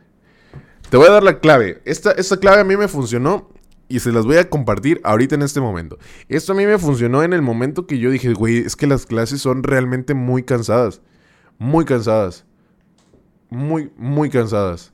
te 0.89 0.97
voy 0.97 1.07
a 1.07 1.11
dar 1.11 1.23
la 1.23 1.39
clave. 1.39 1.81
Esta, 1.85 2.11
esta 2.11 2.37
clave 2.37 2.61
a 2.61 2.63
mí 2.63 2.77
me 2.77 2.87
funcionó 2.87 3.49
y 3.89 3.99
se 3.99 4.11
las 4.11 4.25
voy 4.25 4.37
a 4.37 4.49
compartir 4.49 5.01
ahorita 5.03 5.35
en 5.35 5.41
este 5.41 5.61
momento. 5.61 5.97
Esto 6.29 6.53
a 6.53 6.55
mí 6.55 6.65
me 6.65 6.77
funcionó 6.77 7.23
en 7.23 7.33
el 7.33 7.41
momento 7.41 7.87
que 7.87 7.99
yo 7.99 8.09
dije, 8.09 8.33
güey, 8.33 8.59
es 8.59 8.75
que 8.75 8.87
las 8.87 9.05
clases 9.05 9.41
son 9.41 9.63
realmente 9.63 10.13
muy 10.13 10.43
cansadas. 10.43 11.01
Muy 11.57 11.85
cansadas. 11.85 12.45
Muy, 13.49 13.91
muy 13.97 14.29
cansadas. 14.29 14.93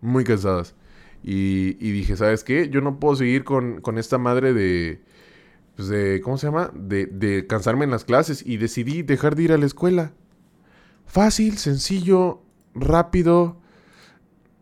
Muy 0.00 0.24
cansadas. 0.24 0.74
Y, 1.22 1.76
y 1.80 1.90
dije, 1.92 2.16
¿sabes 2.16 2.44
qué? 2.44 2.68
Yo 2.68 2.80
no 2.80 3.00
puedo 3.00 3.16
seguir 3.16 3.44
con, 3.44 3.80
con 3.80 3.98
esta 3.98 4.18
madre 4.18 4.52
de, 4.52 5.00
pues 5.76 5.88
de, 5.88 6.20
¿cómo 6.22 6.38
se 6.38 6.46
llama? 6.46 6.70
De, 6.74 7.06
de 7.06 7.46
cansarme 7.46 7.84
en 7.84 7.90
las 7.90 8.04
clases 8.04 8.44
y 8.44 8.56
decidí 8.56 9.02
dejar 9.02 9.36
de 9.36 9.42
ir 9.44 9.52
a 9.52 9.58
la 9.58 9.66
escuela. 9.66 10.12
Fácil, 11.04 11.58
sencillo, 11.58 12.40
rápido, 12.74 13.58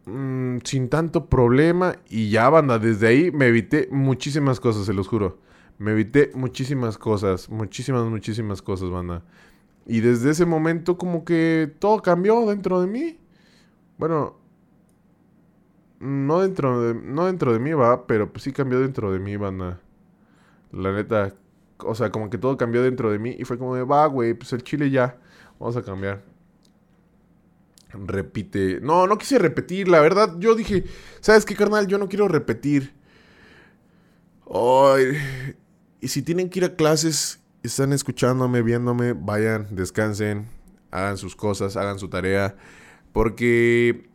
mm, 0.07 0.59
sin 0.65 0.89
tanto 0.89 1.27
problema 1.27 1.97
y 2.09 2.31
ya, 2.31 2.51
banda, 2.51 2.79
desde 2.79 3.07
ahí 3.07 3.31
me 3.31 3.47
evité 3.47 3.89
muchísimas 3.93 4.61
cosas, 4.61 4.87
se 4.87 4.93
los 4.93 5.09
juro. 5.09 5.39
Me 5.79 5.93
evité 5.93 6.31
muchísimas 6.35 6.99
cosas, 6.99 7.49
muchísimas, 7.49 8.05
muchísimas 8.05 8.63
cosas, 8.63 8.91
banda. 8.91 9.23
Y 9.87 10.01
desde 10.01 10.31
ese 10.31 10.47
momento 10.47 10.99
como 10.99 11.25
que 11.25 11.73
todo 11.79 12.01
cambió 12.03 12.47
dentro 12.47 12.81
de 12.81 12.87
mí. 12.87 13.19
Bueno, 13.99 14.37
no 16.01 16.41
dentro 16.41 16.83
de, 16.83 16.95
no 16.95 17.27
dentro 17.27 17.53
de 17.53 17.59
mí, 17.59 17.73
va, 17.73 18.07
pero 18.07 18.33
pues 18.33 18.45
sí 18.45 18.53
cambió 18.53 18.81
dentro 18.81 19.13
de 19.13 19.19
mí, 19.19 19.37
banda. 19.37 19.81
La 20.75 20.93
neta, 20.93 21.35
o 21.79 21.95
sea, 21.95 22.11
como 22.11 22.31
que 22.31 22.39
todo 22.39 22.57
cambió 22.57 22.83
dentro 22.83 23.11
de 23.11 23.19
mí 23.19 23.35
y 23.39 23.45
fue 23.45 23.59
como 23.59 23.75
de, 23.75 23.85
va, 23.85 24.07
güey, 24.07 24.35
pues 24.35 24.53
el 24.53 24.63
chile 24.63 24.91
ya, 24.91 25.19
vamos 25.59 25.77
a 25.77 25.83
cambiar. 25.83 26.23
Repite. 27.93 28.81
No, 28.81 29.07
no 29.07 29.17
quise 29.19 29.39
repetir, 29.39 29.89
la 29.89 30.01
verdad, 30.01 30.35
yo 30.39 30.55
dije, 30.55 30.85
¿sabes 31.21 31.45
qué, 31.45 31.55
carnal? 31.55 31.87
Yo 31.87 31.99
no 31.99 32.09
quiero 32.09 32.27
repetir. 32.27 32.93
Ay, 34.53 35.17
y 36.01 36.09
si 36.09 36.23
tienen 36.23 36.51
que 36.51 36.59
ir 36.59 36.65
a 36.65 36.75
clases, 36.75 37.41
están 37.63 37.93
escuchándome, 37.93 38.63
viéndome, 38.63 39.13
vayan, 39.13 39.69
descansen, 39.71 40.49
hagan 40.91 41.17
sus 41.17 41.37
cosas, 41.37 41.77
hagan 41.77 41.99
su 41.99 42.09
tarea, 42.09 42.57
porque 43.13 44.09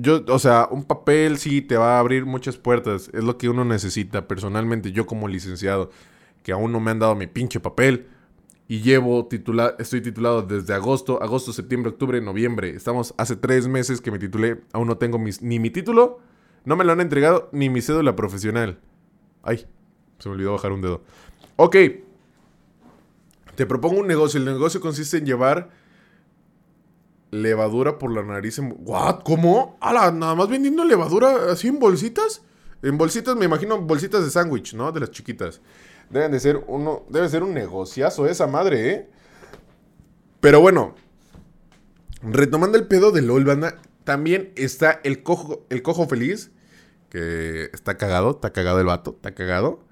yo, 0.00 0.24
o 0.28 0.38
sea, 0.38 0.68
un 0.70 0.84
papel 0.84 1.38
sí 1.38 1.62
te 1.62 1.76
va 1.76 1.96
a 1.96 1.98
abrir 1.98 2.26
muchas 2.26 2.56
puertas. 2.56 3.10
Es 3.12 3.24
lo 3.24 3.38
que 3.38 3.48
uno 3.48 3.64
necesita. 3.64 4.28
Personalmente, 4.28 4.92
yo 4.92 5.06
como 5.06 5.28
licenciado, 5.28 5.90
que 6.42 6.52
aún 6.52 6.72
no 6.72 6.80
me 6.80 6.90
han 6.90 6.98
dado 6.98 7.14
mi 7.14 7.26
pinche 7.26 7.60
papel. 7.60 8.08
Y 8.68 8.82
llevo 8.82 9.26
titulado, 9.26 9.76
estoy 9.78 10.02
titulado 10.02 10.42
desde 10.42 10.74
agosto, 10.74 11.22
agosto, 11.22 11.52
septiembre, 11.52 11.90
octubre, 11.90 12.20
noviembre. 12.20 12.70
Estamos 12.70 13.14
hace 13.16 13.34
tres 13.34 13.66
meses 13.66 14.00
que 14.00 14.10
me 14.10 14.18
titulé. 14.18 14.62
Aún 14.72 14.88
no 14.88 14.98
tengo 14.98 15.18
mis, 15.18 15.40
ni 15.40 15.58
mi 15.58 15.70
título, 15.70 16.20
no 16.64 16.76
me 16.76 16.84
lo 16.84 16.92
han 16.92 17.00
entregado, 17.00 17.48
ni 17.52 17.70
mi 17.70 17.80
cédula 17.80 18.14
profesional. 18.14 18.78
Ay, 19.42 19.66
se 20.18 20.28
me 20.28 20.34
olvidó 20.34 20.52
bajar 20.52 20.72
un 20.72 20.82
dedo. 20.82 21.02
Ok. 21.56 21.76
Te 23.54 23.66
propongo 23.66 24.00
un 24.00 24.06
negocio. 24.06 24.38
El 24.38 24.44
negocio 24.44 24.80
consiste 24.80 25.16
en 25.16 25.24
llevar 25.24 25.70
levadura 27.30 27.98
por 27.98 28.12
la 28.12 28.22
nariz 28.22 28.58
en... 28.58 28.74
¿What? 28.80 29.20
¿Cómo? 29.24 29.76
Ala, 29.80 30.10
nada 30.10 30.34
más 30.34 30.48
vendiendo 30.48 30.84
levadura 30.84 31.52
así 31.52 31.68
en 31.68 31.78
bolsitas. 31.78 32.42
En 32.82 32.96
bolsitas, 32.96 33.36
me 33.36 33.44
imagino 33.44 33.80
bolsitas 33.80 34.24
de 34.24 34.30
sándwich, 34.30 34.74
¿no? 34.74 34.92
De 34.92 35.00
las 35.00 35.10
chiquitas. 35.10 35.60
Deben 36.10 36.32
de 36.32 36.40
ser 36.40 36.64
uno... 36.66 37.04
Debe 37.08 37.28
ser 37.28 37.42
un 37.42 37.54
negociazo 37.54 38.26
esa 38.26 38.46
madre, 38.46 38.90
¿eh? 38.90 39.10
Pero 40.40 40.60
bueno. 40.60 40.94
Retomando 42.22 42.78
el 42.78 42.86
pedo 42.86 43.10
de 43.10 43.22
LOL, 43.22 43.44
banda. 43.44 43.80
También 44.04 44.52
está 44.56 45.00
el 45.04 45.22
cojo, 45.22 45.66
el 45.70 45.82
cojo 45.82 46.06
feliz. 46.06 46.50
Que 47.10 47.70
está 47.72 47.96
cagado, 47.96 48.32
está 48.32 48.52
cagado 48.52 48.80
el 48.80 48.86
vato, 48.86 49.12
está 49.16 49.34
cagado. 49.34 49.87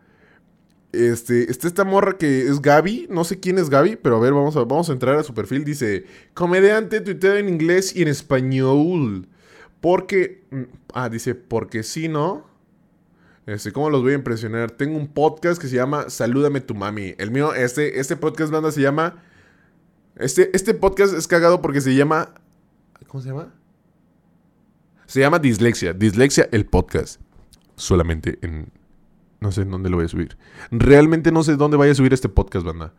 Este, 0.92 1.51
está 1.51 1.66
esta 1.66 1.85
morra 1.85 2.16
que 2.16 2.42
es 2.42 2.62
Gaby, 2.62 3.09
no 3.11 3.25
sé 3.25 3.38
quién 3.38 3.59
es 3.59 3.68
Gaby, 3.68 3.96
pero 3.96 4.16
a 4.16 4.20
ver, 4.20 4.33
vamos 4.33 4.57
a, 4.57 4.61
vamos 4.61 4.88
a 4.88 4.92
entrar 4.92 5.16
a 5.16 5.22
su 5.22 5.35
perfil. 5.35 5.64
Dice, 5.64 6.05
comediante, 6.35 7.01
tuiteo 7.01 7.37
en 7.37 7.49
inglés 7.49 7.94
y 7.94 8.03
en 8.03 8.09
español. 8.09 9.29
Porque, 9.81 10.44
mm, 10.51 10.62
ah, 10.94 11.09
dice, 11.09 11.35
porque 11.35 11.83
si 11.83 12.09
no, 12.09 12.46
este, 13.46 13.72
¿cómo 13.72 13.90
los 13.90 14.03
voy 14.03 14.12
a 14.12 14.16
impresionar? 14.16 14.70
Tengo 14.72 14.96
un 14.96 15.07
podcast 15.07 15.61
que 15.61 15.68
se 15.68 15.77
llama 15.77 16.11
Salúdame 16.11 16.61
tu 16.61 16.75
mami. 16.75 17.14
El 17.18 17.31
mío, 17.31 17.55
este, 17.55 18.01
este 18.01 18.16
podcast, 18.16 18.51
banda, 18.51 18.72
se 18.72 18.81
llama, 18.81 19.22
este, 20.16 20.51
este 20.57 20.75
podcast 20.75 21.14
es 21.14 21.29
cagado 21.29 21.62
porque 21.62 21.81
se 21.81 21.94
llama, 21.94 22.35
¿cómo 23.07 23.22
se 23.22 23.29
llama? 23.29 23.55
Se 25.07 25.20
llama 25.20 25.38
Dislexia, 25.38 25.92
Dislexia 25.92 26.49
el 26.51 26.66
podcast. 26.66 27.20
solamente 27.77 28.38
en... 28.42 28.76
No 29.40 29.53
sé 29.53 29.62
en 29.62 29.70
dónde 29.70 29.90
lo 29.90 29.96
voy 29.96 30.07
a 30.07 30.09
subir. 30.09 30.37
Realmente 30.70 31.31
no 31.31 31.42
sé 31.42 31.57
dónde 31.57 31.77
vaya 31.77 31.92
a 31.92 31.94
subir 31.94 32.12
este 32.12 32.29
podcast, 32.29 32.64
banda. 32.64 32.94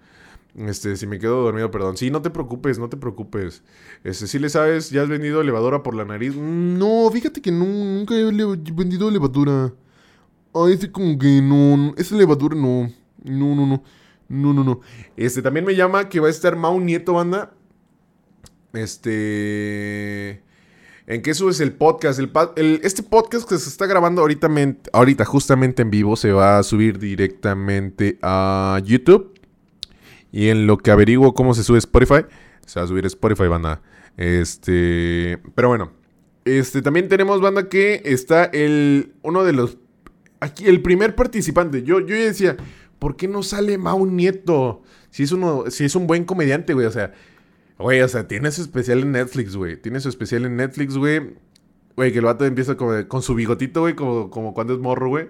Este, 0.56 0.96
si 0.96 1.06
me 1.06 1.20
quedo 1.20 1.44
dormido, 1.44 1.70
perdón. 1.70 1.98
Sí, 1.98 2.10
no 2.10 2.22
te 2.22 2.30
preocupes, 2.30 2.80
no 2.80 2.90
te 2.90 2.98
preocupes. 2.98 3.64
Este, 4.04 4.28
si 4.28 4.40
le 4.40 4.50
sabes, 4.50 4.90
¿ya 4.90 5.04
has 5.04 5.10
vendido 5.10 5.44
levadura 5.44 5.84
por 5.84 5.94
la 5.96 6.06
nariz? 6.06 6.36
No, 6.36 7.10
fíjate 7.12 7.42
que 7.42 7.52
nunca 7.52 8.16
he 8.16 8.24
vendido 8.24 9.12
levadura. 9.12 9.74
Ay, 10.54 10.74
ese 10.74 10.92
como 10.92 11.18
que 11.20 11.42
no, 11.42 11.94
esa 11.98 12.16
levadura 12.16 12.56
no. 12.56 12.92
No, 13.24 13.56
no, 13.56 13.68
no. 13.68 13.84
No, 14.30 14.54
no, 14.54 14.64
no. 14.64 14.82
Este, 15.16 15.42
también 15.42 15.66
me 15.66 15.76
llama 15.76 16.10
que 16.10 16.20
va 16.20 16.28
a 16.28 16.32
estar 16.32 16.56
Mau 16.56 16.80
Nieto, 16.80 17.14
banda. 17.14 17.54
Este... 18.74 20.44
¿En 21.10 21.22
qué 21.22 21.34
subes 21.34 21.62
el 21.62 21.72
podcast? 21.72 22.20
El, 22.20 22.82
este 22.84 23.02
podcast 23.02 23.48
que 23.48 23.58
se 23.58 23.70
está 23.70 23.86
grabando 23.86 24.20
ahorita, 24.20 24.50
ahorita 24.92 25.24
justamente 25.24 25.82
en 25.82 25.90
vivo 25.90 26.18
se 26.18 26.34
va 26.34 26.60
a 26.60 26.64
subir 26.64 27.00
directamente 27.00 28.20
a 28.22 28.82
YouTube. 28.84 29.34
Y 30.34 30.50
en 30.50 30.68
lo 30.68 30.78
que 30.78 30.92
averiguo 30.92 31.34
cómo 31.34 31.54
se 31.54 31.64
sube 31.64 31.78
Spotify, 31.78 32.26
se 32.66 32.82
va 32.82 32.84
a 32.84 32.90
subir 32.90 33.06
Spotify, 33.06 33.48
banda. 33.48 33.82
Este, 34.18 35.40
pero 35.56 35.70
bueno, 35.70 35.94
este 36.44 36.82
también 36.82 37.08
tenemos 37.08 37.40
banda 37.40 37.70
que 37.70 38.02
está 38.04 38.44
el 38.44 39.14
uno 39.22 39.46
de 39.46 39.54
los 39.54 39.78
aquí 40.42 40.66
el 40.66 40.82
primer 40.82 41.16
participante. 41.16 41.84
Yo 41.84 42.02
yo 42.02 42.18
decía, 42.18 42.58
¿por 43.00 43.16
qué 43.16 43.30
no 43.30 43.44
sale 43.44 43.78
Mau 43.78 44.06
Nieto? 44.06 44.82
Si 45.10 45.24
es 45.24 45.32
uno 45.32 45.70
si 45.70 45.86
es 45.86 45.96
un 45.96 46.06
buen 46.06 46.26
comediante, 46.26 46.74
güey, 46.74 46.86
o 46.86 46.92
sea, 46.92 47.14
Güey, 47.78 48.02
o 48.02 48.08
sea, 48.08 48.28
tiene 48.28 48.52
su 48.52 48.62
especial 48.62 49.00
en 49.02 49.12
Netflix, 49.12 49.56
güey. 49.56 49.78
Tiene 49.78 50.00
su 50.00 50.10
especial 50.10 50.46
en 50.46 50.56
Netflix, 50.56 50.98
güey. 50.98 51.36
Güey, 51.96 52.12
que 52.12 52.20
el 52.20 52.26
vato 52.26 52.46
empieza 52.46 52.76
con 52.76 53.22
su 53.22 53.36
bigotito, 53.36 53.82
güey, 53.82 53.96
como, 53.96 54.30
como 54.30 54.54
cuando 54.54 54.74
es 54.74 54.80
morro, 54.80 55.10
güey. 55.10 55.28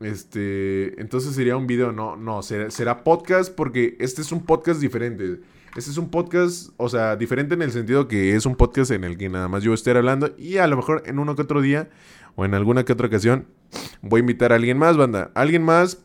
Este, 0.00 1.00
entonces 1.00 1.34
sería 1.34 1.56
un 1.56 1.66
video, 1.66 1.90
no, 1.90 2.16
no, 2.16 2.42
será, 2.42 3.02
podcast 3.02 3.54
porque 3.54 3.96
este 3.98 4.20
es 4.20 4.30
un 4.30 4.44
podcast 4.44 4.80
diferente. 4.80 5.40
Este 5.74 5.90
es 5.90 5.96
un 5.96 6.10
podcast, 6.10 6.70
o 6.76 6.88
sea, 6.88 7.16
diferente 7.16 7.54
en 7.54 7.62
el 7.62 7.72
sentido 7.72 8.08
que 8.08 8.34
es 8.34 8.46
un 8.46 8.56
podcast 8.56 8.90
en 8.90 9.04
el 9.04 9.16
que 9.16 9.28
nada 9.28 9.48
más 9.48 9.62
yo 9.62 9.74
esté 9.74 9.90
hablando 9.90 10.34
y 10.38 10.58
a 10.58 10.66
lo 10.66 10.76
mejor 10.76 11.02
en 11.06 11.18
uno 11.18 11.34
que 11.34 11.42
otro 11.42 11.60
día 11.60 11.90
o 12.34 12.44
en 12.44 12.54
alguna 12.54 12.84
que 12.84 12.92
otra 12.92 13.06
ocasión 13.06 13.46
voy 14.02 14.18
a 14.18 14.20
invitar 14.20 14.52
a 14.52 14.56
alguien 14.56 14.78
más, 14.78 14.96
banda. 14.96 15.30
Alguien 15.34 15.62
más 15.62 16.02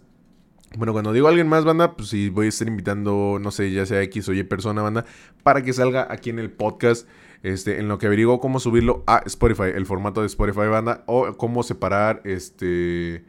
bueno, 0.78 0.94
cuando 0.94 1.12
digo 1.12 1.28
alguien 1.28 1.50
más, 1.50 1.66
banda, 1.66 1.96
pues 1.98 2.10
sí 2.10 2.30
voy 2.30 2.46
a 2.46 2.50
estar 2.50 2.68
invitando, 2.68 3.40
no 3.42 3.52
sé, 3.52 3.72
ya 3.72 3.86
sea 3.86 4.02
X 4.04 4.30
o 4.30 4.34
Y 4.34 4.44
persona, 4.44 4.82
banda, 4.82 5.06
para 5.44 5.64
que 5.64 5.74
salga 5.74 6.08
aquí 6.10 6.30
en 6.30 6.40
el 6.40 6.50
podcast, 6.50 7.08
este, 7.44 7.80
en 7.80 7.88
lo 7.88 7.98
que 7.98 8.08
averiguo 8.08 8.40
cómo 8.40 8.60
subirlo 8.60 9.04
a 9.06 9.22
Spotify, 9.26 9.72
el 9.76 9.86
formato 9.86 10.22
de 10.22 10.28
Spotify, 10.28 10.68
banda, 10.68 11.04
o 11.08 11.36
cómo 11.36 11.64
separar, 11.64 12.22
este, 12.24 13.26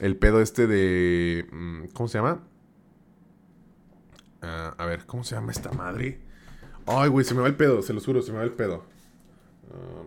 el 0.00 0.16
pedo 0.16 0.40
este 0.40 0.66
de, 0.66 1.46
mm, 1.52 1.84
¿cómo 1.92 2.08
se 2.08 2.18
llama? 2.18 2.42
Ah, 4.42 4.74
a 4.78 4.86
ver, 4.86 5.06
¿cómo 5.06 5.22
se 5.22 5.36
llama 5.36 5.52
esta 5.52 5.70
madre? 5.72 6.20
Ay, 6.86 7.08
güey, 7.08 7.24
se 7.24 7.34
me 7.34 7.42
va 7.42 7.46
el 7.46 7.56
pedo, 7.56 7.82
se 7.82 7.92
lo 7.92 8.00
juro, 8.00 8.22
se 8.22 8.32
me 8.32 8.38
va 8.38 8.44
el 8.44 8.52
pedo. 8.52 8.84
Ah, 9.70 10.02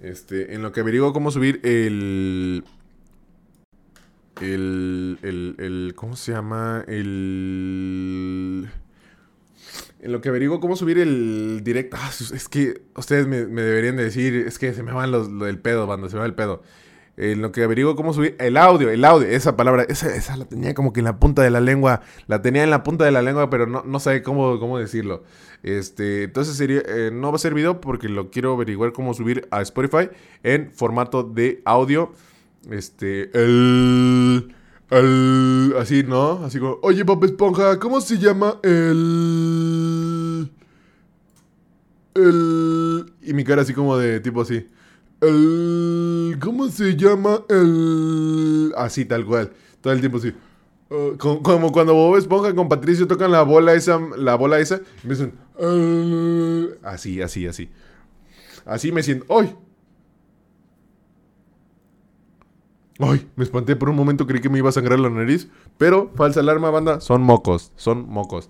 este, 0.00 0.54
en 0.54 0.62
lo 0.62 0.72
que 0.72 0.80
averiguo 0.80 1.12
cómo 1.12 1.30
subir 1.30 1.60
el 1.62 2.64
el, 4.40 5.18
el, 5.22 5.54
el, 5.58 5.92
¿cómo 5.94 6.16
se 6.16 6.32
llama? 6.32 6.84
El... 6.86 8.68
En 10.00 10.12
lo 10.12 10.20
que 10.20 10.28
averiguo 10.28 10.60
cómo 10.60 10.76
subir 10.76 10.98
el 10.98 11.62
directo. 11.64 11.96
Ah, 11.98 12.10
es 12.10 12.48
que 12.48 12.82
ustedes 12.94 13.26
me, 13.26 13.38
deberían 13.38 13.96
de 13.96 14.04
decir, 14.04 14.34
es 14.46 14.58
que 14.58 14.74
se 14.74 14.82
me 14.82 14.92
van 14.92 15.10
los, 15.10 15.28
pedo, 15.62 15.86
banda, 15.86 16.10
se 16.10 16.16
me 16.16 16.20
va 16.20 16.26
el 16.26 16.34
pedo. 16.34 16.62
En 17.16 17.40
lo 17.40 17.52
que 17.52 17.62
averiguo 17.62 17.96
cómo 17.96 18.12
subir 18.12 18.36
el 18.38 18.56
audio, 18.56 18.90
el 18.90 19.04
audio, 19.04 19.28
esa 19.28 19.56
palabra, 19.56 19.84
esa, 19.88 20.14
esa 20.14 20.36
la 20.36 20.44
tenía 20.46 20.74
como 20.74 20.92
que 20.92 21.00
en 21.00 21.04
la 21.04 21.18
punta 21.18 21.42
de 21.42 21.50
la 21.50 21.60
lengua, 21.60 22.02
la 22.26 22.42
tenía 22.42 22.64
en 22.64 22.70
la 22.70 22.82
punta 22.82 23.04
de 23.04 23.12
la 23.12 23.22
lengua, 23.22 23.48
pero 23.50 23.66
no, 23.66 23.82
no 23.84 24.00
sabía 24.00 24.22
cómo, 24.22 24.58
cómo 24.58 24.78
decirlo. 24.78 25.22
Este, 25.62 26.24
entonces 26.24 26.56
sería, 26.56 26.82
eh, 26.86 27.10
no 27.10 27.30
va 27.30 27.36
a 27.36 27.38
ser 27.38 27.54
video 27.54 27.80
porque 27.80 28.10
lo 28.10 28.30
quiero 28.30 28.52
averiguar 28.52 28.92
cómo 28.92 29.14
subir 29.14 29.48
a 29.50 29.62
Spotify 29.62 30.10
en 30.42 30.70
formato 30.72 31.22
de 31.22 31.62
audio. 31.64 32.12
Este, 32.70 33.30
el. 33.34 34.54
El. 34.90 35.74
Así, 35.78 36.02
¿no? 36.02 36.44
Así 36.44 36.58
como, 36.58 36.78
oye, 36.82 37.02
Bob 37.02 37.24
Esponja, 37.24 37.78
¿cómo 37.78 38.00
se 38.00 38.18
llama 38.18 38.58
el. 38.62 40.50
El. 42.14 43.12
Y 43.22 43.32
mi 43.32 43.44
cara 43.44 43.62
así 43.62 43.72
como 43.74 43.96
de 43.96 44.20
tipo 44.20 44.42
así. 44.42 44.68
El. 45.20 46.38
¿Cómo 46.40 46.68
se 46.68 46.96
llama 46.96 47.42
el. 47.48 48.72
Así, 48.76 49.04
tal 49.04 49.24
cual. 49.24 49.52
Todo 49.80 49.92
el 49.92 50.00
tiempo 50.00 50.18
así. 50.18 50.32
Uh, 50.90 51.16
como, 51.16 51.72
cuando 51.72 51.94
Bob 51.94 52.16
Esponja 52.16 52.54
con 52.54 52.68
Patricio 52.68 53.06
tocan 53.06 53.32
la 53.32 53.42
bola 53.42 53.72
esa, 53.72 53.98
la 54.18 54.34
bola 54.34 54.58
esa, 54.58 54.80
y 55.02 55.06
me 55.08 55.14
dicen, 55.14 55.32
así, 56.82 57.22
así, 57.22 57.46
así. 57.46 57.70
Así 58.66 58.92
me 58.92 59.02
siento, 59.02 59.26
¡ay! 59.36 59.56
Ay, 62.98 63.26
me 63.34 63.44
espanté 63.44 63.74
por 63.74 63.88
un 63.88 63.96
momento, 63.96 64.26
creí 64.26 64.40
que 64.40 64.48
me 64.48 64.58
iba 64.58 64.68
a 64.68 64.72
sangrar 64.72 65.00
la 65.00 65.10
nariz. 65.10 65.48
Pero, 65.78 66.12
falsa 66.14 66.40
alarma, 66.40 66.70
banda, 66.70 67.00
son 67.00 67.22
mocos, 67.22 67.72
son 67.76 68.08
mocos. 68.08 68.48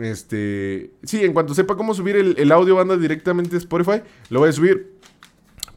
Este, 0.00 0.90
sí, 1.04 1.22
en 1.22 1.32
cuanto 1.32 1.54
sepa 1.54 1.76
cómo 1.76 1.94
subir 1.94 2.16
el, 2.16 2.52
audio, 2.52 2.76
banda, 2.76 2.96
directamente 2.96 3.56
a 3.56 3.58
Spotify, 3.58 4.02
lo 4.30 4.40
voy 4.40 4.48
a 4.48 4.52
subir. 4.52 4.94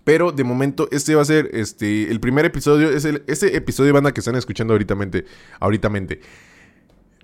Pero 0.04 0.32
de 0.32 0.43
momento, 0.46 0.88
este 0.91 1.15
va 1.15 1.22
a 1.22 1.26
ser 1.26 1.50
este, 1.52 2.10
el 2.10 2.22
primer 2.22 2.46
episodio. 2.46 2.89
Es 2.89 3.04
el, 3.04 3.24
ese 3.28 3.58
episodio, 3.58 3.93
banda, 3.93 4.13
que 4.13 4.22
están 4.22 4.38
escuchando 4.38 4.74
ahorita. 4.74 4.96
Ahorita. 5.60 5.91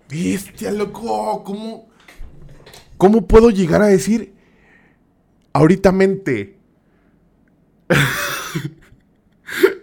Bestia, 0.10 0.72
loco. 0.74 1.46
¿Cómo, 1.46 1.88
¿Cómo 2.98 3.26
puedo 3.26 3.52
llegar 3.52 3.82
a 3.82 3.88
decir 3.88 4.34
ahorita? 5.54 5.94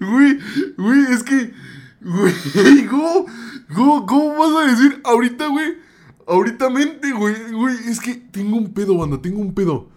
Güey, 0.01 0.39
güey, 0.77 1.05
es 1.13 1.23
que. 1.23 1.53
Güey, 2.03 2.87
¿cómo, 2.91 4.07
cómo, 4.07 4.37
vas 4.39 4.65
a 4.65 4.71
decir 4.71 5.01
ahorita, 5.05 5.49
güey? 5.49 5.75
Ahorita 6.27 6.71
mente, 6.71 7.13
güey, 7.13 7.35
güey. 7.53 7.77
Es 7.87 8.01
que 8.01 8.15
tengo 8.15 8.57
un 8.57 8.73
pedo, 8.73 8.97
banda, 8.97 9.21
tengo 9.21 9.41
un 9.41 9.53
pedo. 9.53 9.89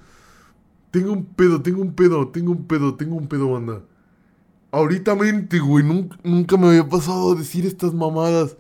Tengo 0.92 1.14
un 1.14 1.26
pedo, 1.26 1.62
tengo 1.62 1.82
un 1.82 1.94
pedo, 1.94 2.28
tengo 2.28 2.52
un 2.52 2.66
pedo, 2.66 2.96
tengo 2.96 3.16
un 3.16 3.28
pedo, 3.28 3.52
banda. 3.52 3.82
Ahorita 4.72 5.16
mente, 5.16 5.60
güey. 5.60 5.84
Nunca, 5.84 6.18
nunca 6.24 6.58
me 6.58 6.68
había 6.68 6.88
pasado 6.88 7.32
a 7.32 7.36
decir 7.36 7.66
estas 7.66 7.94
mamadas. 7.94 8.58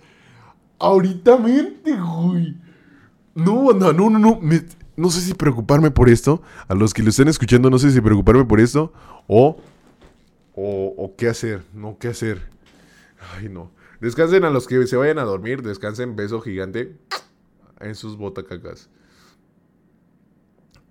Ahorita 0.79 1.37
mente, 1.37 1.95
güey. 1.95 2.57
No, 3.35 3.63
banda, 3.63 3.93
no, 3.93 4.09
no, 4.09 4.19
no. 4.19 4.39
no 4.95 5.09
sé 5.09 5.21
si 5.21 5.33
preocuparme 5.33 5.91
por 5.91 6.09
esto. 6.09 6.41
A 6.67 6.75
los 6.75 6.93
que 6.93 7.03
lo 7.03 7.09
estén 7.09 7.27
escuchando, 7.27 7.69
no 7.69 7.79
sé 7.79 7.91
si 7.91 7.99
preocuparme 7.99 8.45
por 8.45 8.59
esto. 8.59 8.93
O 9.27 9.57
o, 10.55 11.15
qué 11.17 11.27
hacer, 11.27 11.63
no 11.73 11.97
qué 11.99 12.09
hacer. 12.09 12.41
Ay, 13.35 13.49
no. 13.49 13.71
Descansen 14.01 14.43
a 14.43 14.49
los 14.49 14.67
que 14.67 14.85
se 14.85 14.97
vayan 14.97 15.19
a 15.19 15.23
dormir, 15.23 15.61
descansen, 15.61 16.15
beso 16.15 16.41
gigante 16.41 16.95
en 17.79 17.95
sus 17.95 18.17
botacacas. 18.17 18.89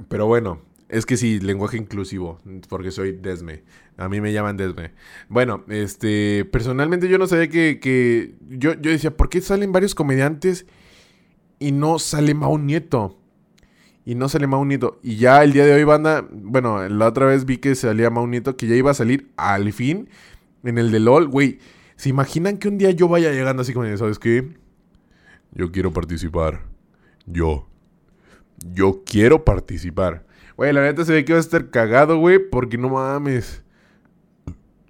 Pero 0.09 0.27
bueno, 0.27 0.63
es 0.89 1.07
que 1.07 1.17
sí, 1.17 1.39
lenguaje 1.39 1.77
inclusivo, 1.77 2.41
porque 2.69 2.91
soy 2.91 3.13
Desme. 3.13 3.63
A 3.97 4.09
mí 4.09 4.21
me 4.21 4.33
llaman 4.33 4.57
Desme. 4.57 4.93
Bueno, 5.29 5.65
este, 5.69 6.45
personalmente 6.47 7.09
yo 7.09 7.19
no 7.19 7.27
sabía 7.27 7.49
que, 7.49 7.79
que 7.81 8.35
yo, 8.49 8.75
yo 8.75 8.91
decía, 8.91 9.17
¿por 9.17 9.29
qué 9.29 9.41
salen 9.41 9.73
varios 9.73 9.95
comediantes 9.95 10.67
y 11.59 11.73
no 11.73 11.99
sale 11.99 12.35
Mau 12.35 12.59
Nieto? 12.59 13.22
Y 14.05 14.15
no 14.15 14.29
sale 14.29 14.47
Maunito. 14.47 14.99
Y 15.03 15.17
ya 15.17 15.45
el 15.45 15.53
día 15.53 15.65
de 15.65 15.75
hoy, 15.75 15.85
banda, 15.85 16.27
bueno, 16.31 16.89
la 16.89 17.07
otra 17.07 17.27
vez 17.27 17.45
vi 17.45 17.59
que 17.59 17.75
salía 17.75 18.11
Maunito, 18.11 18.57
que 18.57 18.67
ya 18.67 18.75
iba 18.75 18.91
a 18.91 18.95
salir 18.95 19.31
al 19.37 19.73
fin 19.73 20.09
en 20.65 20.79
el 20.79 20.91
de 20.91 21.01
LOL. 21.01 21.29
Güey, 21.29 21.59
¿se 21.97 22.09
imaginan 22.09 22.59
que 22.59 22.69
un 22.69 22.79
día 22.79 22.91
yo 22.91 23.09
vaya 23.09 23.31
llegando 23.33 23.63
así 23.63 23.73
como, 23.73 23.97
¿sabes 23.97 24.19
qué? 24.19 24.49
Yo 25.53 25.71
quiero 25.71 25.93
participar. 25.93 26.63
Yo. 27.27 27.69
Yo 28.73 29.03
quiero 29.05 29.45
participar. 29.45 30.27
Güey, 30.57 30.73
la 30.73 30.83
neta 30.83 31.05
se 31.05 31.13
ve 31.13 31.25
que 31.25 31.33
va 31.33 31.39
a 31.39 31.41
estar 31.41 31.71
cagado, 31.71 32.19
güey, 32.19 32.39
porque 32.39 32.79
no 32.79 32.91
mames. 32.91 33.63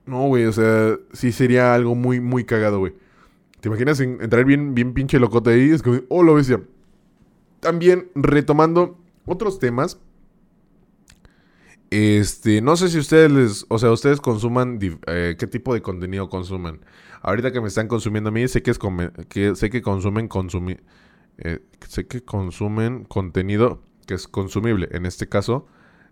No, 0.07 0.27
güey, 0.27 0.47
o 0.47 0.53
sea, 0.53 0.97
sí 1.13 1.33
sería 1.33 1.75
algo 1.75 1.95
muy, 1.95 2.21
muy 2.21 2.45
cagado, 2.45 2.79
güey. 2.79 2.95
¿Te 3.61 3.69
imaginas 3.69 4.01
entrar 4.01 4.45
bien, 4.45 4.75
bien 4.75 4.93
pinche 4.93 5.21
locote 5.21 5.51
ahí? 5.51 5.71
Es 5.71 5.83
como, 5.83 6.01
oh, 6.09 6.23
lo 6.23 6.35
bestia. 6.35 6.61
También 7.61 8.09
retomando 8.17 8.99
otros 9.27 9.59
temas. 9.59 9.99
Este, 11.91 12.63
no 12.63 12.77
sé 12.77 12.89
si 12.89 12.99
ustedes 12.99 13.31
les, 13.31 13.67
o 13.69 13.79
sea, 13.79 13.91
ustedes 13.91 14.21
consuman, 14.21 14.79
eh, 15.07 15.37
qué 15.39 15.47
tipo 15.47 15.75
de 15.75 15.83
contenido 15.83 16.29
consuman. 16.31 16.81
Ahorita 17.21 17.53
que 17.53 17.61
me 17.61 17.69
están 17.69 17.87
consumiendo 17.87 18.29
a 18.31 18.33
mí, 18.33 18.49
sé 18.49 18.63
que 18.63 18.71
es 18.71 18.79
que 19.29 19.55
sé 19.57 19.71
que 19.71 19.83
consumen 19.83 20.27
consumir, 20.29 20.83
eh, 21.39 21.61
sé 21.87 22.07
que 22.07 22.23
consumen 22.25 23.05
contenido 23.05 23.83
que 24.07 24.15
es 24.15 24.27
consumible. 24.29 24.89
En 24.93 25.07
este 25.07 25.29
caso, 25.29 25.67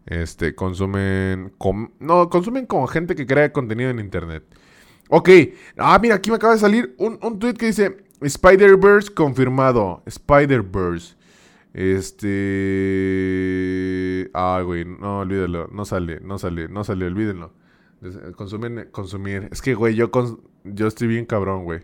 Este, 0.07 0.55
consumen. 0.55 1.53
no, 2.01 2.29
consumen 2.31 2.66
como 2.66 2.87
gente 2.87 3.14
que 3.14 3.27
crea 3.27 3.53
contenido 3.53 3.90
en 3.90 4.01
internet. 4.01 4.44
Ok. 5.11 5.29
Ah, 5.77 5.99
mira, 6.01 6.16
aquí 6.16 6.31
me 6.31 6.37
acaba 6.37 6.55
de 6.55 6.61
salir 6.61 6.94
un, 6.99 7.18
un 7.23 7.38
tweet 7.38 7.55
que 7.55 7.66
dice: 7.66 7.99
Spider-Verse 8.20 9.12
confirmado. 9.14 10.03
Spider-Verse. 10.07 11.16
Este. 11.72 12.80
Ah, 14.35 14.62
güey, 14.64 14.85
no, 14.85 15.20
olvídalo. 15.20 15.68
No 15.72 15.85
sale, 15.85 16.20
no 16.20 16.38
sale, 16.38 16.68
no 16.68 16.85
sale, 16.85 17.06
olvídenlo. 17.06 17.52
Consumen, 18.35 18.88
consumir. 18.90 19.48
Es 19.52 19.61
que, 19.62 19.74
güey, 19.74 19.94
yo, 19.94 20.11
yo 20.64 20.87
estoy 20.87 21.09
bien 21.09 21.26
cabrón, 21.26 21.64
güey. 21.64 21.80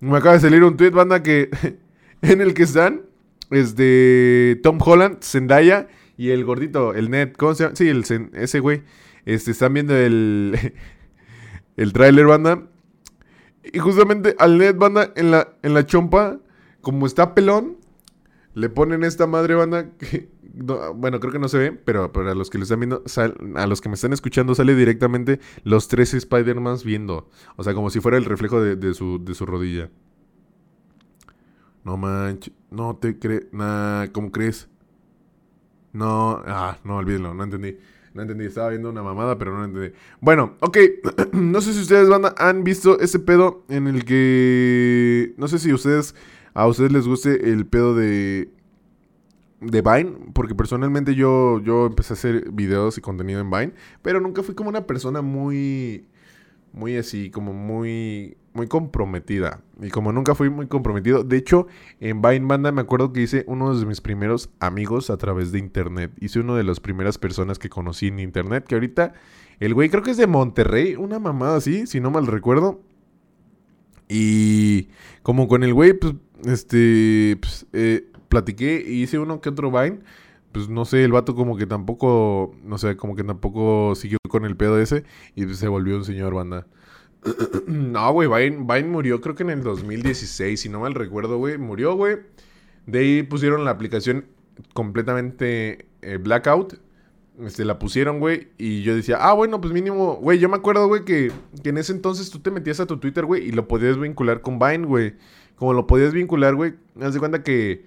Me 0.00 0.16
acaba 0.16 0.34
de 0.34 0.40
salir 0.40 0.64
un 0.64 0.76
tweet, 0.76 0.90
banda, 0.90 1.22
que 1.22 1.50
en 2.22 2.40
el 2.40 2.54
que 2.54 2.62
están 2.62 3.02
este 3.50 4.58
Tom 4.62 4.78
Holland, 4.80 5.22
Zendaya 5.22 5.88
y 6.16 6.30
el 6.30 6.44
gordito, 6.44 6.94
el 6.94 7.10
Ned, 7.10 7.32
¿cómo 7.34 7.54
se 7.54 7.64
llama? 7.64 7.76
Sí, 7.76 7.88
el, 7.88 8.04
ese 8.34 8.60
güey. 8.60 8.82
Este, 9.24 9.50
están 9.50 9.74
viendo 9.74 9.94
el, 9.94 10.72
el 11.76 11.92
tráiler, 11.92 12.26
banda. 12.26 12.68
Y 13.72 13.78
justamente 13.78 14.34
al 14.38 14.58
Ned, 14.58 14.76
banda, 14.76 15.12
en 15.14 15.30
la, 15.30 15.56
en 15.62 15.74
la 15.74 15.84
chompa, 15.86 16.38
como 16.80 17.06
está 17.06 17.34
pelón, 17.34 17.76
le 18.54 18.68
ponen 18.68 19.04
esta 19.04 19.26
madre, 19.26 19.54
banda, 19.54 19.90
que, 19.96 20.28
bueno, 20.94 21.20
creo 21.20 21.32
que 21.32 21.38
no 21.38 21.48
se 21.48 21.58
ve, 21.58 21.72
pero 21.72 22.12
para 22.12 22.34
los 22.34 22.50
que 22.50 22.58
lo 22.58 22.64
están 22.64 22.80
viendo, 22.80 23.02
a 23.56 23.66
los 23.66 23.80
que 23.80 23.88
me 23.88 23.94
están 23.94 24.12
escuchando, 24.12 24.54
sale 24.54 24.74
directamente 24.74 25.40
los 25.64 25.88
tres 25.88 26.14
Spider-Man 26.14 26.78
viendo. 26.84 27.28
O 27.56 27.64
sea, 27.64 27.74
como 27.74 27.90
si 27.90 28.00
fuera 28.00 28.18
el 28.18 28.24
reflejo 28.24 28.60
de, 28.60 28.94
su, 28.94 29.22
de 29.24 29.34
su 29.34 29.46
rodilla. 29.46 29.90
No 31.84 31.96
manches, 31.96 32.52
no 32.70 32.96
te 32.96 33.18
crees, 33.18 33.46
nah, 33.52 34.06
¿cómo 34.12 34.30
crees? 34.30 34.68
No, 35.92 36.42
ah, 36.46 36.78
no, 36.84 36.96
olvídenlo, 36.96 37.34
no 37.34 37.44
entendí. 37.44 37.76
No 38.14 38.20
entendí, 38.20 38.44
estaba 38.44 38.68
viendo 38.68 38.90
una 38.90 39.02
mamada, 39.02 39.38
pero 39.38 39.56
no 39.56 39.64
entendí. 39.64 39.96
Bueno, 40.20 40.56
ok, 40.60 40.78
no 41.32 41.60
sé 41.62 41.72
si 41.72 41.80
ustedes 41.80 42.08
han 42.36 42.62
visto 42.62 43.00
ese 43.00 43.18
pedo 43.18 43.64
en 43.68 43.86
el 43.86 44.04
que... 44.04 45.34
No 45.38 45.48
sé 45.48 45.58
si 45.58 45.72
ustedes, 45.72 46.14
a 46.54 46.66
ustedes 46.66 46.92
les 46.92 47.06
guste 47.06 47.50
el 47.50 47.66
pedo 47.66 47.94
de 47.94 48.50
de 49.62 49.80
Vine, 49.80 50.32
porque 50.32 50.54
personalmente 50.54 51.14
yo, 51.14 51.60
yo 51.60 51.86
empecé 51.86 52.12
a 52.12 52.16
hacer 52.16 52.50
videos 52.50 52.98
y 52.98 53.00
contenido 53.00 53.40
en 53.40 53.50
Vine, 53.50 53.72
pero 54.02 54.20
nunca 54.20 54.42
fui 54.42 54.54
como 54.54 54.68
una 54.68 54.86
persona 54.86 55.22
muy, 55.22 56.08
muy 56.72 56.96
así, 56.96 57.30
como 57.30 57.52
muy, 57.52 58.36
muy 58.54 58.66
comprometida. 58.66 59.60
Y 59.80 59.90
como 59.90 60.12
nunca 60.12 60.34
fui 60.34 60.50
muy 60.50 60.66
comprometido, 60.66 61.22
de 61.22 61.36
hecho, 61.36 61.68
en 62.00 62.22
Vine 62.22 62.46
Banda 62.46 62.72
me 62.72 62.80
acuerdo 62.80 63.12
que 63.12 63.22
hice 63.22 63.44
uno 63.46 63.76
de 63.76 63.86
mis 63.86 64.00
primeros 64.00 64.50
amigos 64.58 65.10
a 65.10 65.16
través 65.16 65.52
de 65.52 65.58
internet. 65.58 66.10
Hice 66.20 66.40
una 66.40 66.56
de 66.56 66.64
las 66.64 66.80
primeras 66.80 67.18
personas 67.18 67.58
que 67.58 67.68
conocí 67.68 68.08
en 68.08 68.18
internet, 68.18 68.64
que 68.66 68.74
ahorita 68.74 69.14
el 69.60 69.74
güey 69.74 69.90
creo 69.90 70.02
que 70.02 70.10
es 70.10 70.16
de 70.16 70.26
Monterrey, 70.26 70.96
una 70.96 71.20
mamada 71.20 71.56
así, 71.56 71.86
si 71.86 72.00
no 72.00 72.10
mal 72.10 72.26
recuerdo. 72.26 72.80
Y 74.08 74.88
como 75.22 75.48
con 75.48 75.62
el 75.62 75.72
güey, 75.72 75.94
pues, 75.94 76.14
este, 76.44 77.36
pues, 77.40 77.66
eh, 77.72 78.10
platiqué 78.28 78.84
y 78.86 79.02
hice 79.02 79.18
uno 79.18 79.40
que 79.40 79.50
otro 79.50 79.70
Vine. 79.70 80.00
Pues 80.52 80.68
no 80.68 80.84
sé, 80.84 81.02
el 81.02 81.12
vato 81.12 81.34
como 81.34 81.56
que 81.56 81.66
tampoco, 81.66 82.54
no 82.62 82.76
sé, 82.76 82.96
como 82.96 83.16
que 83.16 83.24
tampoco 83.24 83.94
siguió 83.94 84.18
con 84.28 84.44
el 84.44 84.54
pedo 84.56 84.78
ese 84.78 85.04
y 85.34 85.48
se 85.54 85.66
volvió 85.68 85.96
un 85.96 86.04
señor 86.04 86.34
banda. 86.34 86.66
no, 87.66 88.12
güey, 88.12 88.28
Vine, 88.28 88.88
murió 88.88 89.20
creo 89.20 89.34
que 89.34 89.44
en 89.44 89.50
el 89.50 89.62
2016, 89.62 90.60
si 90.60 90.68
no 90.68 90.80
mal 90.80 90.94
recuerdo, 90.94 91.38
güey. 91.38 91.56
Murió, 91.56 91.94
güey. 91.94 92.18
De 92.86 92.98
ahí 92.98 93.22
pusieron 93.22 93.64
la 93.64 93.70
aplicación 93.70 94.26
completamente 94.74 95.86
eh, 96.02 96.18
blackout. 96.18 96.74
Este, 97.40 97.64
la 97.64 97.78
pusieron, 97.78 98.20
güey. 98.20 98.48
Y 98.58 98.82
yo 98.82 98.94
decía, 98.94 99.16
ah, 99.20 99.32
bueno, 99.32 99.60
pues 99.60 99.72
mínimo, 99.72 100.16
güey. 100.16 100.38
Yo 100.38 100.48
me 100.48 100.56
acuerdo, 100.56 100.86
güey, 100.86 101.04
que, 101.04 101.32
que 101.62 101.70
en 101.70 101.78
ese 101.78 101.92
entonces 101.92 102.30
tú 102.30 102.40
te 102.40 102.50
metías 102.50 102.80
a 102.80 102.86
tu 102.86 102.98
Twitter, 102.98 103.24
güey, 103.24 103.48
y 103.48 103.52
lo 103.52 103.68
podías 103.68 103.98
vincular 103.98 104.42
con 104.42 104.58
Vine, 104.58 104.86
güey. 104.86 105.14
Como 105.62 105.74
lo 105.74 105.86
podías 105.86 106.12
vincular, 106.12 106.56
güey, 106.56 106.74
haz 107.00 107.14
de 107.14 107.20
cuenta 107.20 107.44
que 107.44 107.84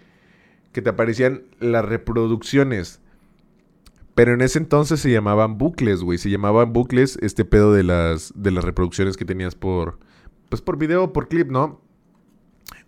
que 0.71 0.81
te 0.81 0.89
aparecían 0.89 1.43
las 1.59 1.83
reproducciones. 1.83 3.01
Pero 4.13 4.33
en 4.33 4.39
ese 4.39 4.59
entonces 4.59 5.01
se 5.01 5.11
llamaban 5.11 5.57
bucles, 5.57 6.01
güey. 6.01 6.17
Se 6.17 6.29
llamaban 6.29 6.71
bucles 6.71 7.19
este 7.21 7.43
pedo 7.43 7.73
de 7.73 7.83
las, 7.83 8.31
de 8.33 8.51
las 8.51 8.63
reproducciones 8.63 9.17
que 9.17 9.25
tenías 9.25 9.55
por, 9.55 9.99
pues 10.47 10.61
por 10.61 10.77
video 10.77 11.11
por 11.11 11.27
clip, 11.27 11.51
¿no? 11.51 11.81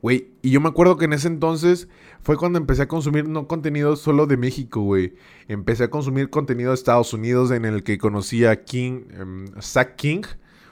Güey, 0.02 0.32
y 0.42 0.52
yo 0.52 0.62
me 0.62 0.70
acuerdo 0.70 0.96
que 0.96 1.04
en 1.04 1.12
ese 1.12 1.28
entonces 1.28 1.90
fue 2.22 2.38
cuando 2.38 2.58
empecé 2.58 2.84
a 2.84 2.88
consumir 2.88 3.28
no 3.28 3.46
contenido 3.46 3.98
solo 3.98 4.26
de 4.26 4.38
México, 4.38 4.80
güey. 4.84 5.16
Empecé 5.50 5.84
a 5.84 5.90
consumir 5.90 6.30
contenido 6.30 6.70
de 6.70 6.76
Estados 6.76 7.14
Unidos 7.14 7.52
en 7.52 7.66
el 7.66 7.84
que 7.84 7.98
conocí 7.98 8.46
a 8.46 8.64
King, 8.64 9.02
um, 9.20 9.46
King 9.98 10.24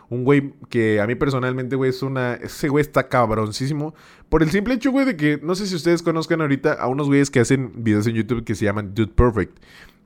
un 0.10 0.24
güey 0.24 0.54
que 0.70 1.02
a 1.02 1.08
mí 1.08 1.16
personalmente, 1.16 1.76
güey, 1.76 1.90
es 1.90 2.02
una... 2.04 2.36
Ese 2.36 2.70
güey 2.70 2.82
está 2.82 3.08
cabroncísimo. 3.08 3.96
Por 4.30 4.44
el 4.44 4.52
simple 4.52 4.76
hecho, 4.76 4.92
güey, 4.92 5.06
de 5.06 5.16
que 5.16 5.40
no 5.42 5.56
sé 5.56 5.68
si 5.68 5.76
ustedes 5.76 6.02
conozcan 6.04 6.42
ahorita 6.42 6.74
a 6.74 6.88
unos 6.88 7.08
güeyes 7.08 7.30
que 7.30 7.40
hacen 7.40 7.72
videos 7.84 8.08
en 8.08 8.16
YouTube 8.16 8.44
que 8.44 8.56
se 8.56 8.66
llaman 8.66 8.94
Dude 8.94 9.14
Perfect. 9.14 9.58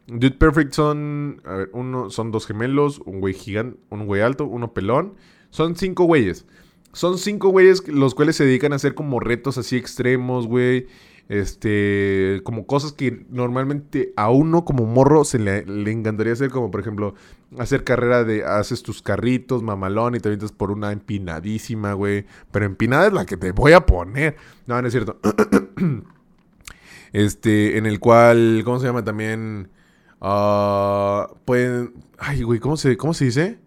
Dude 0.08 0.38
Perfect 0.38 0.74
son... 0.74 1.42
A 1.46 1.54
ver, 1.54 1.70
uno, 1.74 2.10
son 2.10 2.32
dos 2.32 2.48
gemelos, 2.48 3.00
un 3.06 3.20
güey 3.20 3.34
gigante, 3.34 3.78
un 3.90 4.06
güey 4.06 4.22
alto, 4.22 4.46
uno 4.46 4.74
pelón. 4.74 5.16
Son 5.50 5.76
cinco 5.76 6.06
güeyes. 6.06 6.46
Son 6.94 7.18
cinco 7.18 7.50
güeyes 7.50 7.88
los 7.88 8.16
cuales 8.16 8.36
se 8.36 8.46
dedican 8.46 8.74
a 8.74 8.78
hacer 8.78 8.96
como 8.96 9.20
retos 9.20 9.58
así 9.58 9.76
extremos, 9.76 10.48
güey. 10.48 10.88
Este, 11.30 12.42
como 12.44 12.66
cosas 12.66 12.92
que 12.92 13.24
normalmente 13.30 14.14
a 14.16 14.32
uno 14.32 14.66
como 14.66 14.88
morro 14.88 15.24
se 15.24 15.38
le, 15.38 15.60
encantaría 15.92 16.34
hacer, 16.34 16.50
como 16.50 16.72
por 16.72 16.80
ejemplo, 16.80 17.14
hacer 17.58 17.84
carrera 17.84 18.24
de, 18.24 18.44
haces 18.46 18.84
tus 18.84 19.02
carritos, 19.02 19.64
mamalón, 19.64 20.16
y 20.16 20.20
te 20.20 20.30
avientas 20.30 20.52
por 20.52 20.72
una 20.72 20.92
empinadísima, 20.92 21.94
güey. 21.94 22.26
Pero 22.52 22.66
empinada 22.66 23.08
es 23.08 23.14
la 23.14 23.26
que 23.26 23.38
te 23.38 23.52
voy 23.52 23.74
a 23.74 23.86
poner. 23.86 24.36
No, 24.68 24.82
no 24.82 24.88
es 24.88 24.94
cierto. 24.94 25.20
este, 27.14 27.78
en 27.78 27.86
el 27.86 28.00
cual, 28.00 28.62
¿cómo 28.64 28.80
se 28.80 28.88
llama 28.88 29.04
también? 29.04 29.70
Uh, 30.22 31.34
pueden, 31.46 31.94
ay, 32.18 32.44
güey, 32.44 32.60
¿cómo 32.60 32.78
se, 32.78 32.98
¿cómo 32.98 33.14
se 33.14 33.26
dice? 33.26 33.60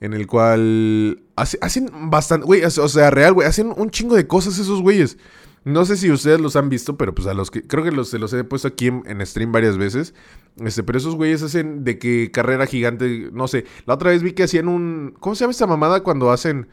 En 0.00 0.14
el 0.14 0.26
cual 0.26 1.22
hacen 1.36 1.90
bastante, 2.10 2.46
güey, 2.46 2.62
o 2.64 2.70
sea, 2.70 3.10
real, 3.10 3.34
güey, 3.34 3.46
hacen 3.46 3.72
un 3.76 3.90
chingo 3.90 4.14
de 4.14 4.26
cosas 4.26 4.58
esos 4.58 4.80
güeyes. 4.80 5.18
No 5.64 5.84
sé 5.84 5.96
si 5.96 6.10
ustedes 6.10 6.40
los 6.40 6.56
han 6.56 6.70
visto, 6.70 6.96
pero 6.96 7.14
pues 7.14 7.26
a 7.28 7.34
los 7.34 7.50
que. 7.50 7.62
Creo 7.62 7.84
que 7.84 7.92
los, 7.92 8.08
se 8.08 8.18
los 8.18 8.32
he 8.32 8.44
puesto 8.44 8.68
aquí 8.68 8.86
en, 8.86 9.26
stream 9.26 9.52
varias 9.52 9.76
veces. 9.76 10.14
Este, 10.56 10.82
pero 10.82 10.98
esos 10.98 11.14
güeyes 11.14 11.42
hacen 11.42 11.84
de 11.84 11.98
que 11.98 12.30
carrera 12.30 12.66
gigante. 12.66 13.30
No 13.32 13.48
sé. 13.48 13.64
La 13.86 13.94
otra 13.94 14.10
vez 14.10 14.22
vi 14.22 14.32
que 14.32 14.44
hacían 14.44 14.68
un. 14.68 15.14
¿Cómo 15.20 15.34
se 15.34 15.40
llama 15.44 15.52
esta 15.52 15.66
mamada 15.66 16.02
cuando 16.02 16.30
hacen. 16.30 16.68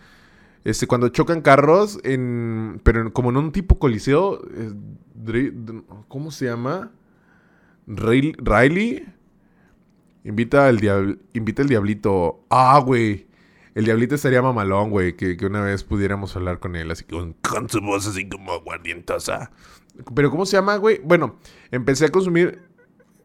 Este, 0.63 0.87
cuando 0.87 1.09
chocan 1.09 1.41
carros 1.41 1.99
en. 2.03 2.81
Pero 2.83 3.13
como 3.13 3.29
en 3.29 3.37
un 3.37 3.51
tipo 3.51 3.79
coliseo. 3.79 4.41
¿Cómo 6.07 6.31
se 6.31 6.45
llama? 6.45 6.91
Riley. 7.87 9.05
Invita 10.23 10.67
al 10.67 11.19
invita 11.33 11.61
el 11.61 11.69
diablito. 11.69 12.43
Ah, 12.49 12.81
güey. 12.85 13.27
El 13.77 13.85
diablito 13.85 14.15
estaría 14.15 14.41
mamalón, 14.41 14.89
güey, 14.89 15.15
que, 15.15 15.37
una 15.45 15.61
vez 15.61 15.83
pudiéramos 15.83 16.35
hablar 16.35 16.57
con 16.57 16.75
él, 16.75 16.89
así 16.89 17.03
con, 17.03 17.33
con 17.47 17.69
su 17.69 17.79
voz 17.79 18.07
así 18.07 18.27
como 18.27 18.51
aguardientosa. 18.51 19.51
Pero 20.15 20.31
¿cómo 20.31 20.47
se 20.47 20.57
llama, 20.57 20.77
güey? 20.77 20.99
Bueno, 21.03 21.37
empecé 21.69 22.05
a 22.05 22.09
consumir, 22.09 22.59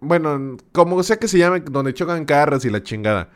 bueno, 0.02 0.56
como 0.72 1.02
sea 1.02 1.16
que 1.16 1.28
se 1.28 1.38
llame, 1.38 1.60
donde 1.60 1.94
chocan 1.94 2.24
carras 2.24 2.64
y 2.64 2.70
la 2.70 2.82
chingada. 2.82 3.30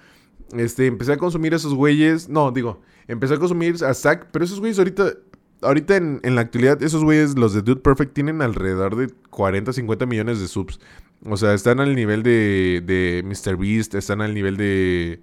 Este, 0.52 0.86
empecé 0.86 1.12
a 1.12 1.16
consumir 1.16 1.54
esos 1.54 1.74
güeyes, 1.74 2.28
no, 2.28 2.50
digo, 2.50 2.82
empecé 3.06 3.34
a 3.34 3.38
consumir 3.38 3.76
a 3.84 3.94
Zack, 3.94 4.28
pero 4.32 4.44
esos 4.44 4.58
güeyes 4.58 4.78
ahorita, 4.78 5.12
ahorita 5.62 5.96
en, 5.96 6.20
en 6.24 6.34
la 6.34 6.40
actualidad, 6.42 6.82
esos 6.82 7.04
güeyes, 7.04 7.38
los 7.38 7.54
de 7.54 7.62
Dude 7.62 7.80
Perfect, 7.80 8.12
tienen 8.14 8.42
alrededor 8.42 8.96
de 8.96 9.08
40, 9.30 9.72
50 9.72 10.06
millones 10.06 10.40
de 10.40 10.48
subs. 10.48 10.80
O 11.24 11.36
sea, 11.36 11.54
están 11.54 11.80
al 11.80 11.94
nivel 11.94 12.22
de, 12.22 12.82
de 12.84 13.22
Mr. 13.24 13.56
Beast, 13.56 13.94
están 13.94 14.20
al 14.20 14.34
nivel 14.34 14.56
de... 14.56 15.20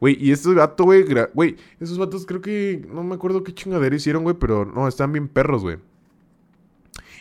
Güey, 0.00 0.16
y 0.20 0.32
estos 0.32 0.54
vatos, 0.54 0.84
güey, 0.84 1.04
güey, 1.34 1.56
esos 1.80 1.96
vatos 1.98 2.26
creo 2.26 2.40
que 2.40 2.86
no 2.90 3.02
me 3.02 3.14
acuerdo 3.14 3.44
qué 3.44 3.54
chingadera 3.54 3.96
hicieron, 3.96 4.24
güey, 4.24 4.36
pero 4.38 4.64
no, 4.64 4.88
están 4.88 5.12
bien 5.12 5.28
perros, 5.28 5.62
güey. 5.62 5.78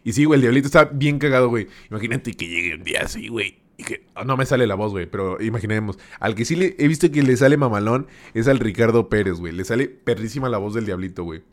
Y 0.03 0.13
sí, 0.13 0.26
güey, 0.26 0.38
el 0.38 0.41
diablito 0.41 0.67
está 0.67 0.86
bien 0.86 1.19
cagado, 1.19 1.49
güey. 1.49 1.67
Imagínate 1.89 2.34
que 2.34 2.47
llegue 2.47 2.76
un 2.76 2.84
día 2.84 3.01
así, 3.03 3.30
güey. 3.30 3.64
Y 3.78 3.84
que 3.84 4.05
ah, 4.15 4.23
no 4.23 4.38
me 4.38 4.45
sale 4.45 4.67
la 4.67 4.76
voz, 4.76 4.91
güey, 4.91 5.05
pero 5.05 5.41
imaginemos. 5.41 5.97
Al 6.19 6.36
que 6.36 6.45
sí 6.45 6.55
le, 6.55 6.76
he 6.80 6.88
visto 6.88 7.11
que 7.11 7.23
le 7.23 7.36
sale 7.36 7.57
mamalón 7.57 8.07
es 8.34 8.47
al 8.47 8.59
Ricardo 8.59 9.09
Pérez, 9.09 9.39
güey. 9.39 9.53
Le 9.53 9.65
sale 9.65 9.88
perrísima 9.88 10.49
la 10.49 10.57
voz 10.57 10.73
del 10.73 10.86
diablito, 10.86 11.23
güey. 11.23 11.43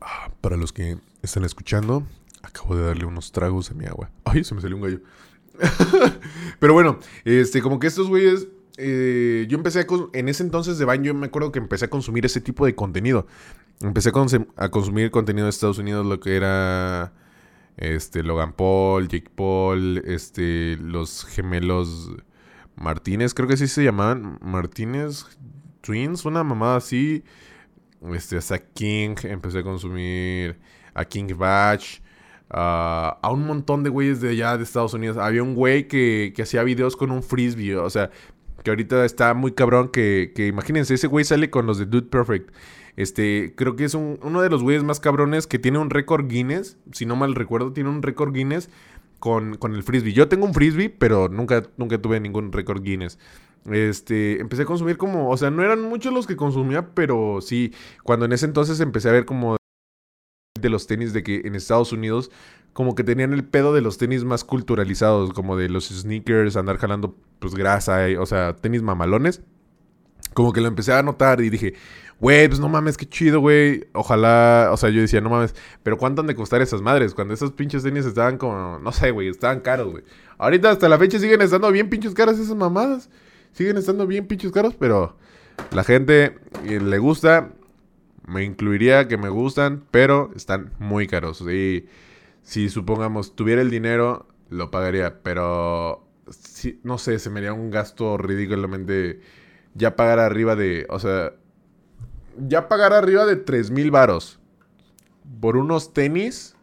Ah, 0.00 0.30
para 0.40 0.56
los 0.56 0.72
que 0.72 0.98
están 1.22 1.44
escuchando, 1.44 2.06
acabo 2.42 2.76
de 2.76 2.84
darle 2.84 3.06
unos 3.06 3.32
tragos 3.32 3.70
a 3.70 3.74
mi 3.74 3.86
agua. 3.86 4.10
Ay, 4.24 4.44
se 4.44 4.54
me 4.54 4.60
salió 4.60 4.76
un 4.76 4.82
gallo. 4.82 5.00
Pero 6.58 6.74
bueno, 6.74 6.98
este, 7.24 7.62
como 7.62 7.78
que 7.78 7.86
estos 7.86 8.08
güeyes. 8.08 8.48
Eh, 8.78 9.46
yo 9.50 9.58
empecé 9.58 9.80
a 9.80 9.86
en 10.14 10.28
ese 10.30 10.42
entonces 10.42 10.78
de 10.78 10.86
Vine, 10.86 11.04
yo 11.04 11.14
me 11.14 11.26
acuerdo 11.26 11.52
que 11.52 11.58
empecé 11.58 11.84
a 11.84 11.90
consumir 11.90 12.24
ese 12.24 12.40
tipo 12.40 12.64
de 12.64 12.74
contenido. 12.74 13.26
Empecé 13.80 14.10
a, 14.56 14.68
consumir 14.70 15.10
contenido 15.10 15.46
de 15.46 15.50
Estados 15.50 15.78
Unidos, 15.78 16.06
lo 16.06 16.20
que 16.20 16.36
era 16.36 17.12
Este, 17.76 18.22
Logan 18.22 18.52
Paul, 18.52 19.08
Jake 19.08 19.30
Paul, 19.34 19.98
este, 20.04 20.76
los 20.76 21.24
gemelos 21.24 22.10
Martínez, 22.76 23.34
creo 23.34 23.48
que 23.48 23.54
así 23.54 23.68
se 23.68 23.84
llamaban. 23.84 24.38
Martínez 24.42 25.26
Twins, 25.80 26.24
una 26.24 26.44
mamada 26.44 26.76
así. 26.76 27.24
Este, 28.14 28.36
hasta 28.36 28.58
King, 28.58 29.14
empecé 29.24 29.60
a 29.60 29.62
consumir 29.62 30.58
a 30.94 31.04
King 31.04 31.34
Batch. 31.36 32.00
a 32.50 33.30
un 33.32 33.46
montón 33.46 33.82
de 33.82 33.90
güeyes 33.90 34.20
de 34.20 34.30
allá 34.30 34.56
de 34.56 34.64
Estados 34.64 34.94
Unidos. 34.94 35.16
Había 35.16 35.42
un 35.42 35.54
güey 35.54 35.88
que, 35.88 36.32
que 36.36 36.42
hacía 36.42 36.62
videos 36.62 36.96
con 36.96 37.10
un 37.10 37.22
frisbee. 37.22 37.76
O 37.76 37.88
sea, 37.90 38.10
que 38.62 38.70
ahorita 38.70 39.04
está 39.04 39.34
muy 39.34 39.52
cabrón. 39.52 39.88
Que, 39.88 40.32
que 40.34 40.46
imagínense, 40.48 40.94
ese 40.94 41.06
güey 41.06 41.24
sale 41.24 41.50
con 41.50 41.66
los 41.66 41.78
de 41.78 41.86
Dude 41.86 42.08
Perfect. 42.08 42.50
Este, 42.96 43.54
creo 43.56 43.76
que 43.76 43.84
es 43.84 43.94
uno 43.94 44.42
de 44.42 44.50
los 44.50 44.62
güeyes 44.62 44.84
más 44.84 45.00
cabrones 45.00 45.46
que 45.46 45.58
tiene 45.58 45.78
un 45.78 45.90
récord 45.90 46.28
Guinness. 46.28 46.76
Si 46.92 47.06
no 47.06 47.16
mal 47.16 47.34
recuerdo, 47.34 47.72
tiene 47.72 47.90
un 47.90 48.02
récord 48.02 48.32
Guinness 48.32 48.68
con, 49.18 49.56
con, 49.56 49.74
el 49.74 49.82
frisbee. 49.82 50.12
Yo 50.12 50.28
tengo 50.28 50.46
un 50.46 50.54
frisbee, 50.54 50.90
pero 50.90 51.28
nunca, 51.28 51.62
nunca 51.76 52.00
tuve 52.00 52.20
ningún 52.20 52.52
récord 52.52 52.82
Guinness. 52.82 53.18
Este, 53.70 54.40
empecé 54.40 54.62
a 54.62 54.66
consumir 54.66 54.96
como, 54.96 55.30
o 55.30 55.36
sea, 55.36 55.50
no 55.50 55.62
eran 55.62 55.82
muchos 55.82 56.12
los 56.12 56.26
que 56.26 56.36
consumía, 56.36 56.94
pero 56.94 57.40
sí, 57.40 57.72
cuando 58.02 58.26
en 58.26 58.32
ese 58.32 58.46
entonces 58.46 58.80
empecé 58.80 59.08
a 59.08 59.12
ver 59.12 59.24
como 59.24 59.56
de 60.60 60.68
los 60.68 60.86
tenis 60.86 61.12
de 61.12 61.22
que 61.22 61.42
en 61.44 61.54
Estados 61.54 61.92
Unidos 61.92 62.30
como 62.72 62.94
que 62.94 63.04
tenían 63.04 63.32
el 63.32 63.44
pedo 63.44 63.74
de 63.74 63.82
los 63.82 63.98
tenis 63.98 64.24
más 64.24 64.44
culturalizados, 64.44 65.32
como 65.32 65.56
de 65.56 65.68
los 65.68 65.88
sneakers, 65.88 66.56
andar 66.56 66.78
jalando 66.78 67.14
pues 67.38 67.54
grasa, 67.54 68.06
o 68.18 68.26
sea, 68.26 68.56
tenis 68.56 68.82
mamalones. 68.82 69.42
Como 70.34 70.52
que 70.52 70.62
lo 70.62 70.68
empecé 70.68 70.94
a 70.94 71.02
notar 71.02 71.42
y 71.42 71.50
dije, 71.50 71.74
güey, 72.22 72.46
pues 72.46 72.60
no 72.60 72.68
mames, 72.68 72.96
qué 72.96 73.04
chido, 73.04 73.40
güey. 73.40 73.88
Ojalá, 73.94 74.70
o 74.72 74.76
sea, 74.76 74.90
yo 74.90 75.00
decía, 75.00 75.20
no 75.20 75.28
mames, 75.28 75.56
pero 75.82 75.98
¿cuánto 75.98 76.20
han 76.20 76.28
de 76.28 76.36
costar 76.36 76.62
esas 76.62 76.80
madres? 76.80 77.14
Cuando 77.14 77.34
esos 77.34 77.50
pinches 77.50 77.82
tenis 77.82 78.06
estaban 78.06 78.38
como, 78.38 78.78
no 78.78 78.92
sé, 78.92 79.10
güey, 79.10 79.26
estaban 79.26 79.58
caros, 79.58 79.90
güey. 79.90 80.04
Ahorita 80.38 80.70
hasta 80.70 80.88
la 80.88 80.98
fecha 80.98 81.18
siguen 81.18 81.42
estando 81.42 81.70
bien 81.72 81.90
pinches 81.90 82.14
caras 82.14 82.38
esas 82.38 82.54
mamadas. 82.54 83.10
Siguen 83.52 83.76
estando 83.76 84.06
bien 84.06 84.28
pinches 84.28 84.52
caros, 84.52 84.74
pero 84.78 85.16
la 85.72 85.82
gente 85.82 86.38
eh, 86.64 86.80
le 86.80 86.98
gusta. 86.98 87.50
Me 88.24 88.44
incluiría 88.44 89.08
que 89.08 89.18
me 89.18 89.28
gustan, 89.28 89.82
pero 89.90 90.30
están 90.36 90.72
muy 90.78 91.08
caros. 91.08 91.40
Y 91.40 91.86
si 92.42 92.68
supongamos 92.68 93.34
tuviera 93.34 93.62
el 93.62 93.70
dinero, 93.70 94.28
lo 94.48 94.70
pagaría. 94.70 95.22
Pero 95.24 96.06
si, 96.30 96.78
no 96.84 96.98
sé, 96.98 97.18
se 97.18 97.30
me 97.30 97.40
haría 97.40 97.52
un 97.52 97.70
gasto 97.72 98.16
ridículamente. 98.16 99.20
Ya 99.74 99.96
pagar 99.96 100.20
arriba 100.20 100.54
de. 100.54 100.86
O 100.88 101.00
sea. 101.00 101.32
Ya 102.38 102.68
pagar 102.68 102.92
arriba 102.92 103.26
de 103.26 103.36
3 103.36 103.70
mil 103.70 103.90
varos. 103.90 104.38
Por 105.40 105.56
unos 105.56 105.92
tenis. 105.92 106.56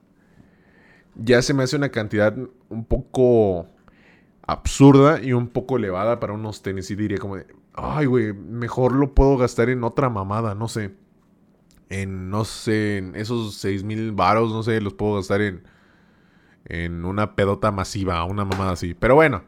Ya 1.15 1.41
se 1.41 1.53
me 1.53 1.63
hace 1.63 1.75
una 1.75 1.89
cantidad 1.89 2.35
un 2.69 2.85
poco 2.85 3.67
absurda 4.47 5.21
y 5.21 5.33
un 5.33 5.47
poco 5.47 5.77
elevada 5.77 6.19
para 6.19 6.33
unos 6.33 6.61
tenis. 6.61 6.89
Y 6.91 6.95
diría 6.95 7.17
como 7.17 7.37
ay, 7.81 8.05
güey, 8.05 8.33
mejor 8.33 8.93
lo 8.93 9.13
puedo 9.13 9.37
gastar 9.37 9.69
en 9.69 9.83
otra 9.83 10.09
mamada, 10.09 10.55
no 10.55 10.67
sé. 10.67 10.91
En, 11.89 12.29
no 12.29 12.45
sé, 12.45 12.97
en 12.97 13.15
esos 13.15 13.55
seis 13.55 13.83
mil 13.83 14.11
varos, 14.11 14.51
no 14.51 14.61
sé, 14.63 14.79
los 14.79 14.93
puedo 14.93 15.15
gastar 15.15 15.41
en, 15.41 15.63
en 16.65 17.03
una 17.03 17.35
pedota 17.35 17.71
masiva, 17.71 18.23
una 18.25 18.45
mamada 18.45 18.73
así. 18.73 18.93
Pero 18.93 19.15
bueno, 19.15 19.43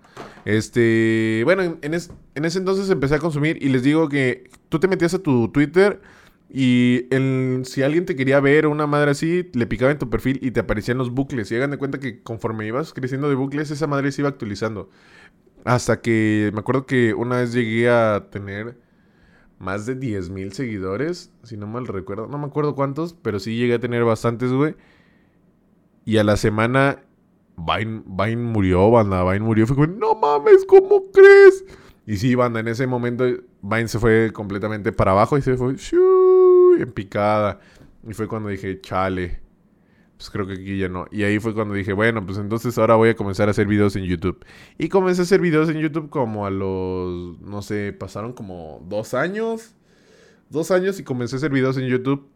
este, 0.45 1.41
bueno, 1.45 1.61
en, 1.61 1.79
en 1.81 1.93
ese 1.93 2.57
entonces 2.57 2.89
empecé 2.89 3.15
a 3.15 3.19
consumir 3.19 3.61
y 3.61 3.69
les 3.69 3.83
digo 3.83 4.09
que 4.09 4.49
tú 4.71 4.79
te 4.79 4.87
metías 4.87 5.13
a 5.13 5.19
tu 5.19 5.49
Twitter 5.49 6.01
y 6.49 7.07
el, 7.11 7.63
si 7.65 7.83
alguien 7.83 8.05
te 8.05 8.15
quería 8.15 8.39
ver 8.39 8.67
una 8.67 8.87
madre 8.87 9.11
así, 9.11 9.49
le 9.53 9.67
picaba 9.67 9.91
en 9.91 9.99
tu 9.99 10.09
perfil 10.09 10.39
y 10.41 10.51
te 10.51 10.61
aparecían 10.61 10.97
los 10.97 11.11
bucles. 11.11 11.51
Y 11.51 11.55
hagan 11.57 11.71
de 11.71 11.77
cuenta 11.77 11.99
que 11.99 12.23
conforme 12.23 12.65
ibas 12.65 12.93
creciendo 12.93 13.29
de 13.29 13.35
bucles, 13.35 13.69
esa 13.69 13.87
madre 13.87 14.11
se 14.11 14.21
iba 14.21 14.29
actualizando. 14.29 14.89
Hasta 15.65 16.01
que 16.01 16.51
me 16.53 16.61
acuerdo 16.61 16.85
que 16.85 17.13
una 17.13 17.37
vez 17.37 17.53
llegué 17.53 17.89
a 17.89 18.27
tener 18.31 18.77
más 19.59 19.85
de 19.85 19.99
10.000 19.99 20.51
seguidores, 20.51 21.31
si 21.43 21.57
no 21.57 21.67
mal 21.67 21.85
recuerdo. 21.85 22.27
No 22.27 22.37
me 22.37 22.47
acuerdo 22.47 22.75
cuántos, 22.75 23.13
pero 23.13 23.39
sí 23.39 23.57
llegué 23.57 23.75
a 23.75 23.79
tener 23.79 24.03
bastantes, 24.05 24.51
güey. 24.51 24.75
Y 26.05 26.17
a 26.17 26.23
la 26.23 26.37
semana, 26.37 27.03
Vine, 27.57 28.03
Vine 28.05 28.37
murió, 28.37 28.89
banda. 28.89 29.23
Vine 29.23 29.45
murió. 29.45 29.67
Fue 29.67 29.75
como, 29.75 29.87
no 29.87 30.15
mames, 30.15 30.65
¿cómo 30.65 31.11
crees? 31.11 31.65
Y 32.11 32.17
sí, 32.17 32.35
banda, 32.35 32.59
en 32.59 32.67
ese 32.67 32.87
momento 32.87 33.23
Vine 33.61 33.87
se 33.87 33.97
fue 33.97 34.33
completamente 34.33 34.91
para 34.91 35.11
abajo 35.11 35.37
y 35.37 35.41
se 35.41 35.55
fue 35.55 35.75
en 36.77 36.91
picada. 36.91 37.61
Y 38.05 38.13
fue 38.13 38.27
cuando 38.27 38.49
dije, 38.49 38.81
chale. 38.81 39.39
Pues 40.17 40.29
creo 40.29 40.45
que 40.45 40.55
aquí 40.55 40.77
ya 40.77 40.89
no. 40.89 41.05
Y 41.09 41.23
ahí 41.23 41.39
fue 41.39 41.53
cuando 41.53 41.73
dije, 41.73 41.93
bueno, 41.93 42.25
pues 42.25 42.37
entonces 42.37 42.77
ahora 42.77 42.95
voy 42.95 43.07
a 43.07 43.15
comenzar 43.15 43.47
a 43.47 43.51
hacer 43.51 43.65
videos 43.65 43.95
en 43.95 44.03
YouTube. 44.03 44.45
Y 44.77 44.89
comencé 44.89 45.21
a 45.21 45.23
hacer 45.23 45.39
videos 45.39 45.69
en 45.69 45.77
YouTube 45.79 46.09
como 46.09 46.45
a 46.45 46.49
los, 46.49 47.39
no 47.39 47.61
sé, 47.61 47.93
pasaron 47.93 48.33
como 48.33 48.85
dos 48.89 49.13
años. 49.13 49.73
Dos 50.49 50.69
años 50.71 50.99
y 50.99 51.05
comencé 51.05 51.37
a 51.37 51.37
hacer 51.37 51.51
videos 51.51 51.77
en 51.77 51.85
YouTube. 51.85 52.27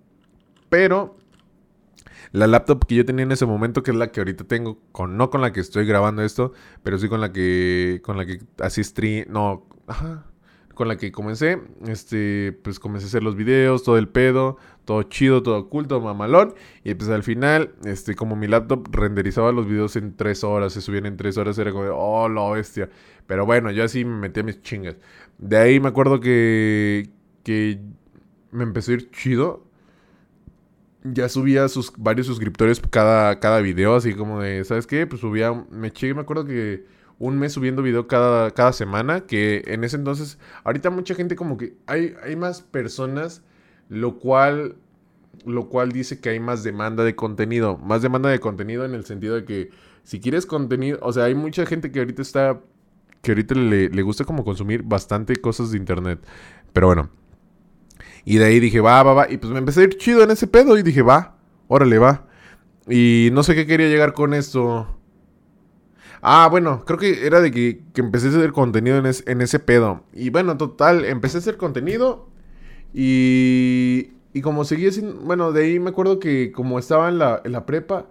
Pero 0.69 1.17
la 2.31 2.47
laptop 2.47 2.85
que 2.85 2.95
yo 2.95 3.05
tenía 3.05 3.23
en 3.23 3.31
ese 3.31 3.45
momento, 3.45 3.83
que 3.83 3.91
es 3.91 3.97
la 3.97 4.11
que 4.11 4.19
ahorita 4.19 4.45
tengo, 4.45 4.79
no 5.07 5.29
con 5.29 5.41
la 5.41 5.51
que 5.53 5.59
estoy 5.59 5.85
grabando 5.85 6.21
esto, 6.23 6.53
pero 6.83 6.97
sí 6.97 7.07
con 7.07 7.21
la 7.21 7.31
que, 7.31 8.01
con 8.03 8.17
la 8.17 8.25
que 8.25 8.39
así 8.59 8.83
stream, 8.83 9.25
no, 9.29 9.67
ajá, 9.87 10.25
con 10.75 10.87
la 10.87 10.97
que 10.97 11.11
comencé, 11.11 11.59
este, 11.87 12.51
pues 12.63 12.79
comencé 12.79 13.05
a 13.05 13.07
hacer 13.07 13.23
los 13.23 13.35
videos, 13.35 13.83
todo 13.83 13.97
el 13.97 14.07
pedo, 14.07 14.57
todo 14.83 15.03
chido, 15.03 15.41
todo 15.41 15.57
oculto, 15.57 15.99
mamalón. 16.01 16.53
Y 16.83 16.93
pues 16.93 17.09
al 17.09 17.23
final, 17.23 17.73
este, 17.85 18.13
como 18.15 18.35
mi 18.35 18.47
laptop 18.47 18.87
renderizaba 18.91 19.51
los 19.51 19.65
videos 19.67 19.95
en 19.95 20.15
tres 20.15 20.43
horas, 20.43 20.73
se 20.73 20.81
subían 20.81 21.07
en 21.07 21.17
tres 21.17 21.37
horas, 21.37 21.57
era 21.57 21.71
como, 21.71 21.85
oh, 21.91 22.29
la 22.29 22.49
bestia. 22.51 22.89
Pero 23.25 23.45
bueno, 23.45 23.71
yo 23.71 23.83
así 23.83 24.05
me 24.05 24.17
metí 24.17 24.41
a 24.41 24.43
mis 24.43 24.61
chingas. 24.61 24.97
De 25.37 25.57
ahí 25.57 25.79
me 25.79 25.87
acuerdo 25.87 26.19
que, 26.19 27.09
que 27.43 27.79
me 28.51 28.63
empezó 28.63 28.91
a 28.91 28.95
ir 28.95 29.09
chido. 29.11 29.64
Ya 31.13 31.29
subía 31.29 31.67
sus 31.67 31.93
varios 31.97 32.25
suscriptores 32.25 32.81
cada, 32.89 33.39
cada 33.39 33.61
video, 33.61 33.95
así 33.95 34.13
como 34.15 34.41
de, 34.41 34.63
¿sabes 34.63 34.87
qué? 34.87 35.05
Pues 35.05 35.21
subía, 35.21 35.53
me 35.69 35.91
chingué, 35.91 36.15
me 36.15 36.21
acuerdo 36.21 36.45
que 36.45 36.85
un 37.19 37.37
mes 37.37 37.53
subiendo 37.53 37.83
video 37.83 38.07
cada, 38.07 38.51
cada 38.51 38.73
semana, 38.73 39.21
que 39.21 39.63
en 39.67 39.83
ese 39.83 39.97
entonces, 39.97 40.39
ahorita 40.63 40.89
mucha 40.89 41.13
gente 41.13 41.35
como 41.35 41.57
que 41.57 41.75
hay, 41.85 42.15
hay 42.23 42.35
más 42.35 42.61
personas, 42.61 43.43
lo 43.87 44.17
cual, 44.17 44.77
lo 45.45 45.69
cual 45.69 45.91
dice 45.91 46.19
que 46.19 46.29
hay 46.29 46.39
más 46.39 46.63
demanda 46.63 47.03
de 47.03 47.15
contenido, 47.15 47.77
más 47.77 48.01
demanda 48.01 48.29
de 48.29 48.39
contenido 48.39 48.83
en 48.83 48.95
el 48.95 49.05
sentido 49.05 49.35
de 49.35 49.45
que 49.45 49.69
si 50.03 50.19
quieres 50.19 50.45
contenido, 50.47 50.97
o 51.01 51.13
sea, 51.13 51.25
hay 51.25 51.35
mucha 51.35 51.67
gente 51.67 51.91
que 51.91 51.99
ahorita 51.99 52.23
está, 52.23 52.61
que 53.21 53.31
ahorita 53.31 53.53
le, 53.55 53.89
le 53.89 54.01
gusta 54.01 54.25
como 54.25 54.43
consumir 54.43 54.81
bastante 54.83 55.35
cosas 55.35 55.71
de 55.71 55.77
internet, 55.77 56.19
pero 56.73 56.87
bueno. 56.87 57.09
Y 58.25 58.37
de 58.37 58.45
ahí 58.45 58.59
dije, 58.59 58.81
va, 58.81 59.03
va, 59.03 59.13
va. 59.13 59.31
Y 59.31 59.37
pues 59.37 59.53
me 59.53 59.59
empecé 59.59 59.81
a 59.81 59.83
ir 59.83 59.97
chido 59.97 60.23
en 60.23 60.31
ese 60.31 60.47
pedo. 60.47 60.77
Y 60.77 60.83
dije, 60.83 61.03
va, 61.03 61.37
órale, 61.67 61.99
va. 61.99 62.25
Y 62.89 63.29
no 63.31 63.43
sé 63.43 63.55
qué 63.55 63.65
quería 63.65 63.87
llegar 63.87 64.13
con 64.13 64.33
esto. 64.33 64.87
Ah, 66.21 66.47
bueno, 66.49 66.83
creo 66.85 66.97
que 66.97 67.27
era 67.27 67.39
de 67.39 67.51
que, 67.51 67.83
empecé 67.95 68.27
a 68.27 68.29
hacer 68.31 68.51
contenido 68.51 68.97
en, 68.97 69.41
ese 69.41 69.59
pedo. 69.59 70.03
Y 70.11 70.31
bueno, 70.31 70.57
total, 70.57 71.05
empecé 71.05 71.37
a 71.37 71.39
hacer 71.39 71.57
contenido. 71.57 72.27
Y, 72.93 74.13
y 74.33 74.41
como 74.41 74.65
seguía 74.65 74.91
sin. 74.91 75.25
Bueno, 75.25 75.51
de 75.51 75.63
ahí 75.63 75.79
me 75.79 75.91
acuerdo 75.91 76.19
que 76.19 76.51
como 76.51 76.79
estaba 76.79 77.09
en 77.09 77.19
la, 77.19 77.41
en 77.45 77.51
la 77.51 77.67
prepa, 77.67 78.07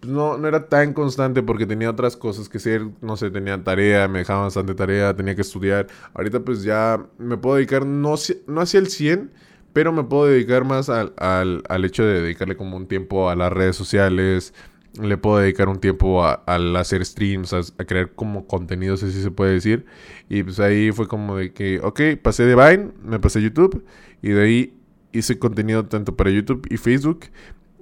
pues 0.00 0.12
no, 0.12 0.38
no 0.38 0.46
era 0.46 0.68
tan 0.68 0.92
constante 0.92 1.42
porque 1.42 1.66
tenía 1.66 1.90
otras 1.90 2.16
cosas 2.16 2.48
que 2.48 2.58
hacer. 2.58 2.86
No 3.00 3.16
sé, 3.16 3.30
tenía 3.30 3.62
tarea, 3.64 4.06
me 4.06 4.20
dejaba 4.20 4.42
bastante 4.42 4.74
tarea, 4.74 5.14
tenía 5.16 5.34
que 5.34 5.42
estudiar. 5.42 5.88
Ahorita 6.14 6.40
pues 6.40 6.62
ya 6.62 7.04
me 7.18 7.36
puedo 7.36 7.56
dedicar, 7.56 7.84
no, 7.84 8.14
no 8.46 8.60
hacia 8.60 8.78
el 8.78 8.88
100, 8.88 9.32
pero 9.76 9.92
me 9.92 10.04
puedo 10.04 10.24
dedicar 10.24 10.64
más 10.64 10.88
al, 10.88 11.12
al, 11.18 11.62
al 11.68 11.84
hecho 11.84 12.02
de 12.02 12.22
dedicarle 12.22 12.56
como 12.56 12.78
un 12.78 12.86
tiempo 12.86 13.28
a 13.28 13.36
las 13.36 13.52
redes 13.52 13.76
sociales 13.76 14.54
le 14.98 15.18
puedo 15.18 15.36
dedicar 15.36 15.68
un 15.68 15.80
tiempo 15.80 16.24
al 16.24 16.74
hacer 16.76 17.04
streams, 17.04 17.52
a, 17.52 17.60
crear 17.84 18.12
como 18.14 18.46
contenidos, 18.46 19.02
así 19.02 19.22
se 19.22 19.30
puede 19.30 19.52
decir. 19.52 19.84
Y 20.30 20.42
pues 20.42 20.60
ahí 20.60 20.92
fue 20.92 21.06
como 21.06 21.36
de 21.36 21.52
que, 21.52 21.80
ok, 21.80 22.00
pasé 22.22 22.44
de 22.44 22.54
Vine, 22.54 22.92
me 23.04 23.18
pasé 23.18 23.40
a 23.40 23.42
YouTube 23.42 23.84
y 24.22 24.30
de 24.30 24.42
ahí 24.42 24.74
hice 25.12 25.38
contenido 25.38 25.84
tanto 25.84 26.16
para 26.16 26.30
YouTube 26.30 26.66
y 26.70 26.78
Facebook. 26.78 27.26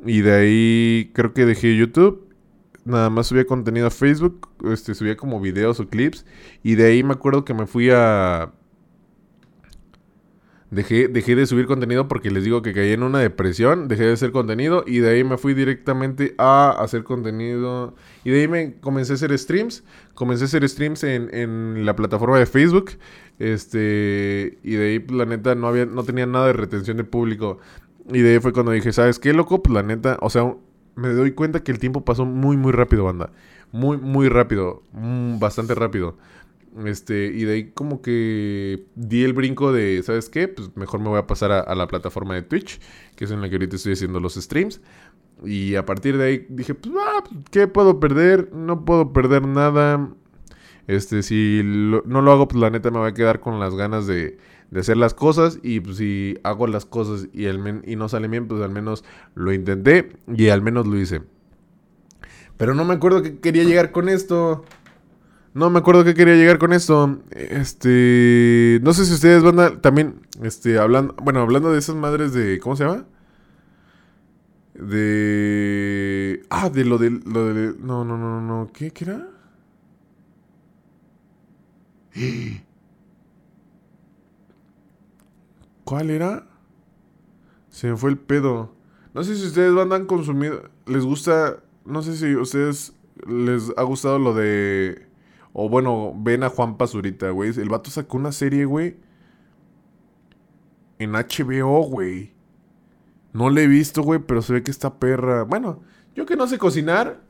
Y 0.05 0.23
de 0.23 0.33
ahí 0.33 1.11
creo 1.15 1.33
que 1.33 1.47
dejé 1.47 1.77
YouTube. 1.77 2.29
Nada 2.85 3.09
más 3.11 3.29
subía 3.29 3.47
contenido 3.47 3.87
a 3.87 3.91
Facebook, 3.91 4.49
este, 4.65 4.97
subía 4.97 5.17
como 5.17 5.41
videos 5.41 5.79
o 5.79 5.89
clips. 5.89 6.27
Y 6.65 6.75
de 6.75 6.87
ahí 6.87 7.05
me 7.05 7.13
acuerdo 7.13 7.45
que 7.45 7.55
me 7.55 7.67
fui 7.67 7.91
a 7.91 8.53
Dejé, 10.75 11.09
dejé 11.09 11.37
de 11.37 11.47
subir 11.47 11.67
contenido 11.67 12.09
porque 12.09 12.31
les 12.31 12.43
digo 12.43 12.61
que 12.61 12.73
caí 12.73 12.93
en 12.93 13.03
una 13.03 13.21
depresión, 13.21 13.87
dejé 13.87 14.05
de 14.05 14.13
hacer 14.15 14.33
contenido 14.33 14.83
y 14.87 14.99
de 14.99 15.11
ahí 15.11 15.23
me 15.23 15.39
fui 15.39 15.55
directamente 15.55 16.35
a 16.37 16.71
hacer 16.71 17.05
contenido 17.05 17.95
y 18.25 18.31
de 18.31 18.41
ahí 18.41 18.49
me 18.49 18.75
comencé 18.81 19.13
a 19.13 19.15
hacer 19.15 19.39
streams, 19.39 19.85
comencé 20.15 20.45
a 20.45 20.47
hacer 20.47 20.69
streams 20.69 21.05
en, 21.05 21.33
en 21.33 21.87
la 21.87 21.95
plataforma 21.95 22.39
de 22.39 22.47
Facebook, 22.47 22.91
este, 23.39 24.59
y 24.63 24.75
de 24.75 24.87
ahí 24.87 25.07
la 25.11 25.27
neta 25.27 25.55
no 25.55 25.69
había, 25.69 25.87
no 25.87 26.03
tenía 26.03 26.27
nada 26.27 26.49
de 26.49 26.55
retención 26.55 26.97
de 26.97 27.05
público 27.05 27.61
y 28.09 28.21
de 28.21 28.35
ahí 28.35 28.41
fue 28.41 28.53
cuando 28.53 28.73
dije, 28.73 28.93
¿sabes 28.93 29.19
qué, 29.19 29.33
loco? 29.33 29.63
Pues 29.63 29.75
la 29.75 29.83
neta, 29.83 30.19
o 30.21 30.29
sea, 30.29 30.55
me 30.97 31.09
doy 31.09 31.33
cuenta 31.33 31.63
que 31.63 31.73
el 31.73 31.79
tiempo 31.79 32.05
pasó 32.05 32.25
muy, 32.25 32.57
muy 32.57 32.73
rápido, 32.73 33.05
banda. 33.05 33.31
Muy, 33.73 33.97
muy 33.97 34.29
rápido. 34.29 34.83
Mm, 34.93 35.39
bastante 35.39 35.75
rápido. 35.75 36.17
Este, 36.85 37.27
y 37.27 37.45
de 37.45 37.55
ahí 37.55 37.71
como 37.71 38.03
que 38.03 38.87
di 38.97 39.23
el 39.23 39.33
brinco 39.33 39.73
de, 39.73 40.03
¿sabes 40.03 40.29
qué? 40.29 40.49
Pues 40.49 40.77
mejor 40.77 41.01
me 41.01 41.09
voy 41.09 41.19
a 41.19 41.27
pasar 41.27 41.53
a, 41.53 41.75
la 41.75 41.87
plataforma 41.87 42.35
de 42.35 42.43
Twitch, 42.43 42.81
que 43.15 43.27
es 43.27 43.31
en 43.31 43.41
la 43.41 43.49
que 43.49 43.55
ahorita 43.55 43.77
estoy 43.77 43.93
haciendo 43.93 44.19
los 44.19 44.35
streams. 44.35 44.81
Y 45.45 45.77
a 45.77 45.85
partir 45.87 46.17
de 46.19 46.25
ahí 46.25 46.47
dije, 46.49 46.75
pues, 46.75 46.95
ah, 46.99 47.23
¿qué 47.51 47.69
puedo 47.69 48.01
perder? 48.01 48.53
No 48.53 48.85
puedo 48.85 49.13
perder 49.13 49.47
nada. 49.47 50.11
Este, 50.87 51.23
si 51.23 51.63
no 51.65 52.23
lo 52.23 52.33
hago, 52.33 52.49
pues 52.49 52.61
la 52.61 52.71
neta 52.71 52.91
me 52.91 52.99
voy 52.99 53.11
a 53.11 53.15
quedar 53.15 53.41
con 53.41 53.61
las 53.61 53.75
ganas 53.75 54.07
de, 54.07 54.39
de 54.71 54.81
hacer 54.81 54.97
las 54.97 55.15
cosas. 55.15 55.61
Y 55.63 55.81
pues 55.81 55.99
si 55.99 56.39
hago 56.43 56.67
las 56.67 56.87
cosas 56.87 57.29
y, 57.33 57.45
el 57.45 57.83
y 57.87 57.95
no 57.95 58.09
sale 58.09 58.27
bien, 58.27 58.49
pues 58.49 58.63
al 58.63 58.71
menos 58.71 59.05
lo 59.35 59.53
intenté 59.53 60.11
y 60.27 60.49
al 60.49 60.61
menos 60.63 60.87
lo 60.87 60.99
hice. 60.99 61.23
Pero 62.57 62.75
no 62.75 62.85
me 62.85 62.95
acuerdo 62.95 63.23
que 63.23 63.39
quería 63.39 63.65
llegar 63.65 63.93
con 63.93 64.09
esto. 64.09 64.65
No 65.55 65.71
me 65.71 65.79
acuerdo 65.79 66.05
que 66.05 66.15
quería 66.15 66.35
llegar 66.35 66.59
con 66.59 66.73
esto. 66.73 67.21
Este. 67.31 68.81
No 68.83 68.93
sé 68.93 69.07
si 69.07 69.15
ustedes 69.15 69.43
van 69.45 69.61
a. 69.61 69.81
También. 69.81 70.27
Este. 70.43 70.79
Hablando. 70.79 71.15
Bueno, 71.23 71.41
hablando 71.41 71.73
de 71.73 71.79
esas 71.79 71.95
madres 71.95 72.33
de. 72.35 72.59
¿Cómo 72.59 72.75
se 72.75 72.85
llama? 72.85 73.07
De. 74.75 76.43
Ah, 76.51 76.71
de 76.71 76.85
lo 76.85 76.99
de. 76.99 77.11
Lo 77.11 77.55
de 77.55 77.75
no, 77.79 78.05
no, 78.05 78.19
no, 78.19 78.41
no. 78.41 78.71
¿Qué, 78.73 78.91
qué 78.91 79.05
era? 79.05 79.29
¿Cuál 85.85 86.11
era? 86.11 86.49
Se 87.69 87.89
me 87.91 87.97
fue 87.97 88.11
el 88.11 88.19
pedo. 88.19 88.75
No 89.15 89.23
sé 89.23 89.37
si 89.37 89.47
ustedes 89.47 89.73
van 89.73 89.93
a 89.93 90.05
consumir. 90.07 90.69
Les 90.87 91.05
gusta. 91.05 91.63
No 91.85 92.03
sé 92.03 92.17
si 92.17 92.35
ustedes 92.35 92.93
les 93.29 93.73
ha 93.77 93.83
gustado 93.85 94.19
lo 94.19 94.35
de 94.35 95.04
o 95.57 95.69
bueno, 95.69 96.13
ven 96.17 96.43
a 96.43 96.51
Juan 96.51 96.77
Pazurita, 96.77 97.31
güey. 97.31 97.51
El 97.51 97.69
vato 97.69 97.89
sacó 97.89 98.17
una 98.17 98.33
serie, 98.33 98.65
güey. 98.65 98.97
En 100.99 101.13
HBO, 101.13 101.83
güey. 101.85 102.35
No 103.33 103.51
le 103.51 103.63
he 103.63 103.67
visto, 103.69 104.03
güey, 104.03 104.19
pero 104.19 104.43
se 104.43 104.53
ve 104.53 104.65
que 104.65 104.73
está 104.73 104.99
perra. 104.99 105.45
Bueno, 105.45 105.81
yo 106.17 106.27
que 106.27 106.35
no 106.37 106.49
sé 106.49 106.59
cocinar. 106.59 107.21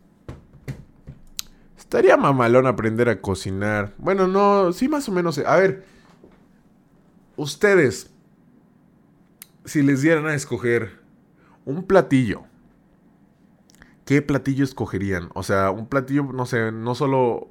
Estaría 1.76 2.16
mamalón 2.16 2.66
aprender 2.66 3.10
a 3.10 3.20
cocinar. 3.20 3.92
Bueno, 3.98 4.26
no, 4.26 4.72
sí 4.72 4.88
más 4.88 5.06
o 5.06 5.12
menos. 5.12 5.36
A 5.36 5.56
ver, 5.56 5.84
ustedes, 7.36 8.10
si 9.66 9.82
les 9.82 10.00
dieran 10.00 10.26
a 10.26 10.34
escoger 10.34 10.98
un 11.66 11.84
platillo, 11.84 12.44
¿qué 14.06 14.22
platillo 14.22 14.64
escogerían? 14.64 15.28
O 15.34 15.42
sea, 15.42 15.70
un 15.70 15.88
platillo, 15.88 16.22
no 16.32 16.46
sé, 16.46 16.72
no 16.72 16.94
solo 16.94 17.50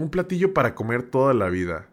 un 0.00 0.10
platillo 0.10 0.54
para 0.54 0.74
comer 0.74 1.02
toda 1.02 1.34
la 1.34 1.48
vida. 1.48 1.86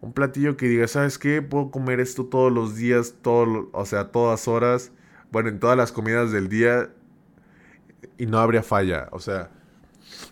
Un 0.00 0.12
platillo 0.12 0.56
que 0.56 0.66
diga, 0.68 0.88
¿sabes 0.88 1.18
qué? 1.18 1.42
Puedo 1.42 1.70
comer 1.70 2.00
esto 2.00 2.24
todos 2.24 2.50
los 2.50 2.76
días, 2.76 3.16
todo, 3.20 3.68
o 3.72 3.84
sea, 3.84 4.10
todas 4.10 4.48
horas. 4.48 4.92
Bueno, 5.30 5.50
en 5.50 5.60
todas 5.60 5.76
las 5.76 5.92
comidas 5.92 6.32
del 6.32 6.48
día. 6.48 6.90
Y 8.16 8.26
no 8.26 8.38
habría 8.38 8.62
falla. 8.62 9.08
O 9.12 9.20
sea, 9.20 9.50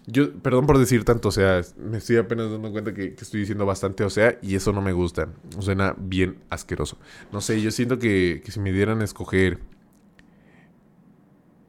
yo, 0.07 0.33
perdón 0.41 0.67
por 0.67 0.79
decir 0.79 1.05
tanto, 1.05 1.29
o 1.29 1.33
sea, 1.33 1.61
me 1.77 1.99
estoy 1.99 2.17
apenas 2.17 2.51
dando 2.51 2.73
cuenta 2.73 2.95
que, 2.95 3.15
estoy 3.19 3.41
diciendo 3.41 3.67
bastante, 3.67 4.05
o 4.05 4.11
sea, 4.11 4.39
y 4.41 4.55
eso 4.55 4.73
no 4.73 4.81
me 4.81 4.93
gusta. 4.93 5.29
Suena 5.59 5.95
bien 5.99 6.39
asqueroso. 6.49 6.99
No 7.31 7.43
sé, 7.43 7.61
yo 7.61 7.71
siento 7.71 7.99
que, 7.99 8.41
que 8.43 8.51
si 8.51 8.61
me 8.61 8.73
dieran 8.73 9.03
a 9.03 9.05
escoger 9.05 9.59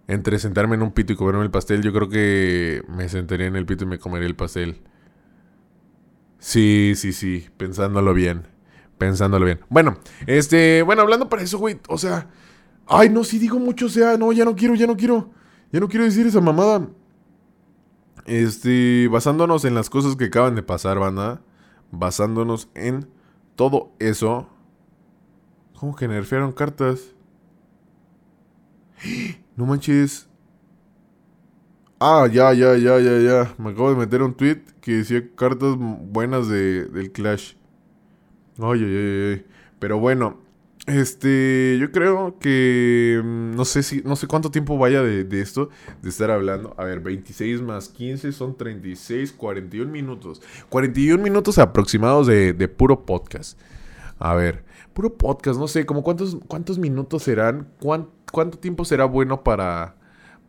entre 0.07 0.39
sentarme 0.39 0.76
en 0.76 0.82
un 0.82 0.91
pito 0.91 1.13
y 1.13 1.15
comerme 1.17 1.43
el 1.43 1.51
pastel, 1.51 1.84
yo 1.84 1.91
creo 1.93 2.09
que 2.09 2.84
me 2.88 3.09
sentaría 3.09 3.47
en 3.47 3.57
el 3.57 3.65
pito 3.65 3.84
y 3.84 3.88
me 3.88 3.99
comería 3.99 4.28
el 4.28 4.36
pastel. 4.36 4.82
Sí, 6.39 6.93
sí, 6.95 7.13
sí, 7.13 7.49
pensándolo 7.57 8.13
bien. 8.13 8.47
Pensándolo 8.97 9.45
bien. 9.45 9.59
Bueno, 9.69 9.97
este, 10.27 10.81
bueno, 10.83 11.01
hablando 11.01 11.29
para 11.29 11.41
eso, 11.41 11.57
güey, 11.57 11.79
o 11.87 11.97
sea, 11.97 12.29
ay, 12.87 13.09
no, 13.09 13.23
si 13.23 13.39
digo 13.39 13.59
mucho, 13.59 13.85
o 13.85 13.89
sea, 13.89 14.17
no, 14.17 14.31
ya 14.31 14.45
no 14.45 14.55
quiero, 14.55 14.75
ya 14.75 14.87
no 14.87 14.97
quiero, 14.97 15.31
ya 15.71 15.79
no 15.79 15.87
quiero 15.87 16.05
decir 16.05 16.27
esa 16.27 16.41
mamada. 16.41 16.87
Este, 18.25 19.07
basándonos 19.09 19.65
en 19.65 19.73
las 19.73 19.89
cosas 19.89 20.15
que 20.15 20.25
acaban 20.25 20.55
de 20.55 20.63
pasar, 20.63 20.99
banda, 20.99 21.41
basándonos 21.91 22.69
en 22.75 23.09
todo 23.55 23.91
eso. 23.99 24.49
¿Cómo 25.79 25.95
que 25.95 26.07
nerfearon 26.07 26.51
cartas? 26.51 27.13
No 29.55 29.65
manches. 29.65 30.28
Ah, 32.02 32.28
ya, 32.32 32.54
ya, 32.54 32.78
ya, 32.78 32.97
ya, 33.00 33.20
ya. 33.20 33.56
Me 33.58 33.72
acabo 33.72 33.89
de 33.89 33.97
meter 33.97 34.22
un 34.22 34.34
tweet 34.34 34.62
que 34.82 34.93
decía 34.97 35.22
cartas 35.36 35.76
buenas 35.78 36.47
de, 36.47 36.86
del 36.86 37.12
Clash. 37.12 37.56
Ay, 38.58 38.84
ay, 38.84 38.95
ay, 38.95 39.34
ay. 39.34 39.45
Pero 39.80 40.00
bueno, 40.00 40.38
este, 40.88 41.78
yo 41.80 41.91
creo 41.91 42.39
que 42.39 43.22
mm, 43.24 43.56
no 43.56 43.66
sé 43.66 43.84
si, 43.84 44.02
no 44.04 44.16
sé 44.16 44.28
cuánto 44.28 44.50
tiempo 44.50 44.78
vaya 44.78 45.04
de, 45.04 45.26
de, 45.26 45.41
esto, 45.41 45.70
de 46.02 46.10
estar 46.10 46.32
hablando. 46.32 46.74
A 46.78 46.86
ver, 46.86 47.02
26 47.02 47.62
más 47.62 47.89
15 47.89 48.32
son 48.32 48.56
36, 48.56 49.34
41 49.34 49.91
minutos. 49.91 50.41
41 50.70 51.22
minutos 51.22 51.58
aproximados 51.60 52.28
de, 52.28 52.54
de 52.54 52.68
puro 52.70 53.06
podcast. 53.06 53.60
A 54.20 54.36
ver, 54.36 54.64
puro 54.93 55.18
podcast, 55.18 55.60
no 55.60 55.68
sé, 55.68 55.86
como 55.86 56.04
cuántos, 56.04 56.38
cuántos 56.47 56.78
minutos 56.80 57.24
serán, 57.24 57.68
cuánto 57.80 58.58
tiempo 58.58 58.86
será 58.86 59.06
bueno 59.06 59.43
para, 59.43 59.95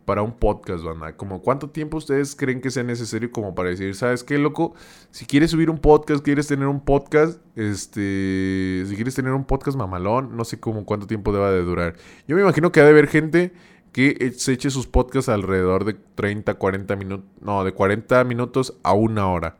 para 0.05 0.21
un 0.21 0.33
podcast, 0.33 0.83
banda? 0.83 1.15
Como 1.15 1.41
cuánto 1.41 1.69
tiempo 1.69 1.97
ustedes 1.97 2.35
creen 2.35 2.61
que 2.61 2.71
sea 2.71 2.83
necesario 2.83 3.31
como 3.31 3.55
para 3.55 3.69
decir, 3.69 3.95
¿sabes 3.95 4.23
qué, 4.23 4.37
loco? 4.37 4.73
Si 5.11 5.25
quieres 5.25 5.51
subir 5.51 5.69
un 5.69 5.77
podcast, 5.77 6.23
quieres 6.23 6.47
tener 6.47 6.67
un 6.67 6.81
podcast, 6.81 7.39
este, 7.55 8.83
si 8.87 8.95
quieres 8.95 9.15
tener 9.15 9.33
un 9.33 9.45
podcast 9.45 9.77
mamalón, 9.77 10.35
no 10.35 10.43
sé 10.45 10.59
cómo 10.59 10.85
cuánto 10.85 11.07
tiempo 11.07 11.31
deba 11.31 11.51
de 11.51 11.61
durar. 11.63 11.95
Yo 12.27 12.35
me 12.35 12.41
imagino 12.41 12.71
que 12.71 12.79
ha 12.81 12.83
de 12.83 12.89
haber 12.89 13.07
gente 13.07 13.53
que 13.91 14.33
se 14.35 14.53
eche 14.53 14.69
sus 14.69 14.87
podcasts 14.87 15.29
alrededor 15.29 15.85
de 15.85 15.93
30, 15.93 16.53
40 16.55 16.95
minutos, 16.95 17.25
no, 17.41 17.63
de 17.63 17.73
40 17.73 18.23
minutos 18.23 18.77
a 18.83 18.93
una 18.93 19.27
hora. 19.27 19.57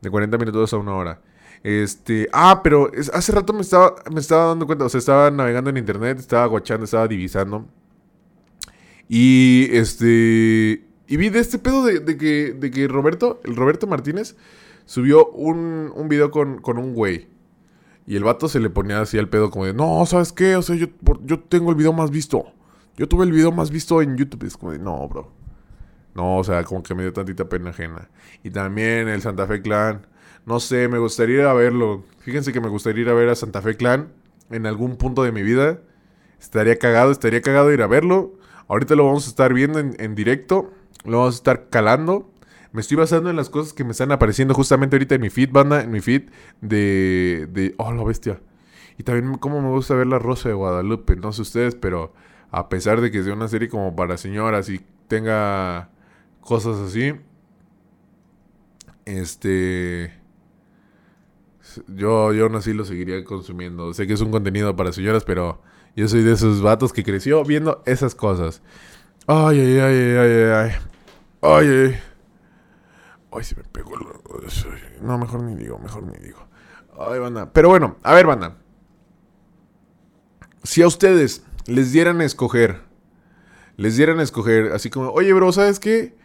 De 0.00 0.10
40 0.10 0.38
minutos 0.38 0.72
a 0.72 0.76
una 0.78 0.94
hora. 0.94 1.20
Este, 1.62 2.28
ah, 2.32 2.60
pero 2.62 2.90
hace 3.12 3.32
rato 3.32 3.52
me 3.52 3.62
estaba, 3.62 3.96
me 4.12 4.20
estaba 4.20 4.46
dando 4.46 4.66
cuenta, 4.66 4.84
o 4.84 4.88
sea, 4.88 4.98
estaba 4.98 5.30
navegando 5.30 5.70
en 5.70 5.76
internet, 5.76 6.18
estaba 6.18 6.46
guachando, 6.46 6.84
estaba 6.84 7.08
divisando. 7.08 7.66
Y 9.08 9.68
este. 9.72 10.84
Y 11.10 11.16
vi 11.16 11.30
de 11.30 11.38
este 11.38 11.58
pedo 11.58 11.84
de, 11.84 12.18
que, 12.18 12.52
de 12.52 12.70
que 12.70 12.86
Roberto, 12.86 13.40
el 13.44 13.56
Roberto 13.56 13.86
Martínez, 13.86 14.36
subió 14.84 15.30
un, 15.30 15.90
un 15.94 16.08
video 16.08 16.30
con, 16.30 16.60
con 16.60 16.76
un 16.76 16.94
güey. 16.94 17.28
Y 18.06 18.16
el 18.16 18.24
vato 18.24 18.48
se 18.48 18.60
le 18.60 18.70
ponía 18.70 19.00
así 19.00 19.18
al 19.18 19.28
pedo 19.28 19.50
como 19.50 19.66
de, 19.66 19.74
no, 19.74 20.04
¿sabes 20.06 20.32
qué? 20.32 20.56
O 20.56 20.62
sea, 20.62 20.76
yo, 20.76 20.86
yo 21.24 21.40
tengo 21.40 21.70
el 21.70 21.76
video 21.76 21.92
más 21.92 22.10
visto. 22.10 22.52
Yo 22.96 23.06
tuve 23.08 23.24
el 23.24 23.32
video 23.32 23.52
más 23.52 23.70
visto 23.70 24.02
en 24.02 24.16
YouTube. 24.16 24.44
Es 24.44 24.56
como 24.56 24.72
de, 24.72 24.78
no, 24.78 25.08
bro. 25.08 25.32
No, 26.14 26.38
o 26.38 26.44
sea, 26.44 26.64
como 26.64 26.82
que 26.82 26.94
me 26.94 27.02
dio 27.02 27.12
tantita 27.12 27.48
pena 27.48 27.70
ajena. 27.70 28.08
Y 28.42 28.50
también 28.50 29.08
el 29.08 29.22
Santa 29.22 29.46
Fe 29.46 29.62
Clan. 29.62 30.06
No 30.46 30.58
sé, 30.58 30.88
me 30.88 30.98
gustaría 30.98 31.36
ir 31.36 31.42
a 31.42 31.52
verlo. 31.52 32.02
Fíjense 32.20 32.52
que 32.52 32.60
me 32.60 32.68
gustaría 32.68 33.02
ir 33.02 33.08
a 33.08 33.14
ver 33.14 33.28
a 33.28 33.34
Santa 33.34 33.62
Fe 33.62 33.76
Clan 33.76 34.08
en 34.50 34.66
algún 34.66 34.96
punto 34.96 35.22
de 35.22 35.32
mi 35.32 35.42
vida. 35.42 35.80
Estaría 36.40 36.78
cagado, 36.78 37.12
estaría 37.12 37.42
cagado 37.42 37.72
ir 37.72 37.82
a 37.82 37.86
verlo. 37.86 38.37
Ahorita 38.68 38.94
lo 38.94 39.06
vamos 39.06 39.26
a 39.26 39.30
estar 39.30 39.52
viendo 39.54 39.78
en, 39.78 40.14
directo. 40.14 40.70
Lo 41.04 41.18
vamos 41.18 41.34
a 41.34 41.38
estar 41.38 41.68
calando. 41.70 42.30
Me 42.72 42.82
estoy 42.82 42.98
basando 42.98 43.30
en 43.30 43.36
las 43.36 43.48
cosas 43.48 43.72
que 43.72 43.82
me 43.82 43.92
están 43.92 44.12
apareciendo 44.12 44.52
justamente 44.52 44.96
ahorita 44.96 45.14
en 45.14 45.22
mi 45.22 45.30
feed, 45.30 45.50
banda. 45.50 45.82
En 45.82 45.90
mi 45.90 46.00
feed 46.00 46.30
de. 46.60 47.48
de 47.50 47.74
oh, 47.78 47.92
la 47.92 48.04
bestia. 48.04 48.40
Y 48.98 49.04
también 49.04 49.38
como 49.38 49.62
me 49.62 49.68
gusta 49.68 49.94
ver 49.94 50.06
La 50.06 50.18
Rosa 50.18 50.50
de 50.50 50.54
Guadalupe. 50.54 51.16
No 51.16 51.32
sé 51.32 51.42
ustedes, 51.42 51.74
pero 51.74 52.12
a 52.50 52.68
pesar 52.68 53.00
de 53.00 53.10
que 53.10 53.22
sea 53.22 53.32
una 53.32 53.48
serie 53.48 53.68
como 53.68 53.96
para 53.96 54.18
señoras 54.18 54.68
y 54.68 54.80
tenga 55.08 55.90
cosas 56.42 56.76
así. 56.78 57.14
Este. 59.06 60.12
Yo, 61.86 62.34
yo 62.34 62.44
aún 62.44 62.56
así 62.56 62.74
lo 62.74 62.84
seguiría 62.84 63.24
consumiendo. 63.24 63.94
Sé 63.94 64.06
que 64.06 64.12
es 64.12 64.20
un 64.20 64.30
contenido 64.30 64.76
para 64.76 64.92
señoras, 64.92 65.24
pero 65.24 65.62
yo 65.98 66.06
soy 66.06 66.22
de 66.22 66.32
esos 66.34 66.62
vatos 66.62 66.92
que 66.92 67.02
creció 67.02 67.42
viendo 67.42 67.82
esas 67.84 68.14
cosas. 68.14 68.62
Ay, 69.26 69.58
ay, 69.58 69.78
ay, 69.80 69.96
ay, 69.96 70.16
ay, 70.16 70.50
ay. 70.52 70.72
Ay, 71.42 71.68
ay. 71.68 72.00
Ay, 73.32 73.44
se 73.44 73.56
me 73.56 73.64
pegó 73.64 73.96
el... 73.96 74.06
No, 75.02 75.18
mejor 75.18 75.42
ni 75.42 75.56
digo, 75.56 75.76
mejor 75.80 76.04
ni 76.04 76.16
digo. 76.24 76.38
Ay, 76.96 77.18
banda. 77.18 77.52
Pero 77.52 77.70
bueno, 77.70 77.96
a 78.04 78.14
ver, 78.14 78.26
banda. 78.26 78.58
Si 80.62 80.82
a 80.82 80.86
ustedes 80.86 81.42
les 81.66 81.90
dieran 81.90 82.20
a 82.20 82.24
escoger, 82.24 82.80
les 83.76 83.96
dieran 83.96 84.20
a 84.20 84.22
escoger, 84.22 84.70
así 84.70 84.90
como, 84.90 85.10
oye, 85.10 85.32
bro, 85.32 85.50
¿sabes 85.50 85.80
qué? 85.80 86.16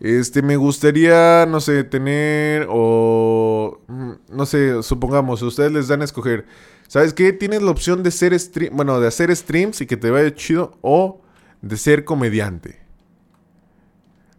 Este, 0.00 0.42
me 0.42 0.56
gustaría, 0.56 1.46
no 1.46 1.60
sé, 1.60 1.84
tener 1.84 2.66
o, 2.70 3.80
mm, 3.88 4.12
no 4.30 4.46
sé, 4.46 4.82
supongamos, 4.82 5.42
ustedes 5.42 5.72
les 5.72 5.88
dan 5.88 6.02
a 6.02 6.04
escoger 6.04 6.46
¿Sabes 6.88 7.12
qué? 7.12 7.34
Tienes 7.34 7.60
la 7.60 7.70
opción 7.70 8.02
de 8.02 8.08
hacer 8.08 8.38
stream, 8.40 8.74
bueno, 8.74 8.98
de 8.98 9.06
hacer 9.06 9.34
streams 9.36 9.82
y 9.82 9.86
que 9.86 9.98
te 9.98 10.10
vaya 10.10 10.34
chido 10.34 10.78
o 10.80 11.20
de 11.60 11.76
ser 11.76 12.06
comediante. 12.06 12.80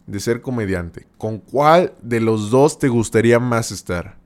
De 0.08 0.20
ser 0.20 0.42
comediante. 0.42 1.06
¿Con 1.20 1.38
cuál 1.38 1.94
de 2.02 2.20
los 2.20 2.50
dos 2.50 2.80
te 2.80 2.88
gustaría 2.88 3.40
más 3.40 3.72
estar? 3.72 4.18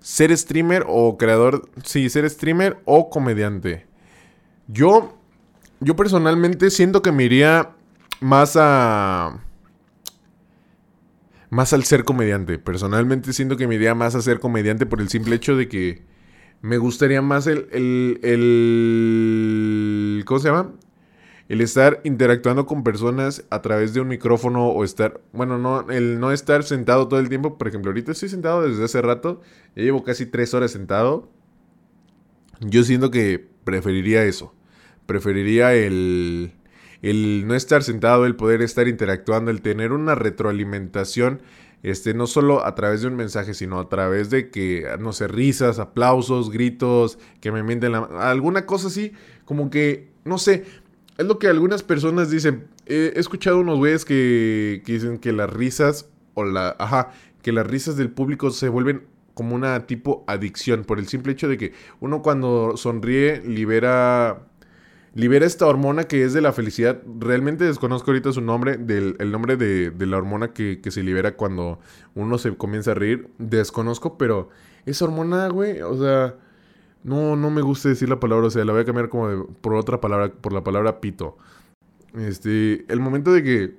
¿Ser 0.00 0.36
streamer 0.36 0.84
o 0.86 1.16
creador? 1.16 1.66
Sí, 1.82 2.10
ser 2.10 2.28
streamer 2.28 2.78
o 2.84 3.08
comediante. 3.08 3.86
Yo, 4.68 5.16
yo 5.80 5.96
personalmente 5.96 6.68
siento 6.70 7.00
que 7.00 7.10
me 7.10 7.24
iría 7.24 7.70
más 8.20 8.54
a... 8.56 9.42
Más 11.50 11.72
al 11.72 11.84
ser 11.84 12.04
comediante. 12.04 12.58
Personalmente 12.58 13.32
siento 13.32 13.56
que 13.56 13.66
me 13.66 13.74
iría 13.74 13.94
más 13.94 14.14
a 14.14 14.22
ser 14.22 14.40
comediante 14.40 14.86
por 14.86 15.00
el 15.00 15.08
simple 15.08 15.36
hecho 15.36 15.56
de 15.56 15.68
que 15.68 16.02
me 16.62 16.78
gustaría 16.78 17.22
más 17.22 17.46
el, 17.46 17.68
el, 17.72 18.20
el 18.22 20.24
¿cómo 20.26 20.40
se 20.40 20.48
llama? 20.48 20.72
El 21.48 21.60
estar 21.60 22.00
interactuando 22.04 22.66
con 22.66 22.84
personas 22.84 23.44
a 23.50 23.60
través 23.62 23.92
de 23.92 24.00
un 24.00 24.06
micrófono 24.06 24.68
o 24.68 24.84
estar, 24.84 25.20
bueno, 25.32 25.58
no, 25.58 25.90
el 25.90 26.20
no 26.20 26.30
estar 26.30 26.62
sentado 26.62 27.08
todo 27.08 27.18
el 27.18 27.28
tiempo. 27.28 27.58
Por 27.58 27.66
ejemplo, 27.66 27.90
ahorita 27.90 28.12
estoy 28.12 28.28
sentado 28.28 28.62
desde 28.62 28.84
hace 28.84 29.02
rato, 29.02 29.40
ya 29.74 29.82
llevo 29.82 30.04
casi 30.04 30.26
tres 30.26 30.54
horas 30.54 30.70
sentado. 30.70 31.28
Yo 32.60 32.84
siento 32.84 33.10
que 33.10 33.44
preferiría 33.64 34.22
eso. 34.22 34.54
Preferiría 35.06 35.74
el, 35.74 36.52
el 37.02 37.46
no 37.46 37.54
estar 37.54 37.82
sentado, 37.82 38.26
el 38.26 38.36
poder 38.36 38.62
estar 38.62 38.88
interactuando, 38.88 39.50
el 39.50 39.62
tener 39.62 39.92
una 39.92 40.14
retroalimentación 40.14 41.40
este, 41.82 42.12
no 42.12 42.26
solo 42.26 42.66
a 42.66 42.74
través 42.74 43.00
de 43.00 43.08
un 43.08 43.16
mensaje, 43.16 43.54
sino 43.54 43.80
a 43.80 43.88
través 43.88 44.28
de 44.30 44.50
que, 44.50 44.86
no 44.98 45.12
sé, 45.12 45.28
risas, 45.28 45.78
aplausos, 45.78 46.50
gritos, 46.50 47.18
que 47.40 47.52
me 47.52 47.62
mienten 47.62 47.92
la 47.92 48.00
alguna 48.30 48.66
cosa 48.66 48.88
así, 48.88 49.12
como 49.44 49.70
que, 49.70 50.08
no 50.24 50.38
sé, 50.38 50.64
es 51.16 51.26
lo 51.26 51.38
que 51.38 51.48
algunas 51.48 51.82
personas 51.82 52.30
dicen. 52.30 52.66
he 52.86 53.12
escuchado 53.16 53.60
unos 53.60 53.78
güeyes 53.78 54.04
que, 54.04 54.82
que 54.84 54.92
dicen 54.94 55.18
que 55.18 55.32
las 55.32 55.50
risas, 55.50 56.10
o 56.34 56.44
la, 56.44 56.76
ajá, 56.78 57.12
que 57.42 57.52
las 57.52 57.66
risas 57.66 57.96
del 57.96 58.10
público 58.10 58.50
se 58.50 58.68
vuelven 58.68 59.04
como 59.34 59.54
una 59.54 59.86
tipo 59.86 60.24
adicción, 60.26 60.84
por 60.84 60.98
el 60.98 61.08
simple 61.08 61.32
hecho 61.32 61.48
de 61.48 61.56
que 61.56 61.72
uno 62.00 62.20
cuando 62.20 62.76
sonríe 62.76 63.40
libera 63.40 64.49
libera 65.14 65.46
esta 65.46 65.66
hormona 65.66 66.04
que 66.04 66.24
es 66.24 66.32
de 66.32 66.40
la 66.40 66.52
felicidad. 66.52 67.02
Realmente 67.18 67.64
desconozco 67.64 68.10
ahorita 68.10 68.32
su 68.32 68.40
nombre, 68.40 68.76
del, 68.76 69.16
el 69.18 69.32
nombre 69.32 69.56
de, 69.56 69.92
la 70.06 70.16
hormona 70.16 70.52
que, 70.52 70.80
se 70.88 71.02
libera 71.02 71.36
cuando 71.36 71.80
uno 72.14 72.38
se 72.38 72.56
comienza 72.56 72.92
a 72.92 72.94
reír. 72.94 73.28
Desconozco, 73.38 74.18
pero 74.18 74.48
esa 74.86 75.04
hormona, 75.04 75.48
güey, 75.48 75.82
o 75.82 75.96
sea, 75.98 76.36
no, 77.02 77.36
no 77.36 77.50
me 77.50 77.62
gusta 77.62 77.88
decir 77.88 78.08
la 78.08 78.20
palabra, 78.20 78.46
o 78.46 78.50
sea, 78.50 78.64
la 78.64 78.72
voy 78.72 78.82
a 78.82 78.84
cambiar 78.84 79.08
como 79.08 79.46
por 79.46 79.74
otra 79.74 80.00
palabra, 80.00 80.32
por 80.32 80.52
la 80.52 80.62
palabra 80.62 81.00
pito. 81.00 81.36
Este, 82.14 82.84
el 82.92 83.00
momento 83.00 83.32
de 83.32 83.42
que, 83.42 83.74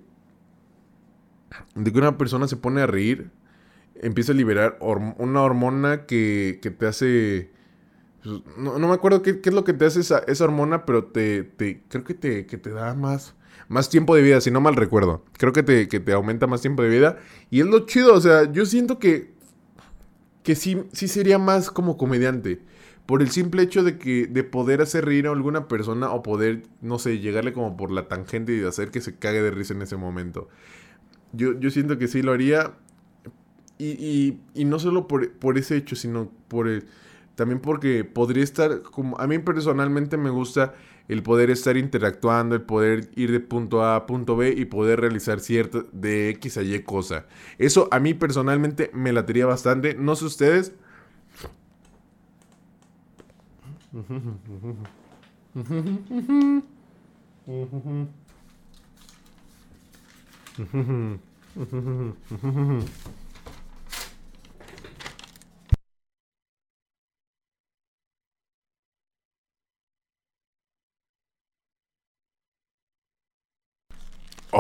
de 1.75 1.91
que 1.91 1.97
una 1.97 2.17
persona 2.17 2.47
se 2.47 2.57
pone 2.57 2.82
a 2.82 2.88
reír, 2.88 3.29
empieza 3.95 4.32
a 4.32 4.36
liberar 4.36 4.77
una 4.82 5.41
hormona 5.41 6.05
que, 6.05 6.59
que 6.61 6.71
te 6.71 6.88
hace 6.88 7.51
pues, 8.24 8.41
no, 8.57 8.78
me 8.80 8.93
acuerdo 8.93 9.22
qué, 9.22 9.39
es 9.43 9.53
lo 9.53 9.63
que 9.63 9.74
te 9.74 9.86
hace 9.86 9.99
esa, 9.99 10.43
hormona, 10.43 10.86
pero 10.86 11.05
te, 11.05 11.51
creo 11.88 12.03
que 12.03 12.13
te, 12.13 12.45
que 12.45 12.57
te 12.57 12.69
da 12.69 12.93
más, 12.93 13.36
más 13.67 13.89
tiempo 13.89 14.15
de 14.15 14.22
vida, 14.22 14.41
si 14.41 14.51
no 14.51 14.61
mal 14.61 14.76
recuerdo. 14.76 15.24
Creo 15.34 15.53
que 15.53 15.63
te, 15.63 15.88
que 15.88 15.99
te 15.99 16.13
aumenta 16.13 16.47
más 16.47 16.61
tiempo 16.61 16.84
de 16.84 16.89
vida. 16.89 17.17
Y 17.49 17.61
es 17.61 17.65
lo 17.65 17.86
chido, 17.86 18.13
o 18.13 18.22
sea, 18.22 18.51
yo 18.51 18.65
siento 18.65 18.99
que, 18.99 19.34
que 20.43 20.55
sí, 20.55 20.84
sí 20.93 21.07
sería 21.07 21.39
más 21.39 21.72
como 21.72 21.97
comediante. 21.97 22.61
Por 23.07 23.24
el 23.24 23.32
simple 23.32 23.63
hecho 23.63 23.84
de 23.84 23.97
que 23.97 24.28
de 24.28 24.43
poder 24.43 24.82
hacer 24.82 25.05
reír 25.05 25.28
a 25.28 25.32
alguna 25.32 25.67
persona 25.67 26.11
o 26.11 26.22
poder, 26.22 26.63
no 26.82 26.99
sé, 26.99 27.19
llegarle 27.19 27.53
como 27.53 27.76
por 27.76 27.91
la 27.91 28.07
tangente 28.07 28.55
y 28.55 28.63
hacer 28.63 28.91
que 28.91 29.01
se 29.01 29.15
cague 29.17 29.41
de 29.41 29.51
risa 29.51 29.74
en 29.74 29.82
ese 29.82 29.97
momento. 29.97 30.47
Yo, 31.34 31.59
yo 31.59 31.72
siento 31.72 31.97
que 31.97 32.07
sí 32.07 32.22
lo 32.22 32.32
haría. 32.32 32.74
Y, 33.80 33.93
y, 33.93 34.39
y 34.53 34.65
no 34.65 34.78
solo 34.78 35.07
por, 35.07 35.32
por 35.32 35.57
ese 35.57 35.76
hecho, 35.76 35.95
sino 35.95 36.32
por 36.47 36.67
el 36.67 36.86
también 37.36 37.59
porque 37.59 38.03
podría 38.03 38.43
estar, 38.43 38.82
como 38.82 39.19
a 39.19 39.27
mí 39.27 39.39
personalmente 39.39 40.17
me 40.17 40.29
gusta 40.29 40.73
el 41.07 41.23
poder 41.23 41.49
estar 41.49 41.77
interactuando, 41.77 42.55
el 42.55 42.61
poder 42.61 43.09
ir 43.15 43.32
de 43.32 43.39
punto 43.39 43.84
A 43.84 43.95
a 43.95 44.05
punto 44.05 44.36
B 44.36 44.53
y 44.55 44.65
poder 44.65 45.01
realizar 45.01 45.39
cierto 45.39 45.88
de 45.91 46.29
X 46.29 46.57
a 46.57 46.63
Y 46.63 46.79
cosa. 46.84 47.25
Eso 47.57 47.88
a 47.91 47.99
mí 47.99 48.13
personalmente 48.13 48.91
me 48.93 49.11
latería 49.11 49.45
bastante. 49.45 49.95
No 49.95 50.15
sé 50.15 50.25
ustedes. 50.25 50.73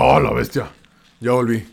¡Oh, 0.03 0.19
la 0.19 0.33
bestia! 0.33 0.67
Ya 1.19 1.33
volví. 1.33 1.63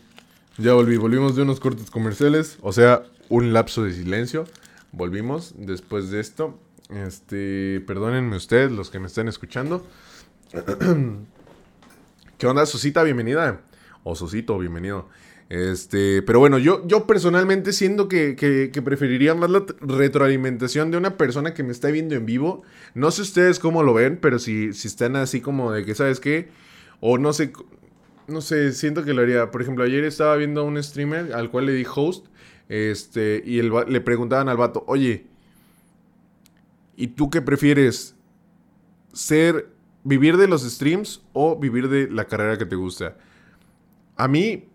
Ya 0.59 0.73
volví. 0.73 0.97
Volvimos 0.97 1.35
de 1.35 1.41
unos 1.41 1.59
cortes 1.59 1.89
comerciales. 1.89 2.59
O 2.61 2.71
sea, 2.71 3.01
un 3.27 3.53
lapso 3.53 3.83
de 3.83 3.91
silencio. 3.91 4.45
Volvimos 4.91 5.55
después 5.57 6.11
de 6.11 6.19
esto. 6.19 6.59
Este, 6.91 7.83
perdónenme 7.87 8.35
ustedes, 8.35 8.71
los 8.71 8.91
que 8.91 8.99
me 8.99 9.07
están 9.07 9.29
escuchando. 9.29 9.83
¿Qué 12.37 12.45
onda, 12.45 12.67
Susita? 12.67 13.01
Bienvenida. 13.01 13.61
O 14.03 14.13
Susito, 14.13 14.59
bienvenido. 14.59 15.09
Este, 15.49 16.21
pero 16.21 16.37
bueno, 16.37 16.59
yo, 16.59 16.85
yo 16.85 17.07
personalmente 17.07 17.73
siento 17.73 18.07
que, 18.07 18.35
que, 18.35 18.81
preferiría 18.83 19.33
más 19.33 19.49
la 19.49 19.65
retroalimentación 19.81 20.91
de 20.91 20.97
una 20.97 21.17
persona 21.17 21.55
que 21.55 21.63
me 21.63 21.71
está 21.71 21.87
viendo 21.87 22.13
en 22.13 22.27
vivo. 22.27 22.61
No 22.93 23.09
sé 23.09 23.23
ustedes 23.23 23.57
cómo 23.57 23.81
lo 23.81 23.95
ven, 23.95 24.19
pero 24.21 24.37
si, 24.37 24.71
si 24.73 24.87
están 24.87 25.15
así 25.15 25.41
como 25.41 25.71
de 25.71 25.83
que, 25.83 25.95
¿sabes 25.95 26.19
qué? 26.19 26.51
O 26.99 27.17
no 27.17 27.33
sé, 27.33 27.53
no 28.29 28.41
sé, 28.41 28.71
siento 28.73 29.03
que 29.03 29.13
lo 29.13 29.21
haría. 29.21 29.51
Por 29.51 29.61
ejemplo, 29.61 29.83
ayer 29.83 30.03
estaba 30.03 30.35
viendo 30.35 30.61
a 30.61 30.63
un 30.63 30.81
streamer 30.81 31.33
al 31.33 31.49
cual 31.49 31.65
le 31.65 31.73
di 31.73 31.85
host. 31.93 32.27
Este, 32.69 33.41
y 33.43 33.61
le 33.63 34.01
preguntaban 34.01 34.47
al 34.47 34.57
vato, 34.57 34.83
oye, 34.87 35.25
¿y 36.95 37.07
tú 37.07 37.29
qué 37.29 37.41
prefieres? 37.41 38.15
¿Ser, 39.11 39.69
vivir 40.03 40.37
de 40.37 40.47
los 40.47 40.61
streams 40.61 41.23
o 41.33 41.57
vivir 41.57 41.89
de 41.89 42.09
la 42.09 42.25
carrera 42.25 42.57
que 42.59 42.67
te 42.67 42.75
gusta? 42.75 43.17
A 44.15 44.27
mí, 44.27 44.69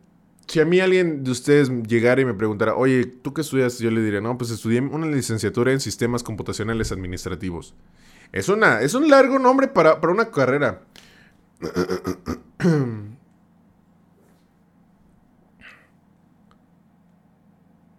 si 0.48 0.58
a 0.58 0.64
mí 0.64 0.80
alguien 0.80 1.22
de 1.22 1.30
ustedes 1.30 1.70
llegara 1.86 2.20
y 2.20 2.24
me 2.24 2.34
preguntara, 2.34 2.74
oye, 2.74 3.04
¿tú 3.04 3.32
qué 3.32 3.42
estudias? 3.42 3.78
Yo 3.78 3.92
le 3.92 4.02
diría, 4.02 4.20
no, 4.20 4.36
pues 4.36 4.50
estudié 4.50 4.80
una 4.80 5.06
licenciatura 5.06 5.70
en 5.70 5.78
sistemas 5.78 6.24
computacionales 6.24 6.90
administrativos. 6.90 7.74
Es, 8.32 8.48
una, 8.48 8.80
es 8.80 8.94
un 8.94 9.08
largo 9.08 9.38
nombre 9.38 9.68
para, 9.68 10.00
para 10.00 10.12
una 10.12 10.30
carrera. 10.32 10.82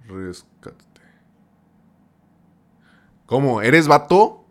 Rescate. 0.07 0.83
¿Cómo? 3.25 3.61
¿Eres 3.61 3.87
vato? 3.87 4.45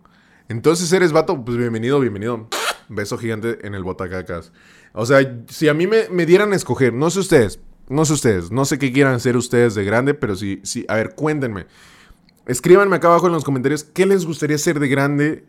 Entonces 0.49 0.93
eres 0.93 1.13
vato, 1.13 1.45
pues 1.45 1.57
bienvenido, 1.57 2.01
bienvenido. 2.01 2.49
Beso 2.89 3.17
gigante 3.17 3.65
en 3.67 3.75
el 3.75 3.85
botacacas. 3.85 4.53
O 4.93 5.07
sea, 5.07 5.43
si 5.49 5.69
a 5.69 5.75
mí 5.75 5.87
me, 5.87 6.27
dieran 6.27 6.53
a 6.53 6.57
escoger, 6.57 6.93
no 6.93 7.11
sé 7.11 7.21
ustedes, 7.21 7.61
no 7.89 8.05
sé 8.05 8.13
ustedes, 8.13 8.51
no 8.51 8.65
sé 8.65 8.79
qué 8.79 8.93
quieran 8.93 9.21
ser 9.21 9.37
ustedes 9.37 9.75
de 9.75 9.85
grande, 9.85 10.15
pero 10.15 10.37
sí, 10.37 10.61
sí, 10.65 10.85
a 10.89 10.97
ver, 10.97 11.15
cuéntenme. 11.15 11.67
Escríbanme 12.47 12.97
acá 12.97 13.09
abajo 13.09 13.27
en 13.27 13.33
los 13.33 13.45
comentarios 13.45 13.85
qué 13.85 14.07
les 14.07 14.27
gustaría 14.27 14.59
ser 14.59 14.81
de 14.81 14.89
grande 14.89 15.45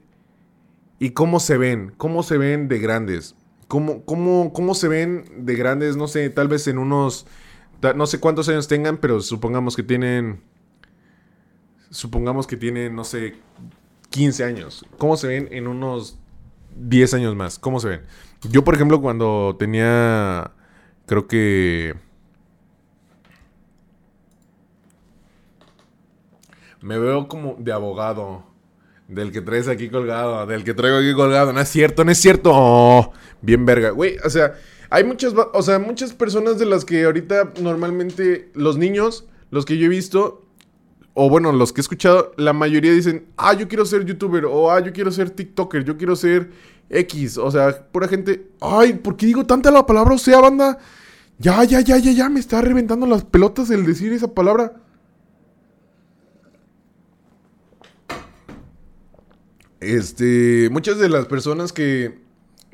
y 0.98 1.12
cómo 1.12 1.40
se 1.40 1.58
ven, 1.58 1.94
cómo 1.98 2.24
se 2.24 2.38
ven 2.38 2.68
de 2.68 2.80
grandes. 2.80 3.36
¿Cómo, 3.68 4.06
cómo, 4.06 4.54
cómo 4.54 4.76
se 4.76 4.88
ven 4.88 5.26
de 5.46 5.56
grandes? 5.56 5.98
No 5.98 6.08
sé, 6.08 6.30
tal 6.30 6.48
vez 6.48 6.68
en 6.68 6.78
unos 6.78 7.26
no 7.94 8.08
sé 8.08 8.20
cuántos 8.20 8.50
años 8.50 8.68
tengan, 8.68 8.98
pero 8.98 9.22
supongamos 9.22 9.76
que 9.76 9.84
tienen. 9.84 10.42
Supongamos 11.90 12.48
que 12.48 12.58
tienen, 12.58 12.96
no 12.96 13.04
sé, 13.04 13.36
15 14.10 14.44
años. 14.44 14.86
¿Cómo 14.98 15.18
se 15.18 15.28
ven 15.28 15.48
en 15.52 15.68
unos 15.68 16.18
10 16.76 17.14
años 17.16 17.36
más? 17.36 17.60
¿Cómo 17.60 17.80
se 17.80 17.90
ven? 17.90 18.02
Yo, 18.50 18.64
por 18.64 18.76
ejemplo, 18.76 19.02
cuando 19.02 19.56
tenía. 19.58 20.52
Creo 21.06 21.28
que. 21.28 21.96
Me 26.82 26.98
veo 27.00 27.28
como 27.28 27.56
de 27.60 27.72
abogado. 27.72 28.44
Del 29.08 29.32
que 29.32 29.42
traes 29.42 29.68
aquí 29.68 29.90
colgado. 29.90 30.46
Del 30.46 30.64
que 30.64 30.74
traigo 30.74 30.98
aquí 30.98 31.14
colgado. 31.14 31.54
No 31.54 31.60
es 31.60 31.70
cierto, 31.70 32.04
no 32.04 32.12
es 32.12 32.18
cierto. 32.18 33.12
bien 33.42 33.66
verga. 33.66 33.92
Güey, 33.92 34.18
o 34.24 34.30
sea. 34.30 34.56
Hay 34.96 35.04
muchas, 35.04 35.34
o 35.36 35.62
sea, 35.62 35.78
muchas 35.78 36.14
personas 36.14 36.58
de 36.58 36.66
las 36.66 36.86
que 36.86 37.04
ahorita 37.04 37.52
normalmente 37.62 38.50
los 38.54 38.78
niños, 38.78 39.26
los 39.52 39.66
que 39.66 39.78
yo 39.78 39.88
he 39.88 39.90
visto, 39.90 40.46
o 41.14 41.30
bueno, 41.30 41.52
los 41.52 41.74
que 41.74 41.82
he 41.82 41.84
escuchado, 41.84 42.32
la 42.38 42.54
mayoría 42.54 42.94
dicen, 42.94 43.26
ah, 43.36 43.54
yo 43.54 43.68
quiero 43.68 43.86
ser 43.86 44.06
youtuber, 44.06 44.46
o 44.46 44.72
ah, 44.72 44.80
yo 44.80 44.94
quiero 44.94 45.12
ser 45.12 45.32
TikToker, 45.32 45.84
yo 45.84 45.98
quiero 45.98 46.16
ser 46.16 46.50
X, 46.90 47.38
o 47.38 47.52
sea, 47.52 47.90
pura 47.92 48.08
gente. 48.08 48.48
Ay, 48.62 48.94
¿por 48.94 49.18
qué 49.18 49.26
digo 49.26 49.46
tanta 49.46 49.70
la 49.70 49.86
palabra 49.86 50.16
o 50.16 50.18
sea, 50.18 50.40
banda? 50.40 50.78
Ya, 51.40 51.62
ya, 51.66 51.82
ya, 51.82 51.98
ya, 51.98 52.14
ya, 52.14 52.30
me 52.30 52.40
está 52.40 52.62
reventando 52.62 53.06
las 53.06 53.26
pelotas 53.26 53.70
el 53.72 53.86
decir 53.86 54.14
esa 54.14 54.34
palabra. 54.34 54.82
Este, 59.82 60.70
muchas 60.72 61.00
de 61.00 61.10
las 61.10 61.26
personas 61.26 61.74
que, 61.74 62.25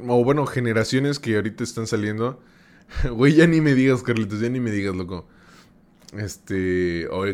o 0.07 0.23
bueno, 0.23 0.45
generaciones 0.45 1.19
que 1.19 1.35
ahorita 1.35 1.63
están 1.63 1.87
saliendo, 1.87 2.41
güey, 3.11 3.33
ya 3.33 3.47
ni 3.47 3.61
me 3.61 3.73
digas, 3.73 4.03
Carlitos, 4.03 4.39
ya 4.39 4.49
ni 4.49 4.59
me 4.59 4.71
digas, 4.71 4.95
loco. 4.95 5.27
Este, 6.17 7.07
o 7.07 7.25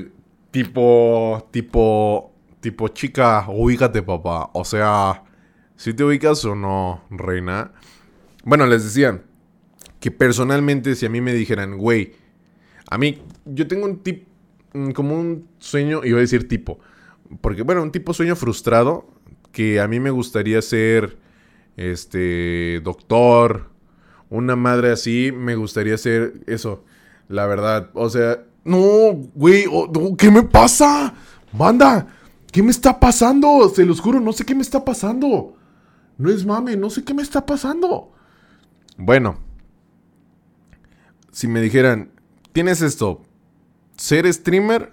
tipo, 0.51 1.47
tipo, 1.51 2.33
tipo 2.59 2.87
chica, 2.89 3.45
ubícate, 3.49 4.03
papá. 4.03 4.49
O 4.53 4.63
sea, 4.63 5.23
si 5.75 5.93
te 5.93 6.03
ubicas 6.03 6.43
o 6.45 6.55
no, 6.55 7.03
reina. 7.09 7.71
Bueno, 8.43 8.65
les 8.67 8.83
decía 8.83 9.21
que 9.99 10.11
personalmente, 10.11 10.95
si 10.95 11.05
a 11.05 11.09
mí 11.09 11.21
me 11.21 11.33
dijeran, 11.33 11.77
güey, 11.77 12.13
a 12.89 12.97
mí, 12.97 13.21
yo 13.45 13.67
tengo 13.67 13.85
un 13.85 14.03
tipo, 14.03 14.29
como 14.93 15.19
un 15.19 15.47
sueño, 15.59 16.05
iba 16.05 16.17
a 16.17 16.21
decir 16.21 16.47
tipo, 16.47 16.79
porque, 17.41 17.63
bueno, 17.63 17.81
un 17.81 17.91
tipo 17.91 18.13
sueño 18.13 18.35
frustrado, 18.35 19.07
que 19.51 19.79
a 19.79 19.87
mí 19.87 19.99
me 19.99 20.11
gustaría 20.11 20.61
ser, 20.61 21.17
este, 21.77 22.81
doctor, 22.83 23.69
una 24.29 24.55
madre 24.55 24.91
así, 24.91 25.31
me 25.31 25.55
gustaría 25.55 25.97
ser 25.97 26.33
eso, 26.47 26.83
la 27.29 27.45
verdad. 27.45 27.89
O 27.93 28.09
sea, 28.09 28.43
no, 28.65 29.13
güey, 29.35 29.65
¿qué 30.17 30.29
me 30.29 30.43
pasa? 30.43 31.13
Banda, 31.53 32.07
¿qué 32.51 32.61
me 32.61 32.71
está 32.71 32.99
pasando? 32.99 33.69
Se 33.69 33.85
los 33.85 34.01
juro, 34.01 34.19
no 34.19 34.33
sé 34.33 34.43
qué 34.45 34.53
me 34.53 34.61
está 34.63 34.83
pasando. 34.83 35.55
No 36.17 36.29
es 36.29 36.45
mame, 36.45 36.75
no 36.75 36.89
sé 36.89 37.03
qué 37.03 37.13
me 37.13 37.21
está 37.21 37.45
pasando. 37.45 38.11
Bueno, 38.97 39.39
si 41.31 41.47
me 41.47 41.61
dijeran, 41.61 42.11
tienes 42.51 42.81
esto, 42.81 43.21
ser 43.95 44.31
streamer, 44.33 44.91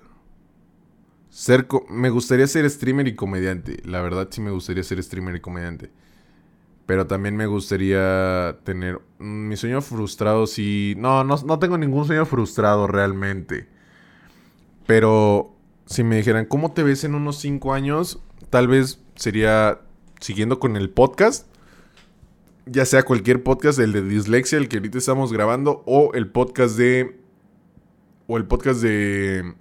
ser 1.30 1.66
me 1.89 2.11
gustaría 2.11 2.47
ser 2.47 2.68
streamer 2.68 3.09
y 3.09 3.16
comediante. 3.16 3.80
La 3.85 4.03
verdad 4.03 4.28
sí 4.30 4.43
me 4.43 4.51
gustaría 4.51 4.85
ser 4.85 5.03
streamer 5.03 5.37
y 5.37 5.41
comediante. 5.41 5.91
Pero 6.87 7.07
también 7.07 7.37
me 7.37 7.47
gustaría 7.47 8.59
tener 8.64 9.01
mi 9.18 9.57
sueño 9.57 9.80
frustrado. 9.80 10.47
Si 10.47 10.95
no, 10.99 11.24
no, 11.24 11.37
no 11.45 11.59
tengo 11.59 11.78
ningún 11.78 12.07
sueño 12.07 12.26
frustrado 12.26 12.87
realmente. 12.87 13.68
Pero 14.87 15.55
si 15.87 16.05
me 16.05 16.16
dijeran, 16.16 16.47
¿cómo 16.47 16.72
te 16.72 16.82
ves 16.82 17.05
en 17.05 17.14
unos 17.14 17.39
5 17.39 17.72
años? 17.72 18.20
Tal 18.51 18.68
vez 18.68 19.01
sería 19.14 19.80
siguiendo 20.20 20.59
con 20.59 20.76
el 20.76 20.91
podcast. 20.91 21.47
Ya 22.66 22.87
sea 22.87 23.03
cualquier 23.03 23.43
podcast, 23.43 23.78
el 23.78 23.93
de 23.93 24.03
dislexia, 24.03 24.59
el 24.59 24.68
que 24.68 24.78
ahorita 24.78 24.99
estamos 24.99 25.32
grabando, 25.32 25.82
o 25.87 26.12
el 26.14 26.28
podcast 26.28 26.76
de. 26.76 27.20
O 28.26 28.39
el 28.39 28.47
podcast 28.47 28.80
de. 28.80 29.55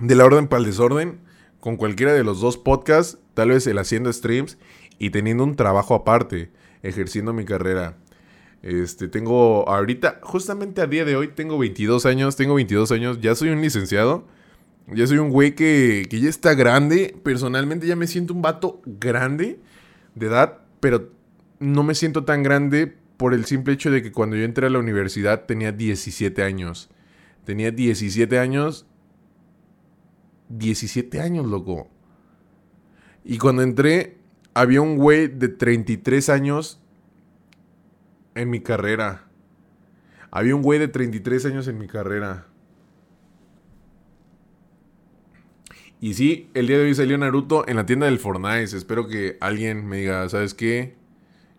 De 0.00 0.14
la 0.14 0.24
orden 0.24 0.48
para 0.48 0.60
el 0.60 0.66
desorden. 0.66 1.20
Con 1.60 1.76
cualquiera 1.76 2.12
de 2.12 2.24
los 2.24 2.40
dos 2.40 2.58
podcasts. 2.58 3.18
Tal 3.34 3.50
vez 3.50 3.66
el 3.66 3.78
haciendo 3.78 4.12
streams. 4.12 4.58
Y 5.02 5.10
teniendo 5.10 5.42
un 5.42 5.56
trabajo 5.56 5.96
aparte. 5.96 6.52
Ejerciendo 6.84 7.32
mi 7.32 7.44
carrera. 7.44 7.98
Este, 8.62 9.08
tengo 9.08 9.68
ahorita, 9.68 10.20
justamente 10.22 10.80
a 10.80 10.86
día 10.86 11.04
de 11.04 11.16
hoy, 11.16 11.26
tengo 11.26 11.58
22 11.58 12.06
años. 12.06 12.36
Tengo 12.36 12.54
22 12.54 12.92
años. 12.92 13.18
Ya 13.20 13.34
soy 13.34 13.48
un 13.48 13.60
licenciado. 13.60 14.28
Ya 14.86 15.04
soy 15.08 15.18
un 15.18 15.30
güey 15.30 15.56
que, 15.56 16.06
que 16.08 16.20
ya 16.20 16.30
está 16.30 16.54
grande. 16.54 17.16
Personalmente 17.24 17.88
ya 17.88 17.96
me 17.96 18.06
siento 18.06 18.32
un 18.32 18.42
vato 18.42 18.80
grande 18.86 19.58
de 20.14 20.26
edad. 20.26 20.58
Pero 20.78 21.10
no 21.58 21.82
me 21.82 21.96
siento 21.96 22.24
tan 22.24 22.44
grande 22.44 22.96
por 23.16 23.34
el 23.34 23.44
simple 23.44 23.74
hecho 23.74 23.90
de 23.90 24.04
que 24.04 24.12
cuando 24.12 24.36
yo 24.36 24.44
entré 24.44 24.68
a 24.68 24.70
la 24.70 24.78
universidad 24.78 25.46
tenía 25.46 25.72
17 25.72 26.44
años. 26.44 26.90
Tenía 27.44 27.72
17 27.72 28.38
años. 28.38 28.86
17 30.50 31.20
años, 31.20 31.44
loco. 31.44 31.88
Y 33.24 33.38
cuando 33.38 33.62
entré, 33.62 34.21
había 34.54 34.80
un 34.80 34.96
güey 34.96 35.28
de 35.28 35.48
33 35.48 36.28
años 36.28 36.80
en 38.34 38.50
mi 38.50 38.60
carrera. 38.60 39.24
Había 40.30 40.56
un 40.56 40.62
güey 40.62 40.78
de 40.78 40.88
33 40.88 41.46
años 41.46 41.68
en 41.68 41.78
mi 41.78 41.86
carrera. 41.86 42.46
Y 46.00 46.14
sí, 46.14 46.50
el 46.54 46.66
día 46.66 46.78
de 46.78 46.84
hoy 46.84 46.94
salió 46.94 47.16
Naruto 47.18 47.68
en 47.68 47.76
la 47.76 47.86
tienda 47.86 48.06
del 48.06 48.18
Fortnite. 48.18 48.76
Espero 48.76 49.06
que 49.06 49.36
alguien 49.40 49.86
me 49.86 49.98
diga, 49.98 50.28
¿sabes 50.28 50.54
qué? 50.54 50.96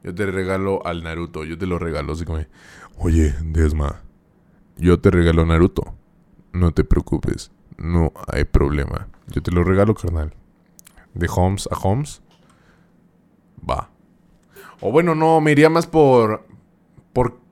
Yo 0.04 0.14
te 0.14 0.26
regalo 0.26 0.86
al 0.86 1.04
Naruto. 1.04 1.46
Yo 1.46 1.58
te 1.58 1.66
lo 1.66 1.80
regalo. 1.80 2.14
Así 2.14 2.26
como, 2.26 2.44
oye, 2.98 3.34
Desma, 3.42 4.02
yo 4.76 5.00
te 5.00 5.12
regalo 5.12 5.46
Naruto. 5.46 5.96
No 6.52 6.74
te 6.74 6.84
preocupes. 6.84 7.52
No 7.78 8.12
hay 8.28 8.44
problema. 8.44 9.08
Yo 9.28 9.42
te 9.42 9.52
lo 9.52 9.64
regalo, 9.64 9.94
carnal. 9.96 10.34
De 11.14 11.30
Homes 11.34 11.70
a 11.72 11.78
Homes. 11.78 12.23
Va. 13.70 13.90
O 14.82 14.92
bueno, 14.92 15.16
no, 15.16 15.42
me 15.42 15.52
iría 15.52 15.70
más 15.70 15.88
por. 15.88 16.46
Por 17.14 17.44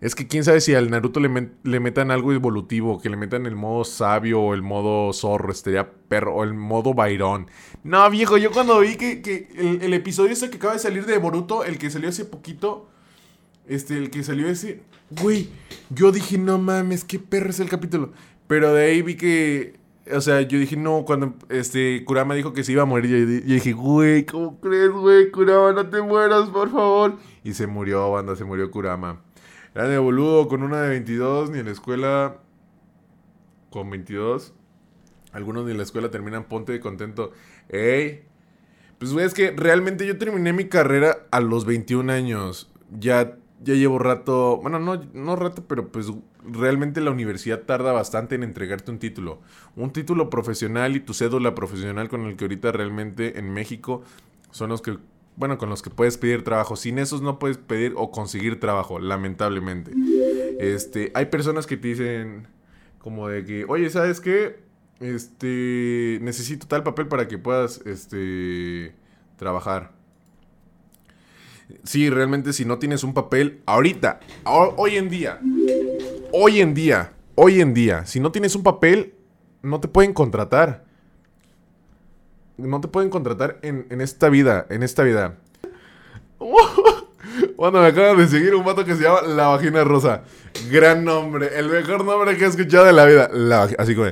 es 0.00 0.14
que 0.14 0.26
quién 0.26 0.44
sabe 0.44 0.60
si 0.60 0.74
al 0.74 0.90
Naruto 0.90 1.20
le, 1.20 1.80
metan 1.80 2.10
algo 2.10 2.32
evolutivo, 2.32 3.00
que 3.00 3.08
le 3.08 3.16
metan 3.16 3.46
el 3.46 3.56
modo 3.56 3.82
sabio 3.84 4.40
o 4.40 4.54
el 4.54 4.60
modo 4.60 5.12
zorro, 5.12 5.50
estaría 5.50 5.90
perro, 5.90 6.34
o 6.34 6.44
el 6.44 6.52
modo 6.52 6.92
Byron. 6.92 7.48
No, 7.82 8.08
viejo, 8.10 8.36
yo 8.36 8.52
cuando 8.52 8.78
vi 8.80 8.96
que, 8.96 9.48
el, 9.56 9.94
episodio 9.94 10.32
ese 10.32 10.50
que 10.50 10.58
acaba 10.58 10.74
de 10.74 10.80
salir 10.80 11.06
de 11.06 11.16
Boruto, 11.16 11.64
el 11.64 11.78
que 11.78 11.90
salió 11.90 12.10
hace 12.10 12.26
poquito, 12.26 12.90
este, 13.66 13.96
el 13.96 14.10
que 14.10 14.22
salió 14.22 14.48
ese, 14.48 14.82
güey, 15.10 15.48
yo 15.88 16.12
dije, 16.12 16.36
no 16.36 16.58
mames, 16.58 17.02
qué 17.04 17.18
perro 17.18 17.48
es 17.48 17.60
el 17.60 17.70
capítulo. 17.70 18.12
Pero 18.46 18.74
de 18.74 18.84
ahí 18.84 19.02
vi 19.02 19.16
que, 19.16 19.76
o 20.12 20.20
sea, 20.20 20.42
yo 20.42 20.58
dije, 20.58 20.76
no, 20.76 21.04
cuando 21.04 21.34
este 21.48 22.04
Kurama 22.04 22.34
dijo 22.34 22.52
que 22.52 22.64
se 22.64 22.72
iba 22.72 22.82
a 22.82 22.86
morir, 22.86 23.42
yo, 23.44 23.54
dije, 23.54 23.72
güey, 23.72 24.24
¿cómo 24.24 24.60
crees, 24.60 24.90
güey? 24.90 25.30
Kurama, 25.30 25.72
no 25.72 25.88
te 25.88 26.00
mueras, 26.02 26.48
por 26.50 26.70
favor. 26.70 27.16
Y 27.42 27.54
se 27.54 27.66
murió, 27.66 28.10
banda, 28.10 28.36
se 28.36 28.44
murió 28.44 28.70
Kurama. 28.70 29.22
Era 29.74 29.88
de 29.88 29.98
boludo 29.98 30.48
con 30.48 30.62
una 30.62 30.82
de 30.82 30.88
22, 30.90 31.50
ni 31.50 31.58
en 31.58 31.66
la 31.66 31.72
escuela 31.72 32.38
con 33.70 33.90
22. 33.90 34.54
Algunos 35.32 35.66
ni 35.66 35.72
en 35.72 35.76
la 35.76 35.82
escuela 35.82 36.10
terminan 36.10 36.44
ponte 36.44 36.72
de 36.72 36.80
contento. 36.80 37.32
Ey. 37.68 38.24
Pues 38.98 39.12
güey, 39.12 39.26
es 39.26 39.34
que 39.34 39.50
realmente 39.50 40.06
yo 40.06 40.16
terminé 40.16 40.54
mi 40.54 40.66
carrera 40.66 41.26
a 41.30 41.40
los 41.40 41.66
21 41.66 42.10
años. 42.10 42.72
Ya, 42.90 43.36
ya 43.62 43.74
llevo 43.74 43.98
rato, 43.98 44.58
bueno, 44.58 44.78
no, 44.78 45.02
no 45.14 45.36
rato, 45.36 45.64
pero 45.66 45.88
pues 45.88 46.12
realmente 46.44 47.00
la 47.00 47.10
universidad 47.10 47.62
tarda 47.62 47.92
bastante 47.92 48.34
en 48.34 48.42
entregarte 48.42 48.90
un 48.90 48.98
título. 48.98 49.40
Un 49.76 49.92
título 49.92 50.30
profesional 50.30 50.96
y 50.96 51.00
tu 51.00 51.14
cédula 51.14 51.54
profesional 51.54 52.08
con 52.08 52.26
el 52.26 52.36
que 52.36 52.44
ahorita 52.44 52.72
realmente 52.72 53.38
en 53.38 53.52
México 53.52 54.02
son 54.50 54.70
los 54.70 54.82
que 54.82 54.98
bueno, 55.36 55.58
con 55.58 55.68
los 55.68 55.82
que 55.82 55.90
puedes 55.90 56.16
pedir 56.16 56.44
trabajo. 56.44 56.76
Sin 56.76 56.98
esos 56.98 57.22
no 57.22 57.38
puedes 57.38 57.58
pedir 57.58 57.92
o 57.96 58.10
conseguir 58.10 58.58
trabajo, 58.58 58.98
lamentablemente. 58.98 59.92
Este, 60.58 61.12
hay 61.14 61.26
personas 61.26 61.66
que 61.66 61.76
te 61.76 61.88
dicen 61.88 62.48
como 62.98 63.28
de 63.28 63.44
que, 63.44 63.64
oye, 63.68 63.90
¿sabes 63.90 64.20
qué? 64.20 64.60
Este, 65.00 66.18
necesito 66.22 66.66
tal 66.66 66.82
papel 66.82 67.06
para 67.08 67.28
que 67.28 67.36
puedas, 67.36 67.82
este, 67.84 68.94
trabajar. 69.36 69.95
Sí, 71.84 72.10
realmente 72.10 72.52
si 72.52 72.64
no 72.64 72.78
tienes 72.78 73.04
un 73.04 73.14
papel, 73.14 73.62
ahorita, 73.66 74.20
hoy 74.44 74.96
en 74.96 75.08
día, 75.08 75.40
hoy 76.32 76.60
en 76.60 76.74
día, 76.74 77.12
hoy 77.34 77.60
en 77.60 77.74
día, 77.74 78.06
si 78.06 78.20
no 78.20 78.32
tienes 78.32 78.54
un 78.54 78.62
papel, 78.62 79.14
no 79.62 79.80
te 79.80 79.88
pueden 79.88 80.12
contratar 80.12 80.86
no 82.58 82.80
te 82.80 82.88
pueden 82.88 83.10
contratar 83.10 83.58
en, 83.62 84.00
esta 84.00 84.28
vida, 84.28 84.66
en 84.70 84.82
esta 84.82 85.02
vida. 85.02 85.36
Bueno, 87.56 87.80
me 87.80 87.88
acaba 87.88 88.14
de 88.14 88.28
seguir 88.28 88.54
un 88.54 88.64
vato 88.64 88.84
que 88.84 88.94
se 88.94 89.02
llama 89.02 89.22
La 89.22 89.48
Vagina 89.48 89.82
Rosa. 89.82 90.22
Gran 90.70 91.04
nombre, 91.04 91.50
el 91.58 91.68
mejor 91.68 92.04
nombre 92.04 92.36
que 92.36 92.44
he 92.44 92.48
escuchado 92.48 92.84
de 92.84 92.92
la 92.92 93.04
vida. 93.04 93.30
así 93.78 93.94
como, 93.94 94.10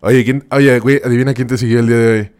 oye, 0.00 0.24
¿quién, 0.24 0.46
oye, 0.50 0.74
adivina 1.04 1.32
quién 1.32 1.48
te 1.48 1.56
siguió 1.56 1.80
el 1.80 1.86
día 1.86 1.96
de 1.96 2.12
hoy. 2.12 2.32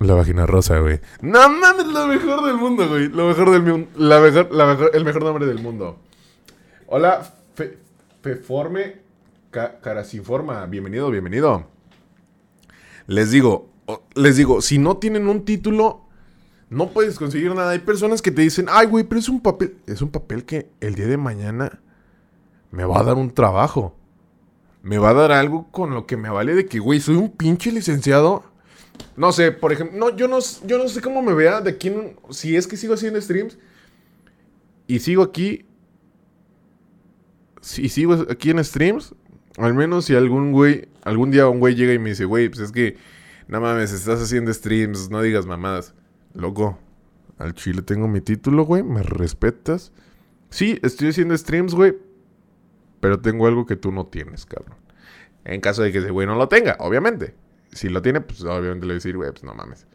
La 0.00 0.14
Vagina 0.14 0.44
Rosa, 0.44 0.78
güey. 0.80 1.00
No 1.20 1.48
mames, 1.48 1.86
lo 1.86 2.06
mejor 2.08 2.44
del 2.44 2.56
mundo, 2.56 2.88
güey. 2.88 3.08
Lo 3.08 3.28
mejor 3.28 3.50
del 3.50 3.62
mundo. 3.62 3.88
La 3.96 4.20
mejor, 4.20 4.52
la 4.52 4.66
mejor, 4.66 4.90
el 4.92 5.04
mejor 5.04 5.22
nombre 5.22 5.46
del 5.46 5.60
mundo. 5.60 6.00
Hola, 6.86 7.22
fe, 7.54 7.78
Feforme 8.20 9.02
Carasinforma. 9.50 10.66
Bienvenido, 10.66 11.10
bienvenido. 11.10 11.68
Les 13.06 13.30
digo, 13.30 13.68
les 14.14 14.36
digo, 14.36 14.60
si 14.62 14.78
no 14.78 14.96
tienen 14.96 15.28
un 15.28 15.44
título, 15.44 16.02
no 16.70 16.90
puedes 16.90 17.16
conseguir 17.16 17.54
nada. 17.54 17.70
Hay 17.70 17.78
personas 17.78 18.20
que 18.20 18.32
te 18.32 18.42
dicen, 18.42 18.66
ay, 18.68 18.88
güey, 18.88 19.04
pero 19.04 19.20
es 19.20 19.28
un 19.28 19.40
papel. 19.40 19.76
Es 19.86 20.02
un 20.02 20.10
papel 20.10 20.44
que 20.44 20.70
el 20.80 20.96
día 20.96 21.06
de 21.06 21.18
mañana 21.18 21.80
me 22.72 22.84
va 22.84 22.98
a 22.98 23.04
dar 23.04 23.14
un 23.14 23.30
trabajo. 23.30 23.94
Me 24.82 24.98
va 24.98 25.10
a 25.10 25.14
dar 25.14 25.30
algo 25.30 25.68
con 25.70 25.94
lo 25.94 26.04
que 26.04 26.16
me 26.16 26.30
vale 26.30 26.54
de 26.54 26.66
que, 26.66 26.80
güey, 26.80 27.00
soy 27.00 27.14
un 27.14 27.30
pinche 27.30 27.70
licenciado 27.70 28.53
No 29.16 29.32
sé, 29.32 29.52
por 29.52 29.72
ejemplo, 29.72 29.96
no, 29.98 30.16
yo 30.16 30.26
no, 30.26 30.38
yo 30.66 30.78
no 30.78 30.88
sé 30.88 31.00
cómo 31.00 31.22
me 31.22 31.34
vea 31.34 31.60
de 31.60 31.70
aquí, 31.70 31.92
si 32.30 32.56
es 32.56 32.66
que 32.66 32.76
sigo 32.76 32.94
haciendo 32.94 33.20
streams 33.20 33.58
y 34.86 34.98
sigo 34.98 35.22
aquí, 35.22 35.66
si 37.60 37.88
sigo 37.88 38.14
aquí 38.28 38.50
en 38.50 38.62
streams, 38.64 39.14
al 39.56 39.74
menos 39.74 40.06
si 40.06 40.16
algún 40.16 40.52
güey, 40.52 40.88
algún 41.02 41.30
día 41.30 41.48
un 41.48 41.60
güey 41.60 41.76
llega 41.76 41.92
y 41.92 41.98
me 41.98 42.10
dice, 42.10 42.24
güey, 42.24 42.48
pues 42.48 42.60
es 42.60 42.72
que, 42.72 42.96
no 43.46 43.60
mames, 43.60 43.92
estás 43.92 44.20
haciendo 44.20 44.52
streams, 44.52 45.10
no 45.10 45.22
digas 45.22 45.46
mamadas. 45.46 45.94
Loco, 46.32 46.78
al 47.38 47.54
chile 47.54 47.82
tengo 47.82 48.08
mi 48.08 48.20
título, 48.20 48.64
güey, 48.64 48.82
me 48.82 49.02
respetas. 49.02 49.92
Sí, 50.50 50.78
estoy 50.82 51.08
haciendo 51.08 51.36
streams, 51.36 51.74
güey, 51.74 51.94
pero 53.00 53.20
tengo 53.20 53.46
algo 53.46 53.64
que 53.64 53.76
tú 53.76 53.92
no 53.92 54.06
tienes, 54.06 54.44
cabrón. 54.44 54.78
En 55.44 55.60
caso 55.60 55.82
de 55.82 55.92
que 55.92 55.98
ese 55.98 56.10
güey 56.10 56.26
no 56.26 56.34
lo 56.34 56.48
tenga, 56.48 56.76
obviamente. 56.80 57.34
Si 57.74 57.88
lo 57.88 58.00
tiene, 58.00 58.20
pues 58.20 58.42
obviamente 58.42 58.86
le 58.86 58.86
voy 58.86 58.90
a 58.92 58.94
decir, 58.94 59.16
güey, 59.16 59.30
pues 59.32 59.42
no 59.42 59.54
mames. 59.54 59.86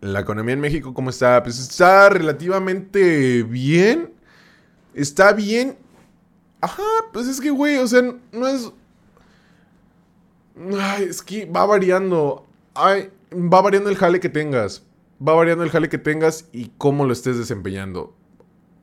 La 0.00 0.20
economía 0.20 0.54
en 0.54 0.60
México, 0.60 0.94
¿cómo 0.94 1.10
está? 1.10 1.42
Pues 1.42 1.58
está 1.58 2.08
relativamente 2.08 3.42
bien. 3.42 4.14
Está 4.94 5.32
bien. 5.32 5.76
Ajá, 6.60 6.82
pues 7.12 7.26
es 7.26 7.40
que, 7.40 7.50
güey, 7.50 7.78
o 7.78 7.86
sea, 7.86 8.02
no 8.32 8.46
es... 8.46 8.72
Es 11.00 11.22
que 11.22 11.46
va 11.46 11.66
variando. 11.66 12.46
Ay, 12.74 13.10
va 13.32 13.60
variando 13.60 13.90
el 13.90 13.96
jale 13.96 14.20
que 14.20 14.28
tengas. 14.28 14.84
Va 15.26 15.34
variando 15.34 15.64
el 15.64 15.70
jale 15.70 15.88
que 15.88 15.98
tengas 15.98 16.48
y 16.52 16.70
cómo 16.78 17.04
lo 17.04 17.12
estés 17.12 17.36
desempeñando. 17.36 18.14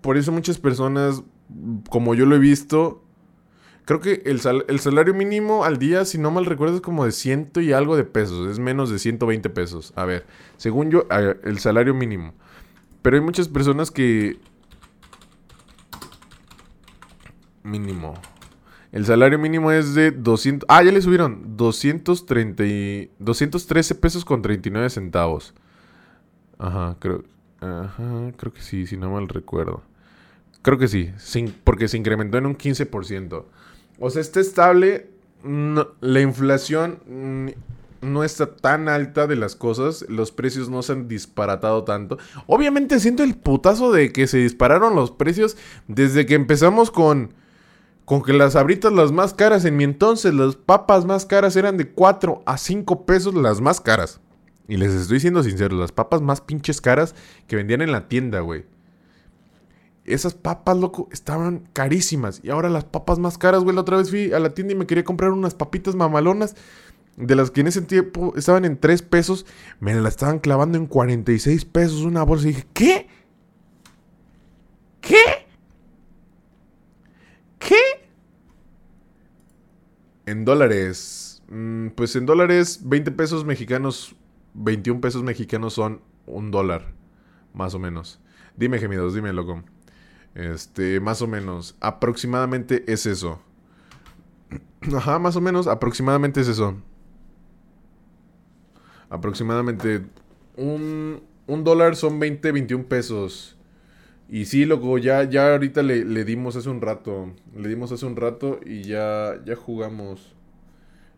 Por 0.01 0.17
eso 0.17 0.33
muchas 0.33 0.57
personas, 0.57 1.23
como 1.89 2.13
yo 2.13 2.25
lo 2.25 2.35
he 2.35 2.39
visto, 2.39 3.04
Creo 3.85 3.99
que 3.99 4.23
el, 4.25 4.39
salario 4.39 5.13
mínimo 5.13 5.63
al 5.63 5.77
día, 5.77 6.05
si 6.05 6.17
no 6.17 6.31
mal 6.31 6.47
recuerdo, 6.47 6.75
es 6.75 6.81
como 6.81 7.05
de 7.05 7.11
ciento 7.11 7.61
y 7.61 7.71
algo 7.71 7.95
de 7.95 8.03
pesos. 8.03 8.49
Es 8.49 8.57
menos 8.57 8.89
de 8.89 8.97
120 8.97 9.47
pesos. 9.51 9.93
A 9.95 10.05
ver, 10.05 10.25
según 10.57 10.89
yo, 10.89 11.05
el 11.43 11.59
salario 11.59 11.93
mínimo. 11.93 12.33
Pero 13.03 13.17
hay 13.17 13.21
muchas 13.21 13.47
personas 13.47 13.91
que... 13.91 14.39
Mínimo. 17.61 18.15
El 18.91 19.05
salario 19.05 19.37
mínimo 19.37 19.71
es 19.71 19.93
de 19.93 20.09
200... 20.09 20.67
Ah, 20.67 20.81
ya 20.81 20.91
le 20.91 21.01
subieron. 21.01 21.55
230 21.55 22.65
y... 22.65 23.11
213 23.19 23.93
pesos 23.95 24.25
con 24.25 24.41
39 24.41 24.89
centavos. 24.89 25.53
Ajá, 26.57 26.97
creo... 26.99 27.23
Ajá, 27.61 28.31
creo 28.35 28.51
que 28.51 28.61
sí, 28.61 28.87
si 28.87 28.97
no 28.97 29.11
mal 29.11 29.27
recuerdo. 29.27 29.83
Creo 30.63 30.79
que 30.79 30.87
sí, 30.87 31.11
porque 31.63 31.87
se 31.87 31.97
incrementó 31.97 32.39
en 32.39 32.47
un 32.47 32.57
15%. 32.57 33.45
O 33.99 34.09
sea, 34.09 34.21
está 34.21 34.39
estable. 34.39 35.09
la 36.01 36.21
inflación 36.21 36.99
no 38.01 38.23
está 38.23 38.55
tan 38.55 38.87
alta 38.87 39.27
de 39.27 39.35
las 39.35 39.55
cosas. 39.55 40.05
Los 40.09 40.31
precios 40.31 40.69
no 40.69 40.81
se 40.81 40.93
han 40.93 41.07
disparatado 41.07 41.83
tanto. 41.83 42.17
Obviamente 42.47 42.99
siento 42.99 43.23
el 43.23 43.35
putazo 43.35 43.91
de 43.91 44.11
que 44.11 44.27
se 44.27 44.37
dispararon 44.37 44.95
los 44.95 45.11
precios 45.11 45.57
desde 45.87 46.25
que 46.25 46.35
empezamos 46.35 46.91
con... 46.91 47.33
Con 48.05 48.21
que 48.21 48.33
las 48.33 48.55
abritas 48.55 48.93
las 48.93 49.11
más 49.11 49.33
caras 49.33 49.65
en 49.65 49.77
mi 49.77 49.83
entonces, 49.83 50.31
las 50.31 50.55
papas 50.55 51.05
más 51.05 51.25
caras 51.25 51.55
eran 51.55 51.75
de 51.75 51.89
4 51.89 52.43
a 52.45 52.59
5 52.59 53.03
pesos 53.07 53.33
las 53.33 53.61
más 53.61 53.81
caras. 53.81 54.21
Y 54.67 54.77
les 54.77 54.91
estoy 54.93 55.19
siendo 55.19 55.41
sincero, 55.41 55.75
las 55.75 55.91
papas 55.91 56.21
más 56.21 56.39
pinches 56.39 56.81
caras 56.81 57.15
que 57.47 57.55
vendían 57.55 57.81
en 57.81 57.91
la 57.91 58.07
tienda, 58.07 58.41
güey. 58.41 58.65
Esas 60.05 60.35
papas, 60.35 60.77
loco, 60.77 61.09
estaban 61.11 61.67
carísimas. 61.73 62.39
Y 62.43 62.51
ahora 62.51 62.69
las 62.69 62.85
papas 62.85 63.17
más 63.17 63.37
caras, 63.39 63.63
güey. 63.63 63.75
La 63.75 63.81
otra 63.81 63.97
vez 63.97 64.09
fui 64.11 64.31
a 64.33 64.39
la 64.39 64.53
tienda 64.53 64.73
y 64.73 64.77
me 64.77 64.85
quería 64.85 65.03
comprar 65.03 65.31
unas 65.31 65.55
papitas 65.55 65.95
mamalonas. 65.95 66.55
De 67.17 67.35
las 67.35 67.49
que 67.49 67.61
en 67.61 67.67
ese 67.67 67.81
tiempo 67.81 68.33
estaban 68.35 68.65
en 68.65 68.79
3 68.79 69.01
pesos. 69.01 69.45
Me 69.79 69.95
las 69.95 70.13
estaban 70.13 70.39
clavando 70.39 70.77
en 70.77 70.85
46 70.85 71.65
pesos 71.65 72.01
una 72.01 72.23
bolsa. 72.23 72.47
Y 72.47 72.51
dije, 72.51 72.67
¿qué? 72.73 73.07
¿Qué? 75.01 75.47
¿Qué? 77.57 77.75
En 80.27 80.45
dólares. 80.45 81.41
Mm, 81.47 81.89
pues 81.89 82.15
en 82.15 82.25
dólares, 82.25 82.81
20 82.83 83.11
pesos 83.11 83.45
mexicanos, 83.45 84.15
21 84.53 85.01
pesos 85.01 85.23
mexicanos 85.23 85.73
son 85.73 86.01
un 86.27 86.51
dólar. 86.51 86.93
Más 87.53 87.73
o 87.73 87.79
menos. 87.79 88.19
Dime, 88.55 88.77
gemidos, 88.79 89.15
dime, 89.15 89.33
loco. 89.33 89.63
Este, 90.35 90.99
más 90.99 91.21
o 91.21 91.27
menos. 91.27 91.75
Aproximadamente 91.79 92.83
es 92.91 93.05
eso. 93.05 93.39
Ajá, 94.93 95.17
más 95.17 95.35
o 95.35 95.41
menos. 95.41 95.65
Aproximadamente 95.67 96.41
es 96.41 96.49
eso. 96.49 96.75
Aproximadamente. 99.09 100.05
Un, 100.57 101.23
un 101.47 101.63
dólar 101.63 101.95
son 101.95 102.19
20, 102.19 102.51
21 102.51 102.85
pesos. 102.85 103.57
Y 104.27 104.45
sí, 104.45 104.65
loco, 104.65 104.97
ya, 104.97 105.23
ya 105.23 105.53
ahorita 105.53 105.83
le, 105.83 106.03
le, 106.03 106.25
dimos 106.25 106.55
hace 106.55 106.69
un 106.69 106.81
rato. 106.81 107.31
Le 107.55 107.69
dimos 107.69 107.91
hace 107.91 108.05
un 108.05 108.15
rato 108.15 108.59
y 108.65 108.83
ya, 108.83 109.39
ya 109.45 109.55
jugamos. 109.55 110.35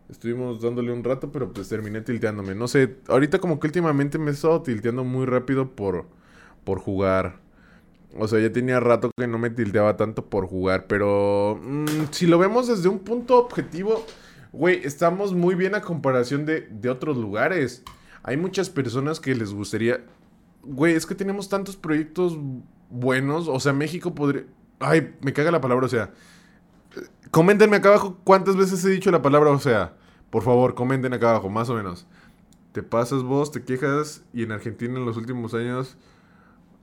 Estuvimos 0.10 0.62
dándole 0.62 0.92
un 0.92 1.04
rato, 1.04 1.32
pero 1.32 1.52
pues 1.54 1.70
terminé 1.70 2.02
tilteándome. 2.02 2.54
No 2.56 2.68
sé, 2.68 2.98
ahorita 3.08 3.40
como 3.40 3.60
que 3.60 3.68
últimamente 3.68 4.18
me 4.20 4.32
he 4.32 4.34
estado 4.34 4.62
tilteando 4.62 5.04
muy 5.04 5.26
rápido 5.26 5.76
por, 5.76 6.06
por 6.64 6.80
jugar. 6.80 7.47
O 8.20 8.28
sea, 8.28 8.40
ya 8.40 8.52
tenía 8.52 8.80
rato 8.80 9.12
que 9.16 9.28
no 9.28 9.38
me 9.38 9.50
tilteaba 9.50 9.96
tanto 9.96 10.26
por 10.26 10.48
jugar. 10.48 10.88
Pero 10.88 11.60
mm, 11.62 12.12
si 12.12 12.26
lo 12.26 12.40
vemos 12.40 12.68
desde 12.68 12.90
un 12.90 13.00
punto 13.00 13.38
objetivo, 13.38 14.04
güey, 14.52 14.82
estamos 14.84 15.34
muy 15.34 15.56
bien 15.56 15.76
a 15.76 15.82
comparación 15.82 16.46
de, 16.46 16.90
otros 16.90 17.18
lugares. 17.18 17.84
Hay 18.24 18.38
muchas 18.38 18.70
personas 18.70 19.20
que 19.20 19.36
les 19.36 19.54
gustaría... 19.54 20.04
Güey, 20.64 20.96
es 20.96 21.06
que 21.06 21.16
tenemos 21.16 21.48
tantos 21.48 21.78
proyectos 21.78 22.38
buenos. 22.90 23.48
O 23.48 23.60
sea, 23.60 23.74
México 23.74 24.16
podría... 24.16 24.46
Ay, 24.80 25.16
me 25.22 25.34
caga 25.34 25.52
la 25.52 25.62
palabra, 25.62 25.86
o 25.86 25.90
sea. 25.90 26.12
Coméntenme 27.32 27.78
acá 27.78 27.90
abajo 27.90 28.18
cuántas 28.24 28.56
veces 28.56 28.84
he 28.84 28.90
dicho 28.90 29.12
la 29.12 29.22
palabra, 29.22 29.52
o 29.52 29.60
sea. 29.60 29.94
Por 30.30 30.44
favor, 30.44 30.76
comenten 30.76 31.14
acá 31.14 31.30
abajo, 31.30 31.50
más 31.50 31.70
o 31.70 31.76
menos. 31.76 32.08
Te 32.72 32.84
pasas 32.84 33.24
vos, 33.24 33.52
te 33.52 33.64
quejas 33.64 34.24
y 34.34 34.44
en 34.44 34.52
Argentina 34.52 34.98
en 34.98 35.06
los 35.06 35.18
últimos 35.18 35.54
años 35.54 35.98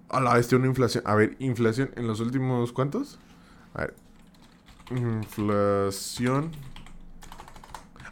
a 0.08 0.20
la 0.20 0.34
vez 0.34 0.52
una 0.52 0.66
inflación. 0.66 1.04
A 1.06 1.14
ver, 1.14 1.36
inflación 1.38 1.90
en 1.96 2.06
los 2.06 2.20
últimos. 2.20 2.72
¿Cuántos? 2.72 3.18
A 3.74 3.82
ver. 3.82 3.94
Inflación. 4.90 6.52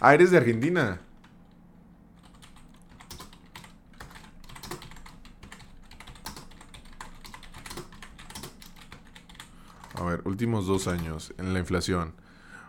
Ah, 0.00 0.14
eres 0.14 0.30
de 0.30 0.38
Argentina. 0.38 1.00
A 9.94 10.02
ver, 10.02 10.22
últimos 10.24 10.66
dos 10.66 10.88
años 10.88 11.32
en 11.38 11.52
la 11.52 11.60
inflación. 11.60 12.14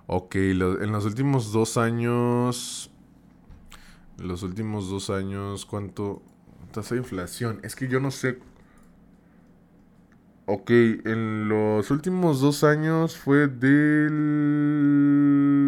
Ok, 0.06 0.36
en 0.36 0.92
los 0.92 1.06
últimos 1.06 1.52
dos 1.52 1.78
años. 1.78 2.92
Los 4.18 4.44
últimos 4.44 4.90
dos 4.90 5.10
años, 5.10 5.66
¿cuánto? 5.66 6.22
Tasa 6.72 6.96
de 6.96 7.02
inflación. 7.02 7.60
Es 7.64 7.76
que 7.76 7.88
yo 7.88 8.00
no 8.00 8.12
sé 8.12 8.40
Ok, 10.46 10.72
en 10.72 11.48
los 11.48 11.90
últimos 11.90 12.42
dos 12.42 12.66
años 12.66 13.16
fue 13.18 13.48
del 13.48 14.14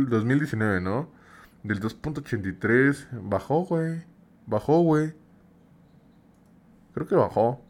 2019, 0.10 0.82
¿no? 0.82 1.10
Del 1.64 1.80
2.83. 1.80 3.08
Bajó, 3.24 3.64
güey. 3.66 4.04
Bajó, 4.46 4.82
güey. 4.82 5.14
Creo 6.94 7.08
que 7.08 7.16
bajó. 7.16 7.62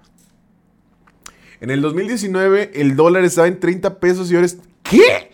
En 1.59 1.69
el 1.69 1.81
2019 1.81 2.71
el 2.81 2.95
dólar 2.95 3.23
estaba 3.23 3.47
en 3.47 3.59
30 3.59 3.99
pesos 3.99 4.31
y 4.31 4.35
ahora 4.35 4.45
es... 4.47 4.57
¿Qué? 4.83 5.31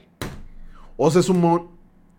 O 0.98 1.10
sea, 1.10 1.22
es 1.22 1.30
un... 1.30 1.70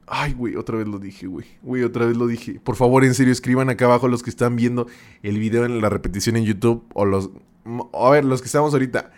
Ay, 0.07 0.32
güey, 0.32 0.57
otra 0.57 0.78
vez 0.78 0.89
lo 0.89 0.99
dije, 0.99 1.26
güey. 1.26 1.47
Güey, 1.62 1.82
otra 1.84 2.07
vez 2.07 2.16
lo 2.16 2.26
dije. 2.26 2.59
Por 2.61 2.76
favor, 2.76 3.05
en 3.05 3.14
serio, 3.14 3.32
escriban 3.32 3.68
acá 3.68 3.84
abajo 3.84 4.09
los 4.09 4.22
que 4.22 4.30
están 4.30 4.57
viendo 4.57 4.86
el 5.22 5.39
video 5.39 5.64
en 5.66 5.80
la 5.82 5.91
repetición 5.91 6.36
en 6.36 6.45
YouTube. 6.45 6.84
O 6.95 7.05
los... 7.05 7.30
A 7.93 8.11
ver, 8.11 8.24
los 8.24 8.41
que 8.41 8.47
estamos 8.47 8.72
ahorita. 8.72 9.12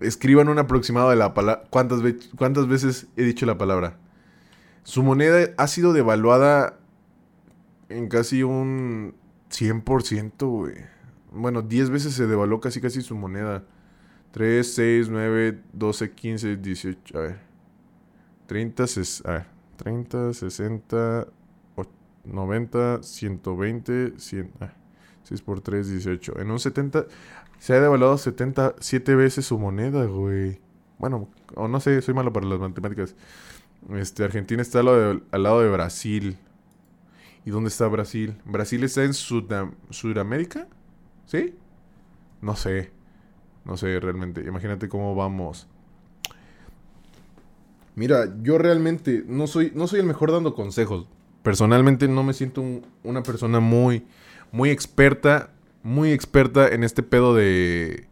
Escriban 0.00 0.48
un 0.48 0.58
aproximado 0.58 1.10
de 1.10 1.16
la 1.16 1.32
palabra. 1.34 1.64
¿Cuántas, 1.70 2.02
ve- 2.02 2.18
¿Cuántas 2.36 2.66
veces 2.66 3.06
he 3.16 3.22
dicho 3.22 3.46
la 3.46 3.56
palabra? 3.56 3.98
Su 4.84 5.02
moneda 5.02 5.48
ha 5.56 5.66
sido 5.66 5.92
devaluada 5.92 6.78
en 7.88 8.08
casi 8.08 8.42
un 8.42 9.14
100%, 9.50 10.46
güey. 10.46 10.74
Bueno, 11.32 11.62
10 11.62 11.90
veces 11.90 12.14
se 12.14 12.26
devaluó 12.26 12.60
casi 12.60 12.80
casi 12.80 13.00
su 13.02 13.16
moneda. 13.16 13.64
3, 14.32 14.74
6, 14.74 15.08
9, 15.10 15.60
12, 15.72 16.10
15, 16.12 16.56
18. 16.56 17.18
A 17.18 17.22
ver. 17.22 17.38
30, 18.46 18.84
ses- 18.84 19.26
a 19.26 19.32
ver. 19.32 19.46
30, 19.76 20.32
60, 20.32 21.26
och- 21.76 21.88
90, 22.24 23.02
120, 23.02 24.12
100. 24.18 24.50
ah, 24.60 24.72
6 25.22 25.40
por 25.42 25.60
3, 25.60 25.88
18. 25.88 26.38
En 26.40 26.50
un 26.50 26.58
70. 26.60 27.06
Se 27.58 27.72
ha 27.74 27.80
devaluado 27.80 28.18
77 28.18 29.14
veces 29.14 29.46
su 29.46 29.58
moneda, 29.58 30.04
güey. 30.04 30.60
Bueno, 30.98 31.28
o 31.54 31.68
no 31.68 31.80
sé, 31.80 32.02
soy 32.02 32.14
malo 32.14 32.32
para 32.32 32.46
las 32.46 32.60
matemáticas. 32.60 33.16
Este, 33.90 34.24
Argentina 34.24 34.62
está 34.62 34.80
al 34.80 34.86
lado 35.42 35.60
de, 35.60 35.70
Brasil. 35.70 36.38
¿Y 37.44 37.50
dónde 37.50 37.68
está 37.68 37.86
Brasil? 37.88 38.36
¿Brasil 38.44 38.82
está 38.84 39.04
en 39.04 39.12
Sudam- 39.12 39.74
Sudamérica? 39.90 40.66
¿Sí? 41.26 41.54
No 42.40 42.56
sé. 42.56 42.90
No 43.64 43.76
sé 43.76 44.00
realmente. 44.00 44.42
Imagínate 44.42 44.88
cómo 44.88 45.14
vamos. 45.14 45.66
Mira, 47.96 48.34
yo 48.42 48.58
realmente 48.58 49.24
no 49.26 49.46
soy, 49.46 49.70
no 49.74 49.86
soy 49.86 50.00
el 50.00 50.06
mejor 50.06 50.32
dando 50.32 50.54
consejos. 50.54 51.06
Personalmente 51.42 52.08
no 52.08 52.22
me 52.22 52.32
siento 52.32 52.60
un- 52.60 52.86
una 53.04 53.22
persona 53.22 53.60
muy, 53.60 54.06
muy 54.50 54.70
experta, 54.70 55.50
muy 55.82 56.10
experta 56.12 56.68
en 56.68 56.82
este 56.82 57.02
pedo 57.02 57.34
de, 57.34 58.06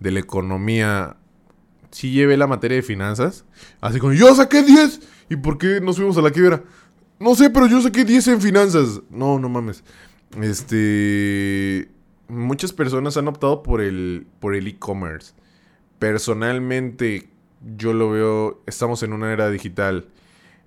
de 0.00 0.10
la 0.10 0.20
economía. 0.20 1.16
Sí 1.90 2.12
llevé 2.12 2.36
la 2.36 2.46
materia 2.46 2.76
de 2.76 2.82
finanzas. 2.82 3.44
Así 3.80 3.98
como, 3.98 4.12
yo 4.12 4.34
saqué 4.34 4.62
10. 4.62 5.00
¿Y 5.30 5.36
por 5.36 5.58
qué 5.58 5.80
nos 5.80 5.96
fuimos 5.96 6.16
a 6.18 6.22
la 6.22 6.30
quiebra? 6.30 6.62
No 7.18 7.34
sé, 7.34 7.50
pero 7.50 7.66
yo 7.66 7.80
saqué 7.80 8.04
10 8.04 8.28
en 8.28 8.40
finanzas. 8.40 9.02
No, 9.10 9.38
no 9.38 9.48
mames. 9.48 9.84
Este... 10.40 11.90
Muchas 12.28 12.72
personas 12.72 13.16
han 13.16 13.26
optado 13.26 13.64
por 13.64 13.80
el 13.80 14.24
por 14.38 14.54
el 14.54 14.68
e-commerce. 14.68 15.34
Personalmente, 15.98 17.28
yo 17.76 17.92
lo 17.92 18.10
veo, 18.10 18.62
estamos 18.66 19.02
en 19.02 19.12
una 19.12 19.32
era 19.32 19.50
digital. 19.50 20.06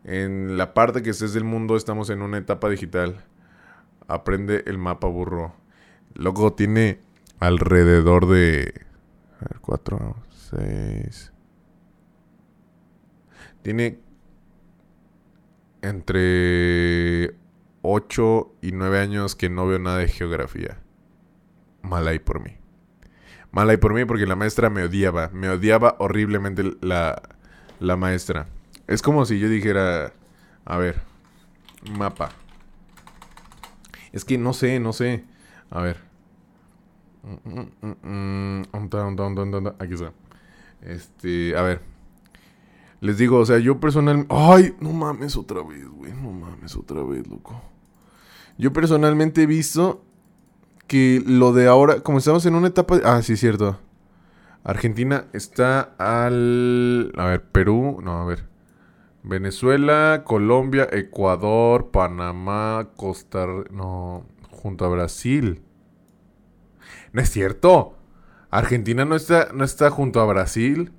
En 0.04 0.58
la 0.58 0.74
parte 0.74 1.02
que 1.02 1.12
estés 1.12 1.34
del 1.34 1.46
mundo, 1.46 1.78
estamos 1.78 2.10
en 2.10 2.22
una 2.22 2.38
etapa 2.38 2.70
digital. 2.70 3.24
Aprende 4.10 4.64
el 4.68 4.78
mapa, 4.78 5.08
burro. 5.08 5.56
Loco, 6.14 6.52
tiene 6.54 7.00
alrededor 7.40 8.28
de... 8.28 8.74
A 9.40 9.46
ver, 9.46 9.60
4, 9.62 10.16
6... 10.56 11.32
Tiene 13.62 13.98
entre 15.82 17.36
8 17.82 18.56
y 18.62 18.72
9 18.74 19.00
años 19.00 19.36
que 19.36 19.50
no 19.50 19.66
veo 19.66 19.80
nada 19.80 20.00
de 20.00 20.10
geografía. 20.10 20.80
Mal 21.82 22.08
ahí 22.08 22.20
por 22.20 22.42
mí. 22.42 22.58
Mal 23.52 23.70
ahí 23.70 23.78
por 23.78 23.94
mí 23.94 24.04
porque 24.04 24.26
la 24.26 24.36
maestra 24.36 24.70
me 24.70 24.84
odiaba. 24.84 25.30
Me 25.34 25.50
odiaba 25.50 25.96
horriblemente 26.00 26.76
la, 26.82 27.22
la 27.80 27.96
maestra. 27.96 28.48
Es 28.88 29.02
como 29.02 29.26
si 29.26 29.40
yo 29.40 29.48
dijera, 29.48 30.12
a 30.66 30.78
ver, 30.78 31.02
mapa. 31.98 32.32
Es 34.12 34.26
que 34.26 34.38
no 34.38 34.54
sé, 34.54 34.80
no 34.80 34.92
sé. 34.92 35.24
A 35.70 35.82
ver. 35.82 35.98
Mm, 37.24 37.60
mm, 37.82 38.62
mm. 38.62 38.64
Aquí 39.80 39.94
está. 39.94 40.14
Este, 40.86 41.56
a 41.56 41.62
ver. 41.62 41.82
Les 43.00 43.18
digo, 43.18 43.40
o 43.40 43.46
sea, 43.46 43.60
yo 43.60 43.80
personalmente... 43.80 44.34
Ay, 44.34 44.76
no 44.80 44.94
mames 44.94 45.36
otra 45.36 45.62
vez, 45.62 45.88
güey. 45.90 46.14
No 46.14 46.32
mames 46.32 46.76
otra 46.76 47.04
vez, 47.04 47.28
loco. 47.28 47.62
Yo 48.58 48.72
personalmente 48.72 49.44
he 49.44 49.46
visto 49.46 50.06
que 50.88 51.22
lo 51.26 51.54
de 51.54 51.68
ahora, 51.68 52.02
como 52.02 52.20
estamos 52.20 52.46
en 52.46 52.56
una 52.56 52.68
etapa... 52.68 53.00
Ah, 53.04 53.22
sí, 53.22 53.36
cierto. 53.36 53.80
Argentina 54.64 55.26
está 55.34 55.96
al... 55.98 57.12
A 57.18 57.26
ver, 57.26 57.44
Perú, 57.44 58.00
no, 58.02 58.22
a 58.22 58.26
ver. 58.26 58.48
Venezuela, 59.24 60.24
Colombia, 60.26 60.88
Ecuador, 60.92 61.92
Panamá, 61.92 62.90
Costa... 62.96 63.46
No, 63.72 64.26
junto 64.50 64.86
a 64.86 64.90
Brasil. 64.90 65.62
No 67.12 67.22
es 67.22 67.30
cierto. 67.30 67.98
Argentina 68.58 69.06
no 69.06 69.16
está, 69.16 69.50
no 69.54 69.64
está 69.64 69.90
junto 69.90 70.20
a 70.22 70.26
Brasil. 70.26 70.92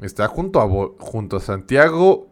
Está 0.00 0.28
junto 0.28 0.60
a, 0.60 0.68
junto 0.98 1.36
a 1.36 1.40
Santiago, 1.40 2.28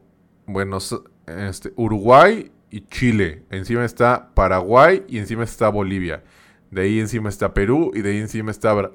Buenos, 0.47 1.03
este, 1.27 1.73
Uruguay 1.77 2.53
y 2.71 2.83
Chile. 2.83 3.43
Encima 3.51 3.85
está 3.85 4.31
Paraguay 4.35 5.05
y 5.09 5.19
encima 5.19 5.43
está 5.45 5.69
Bolivia. 5.69 6.23
De 6.71 6.83
ahí 6.83 7.01
encima 7.01 7.29
está 7.29 7.55
Perú 7.55 7.91
y 7.95 8.03
de 8.03 8.11
ahí 8.13 8.19
encima 8.19 8.51
está 8.53 8.73
Bra- 8.75 8.93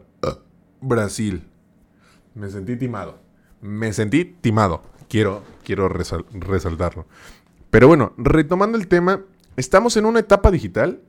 Brasil. 0.80 1.48
Me 2.34 2.50
sentí 2.50 2.78
timado. 2.78 3.20
Me 3.62 3.92
sentí 3.92 4.24
timado. 4.26 4.84
Quiero, 5.10 5.44
quiero 5.66 5.90
resal- 5.90 6.26
resaltarlo. 6.32 7.06
Pero 7.70 7.88
bueno, 7.90 8.14
retomando 8.18 8.78
el 8.78 8.88
tema, 8.88 9.26
estamos 9.58 9.98
en 9.98 10.06
una 10.06 10.20
etapa 10.20 10.50
digital 10.52 11.02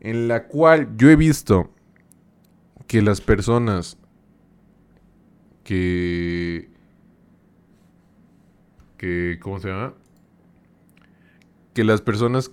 en 0.00 0.26
la 0.26 0.48
cual 0.48 0.96
yo 0.96 1.08
he 1.10 1.16
visto 1.16 1.70
que 2.86 3.02
las 3.02 3.20
personas 3.20 3.98
que 5.64 6.70
que 8.96 9.38
¿cómo 9.42 9.60
se 9.60 9.68
llama? 9.68 9.94
Que 11.74 11.84
las 11.84 12.00
personas 12.00 12.52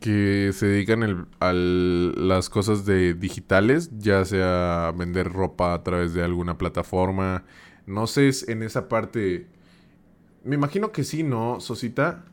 que 0.00 0.52
se 0.54 0.66
dedican 0.66 1.28
a 1.40 1.52
las 1.52 2.48
cosas 2.48 2.86
de 2.86 3.14
digitales, 3.14 3.90
ya 3.98 4.24
sea 4.24 4.92
vender 4.96 5.30
ropa 5.30 5.74
a 5.74 5.82
través 5.82 6.14
de 6.14 6.24
alguna 6.24 6.56
plataforma, 6.58 7.44
no 7.86 8.06
sé 8.06 8.30
en 8.48 8.62
esa 8.62 8.88
parte. 8.88 9.46
Me 10.42 10.54
imagino 10.54 10.90
que 10.90 11.04
sí, 11.04 11.22
¿no, 11.22 11.60
Sosita? 11.60 12.24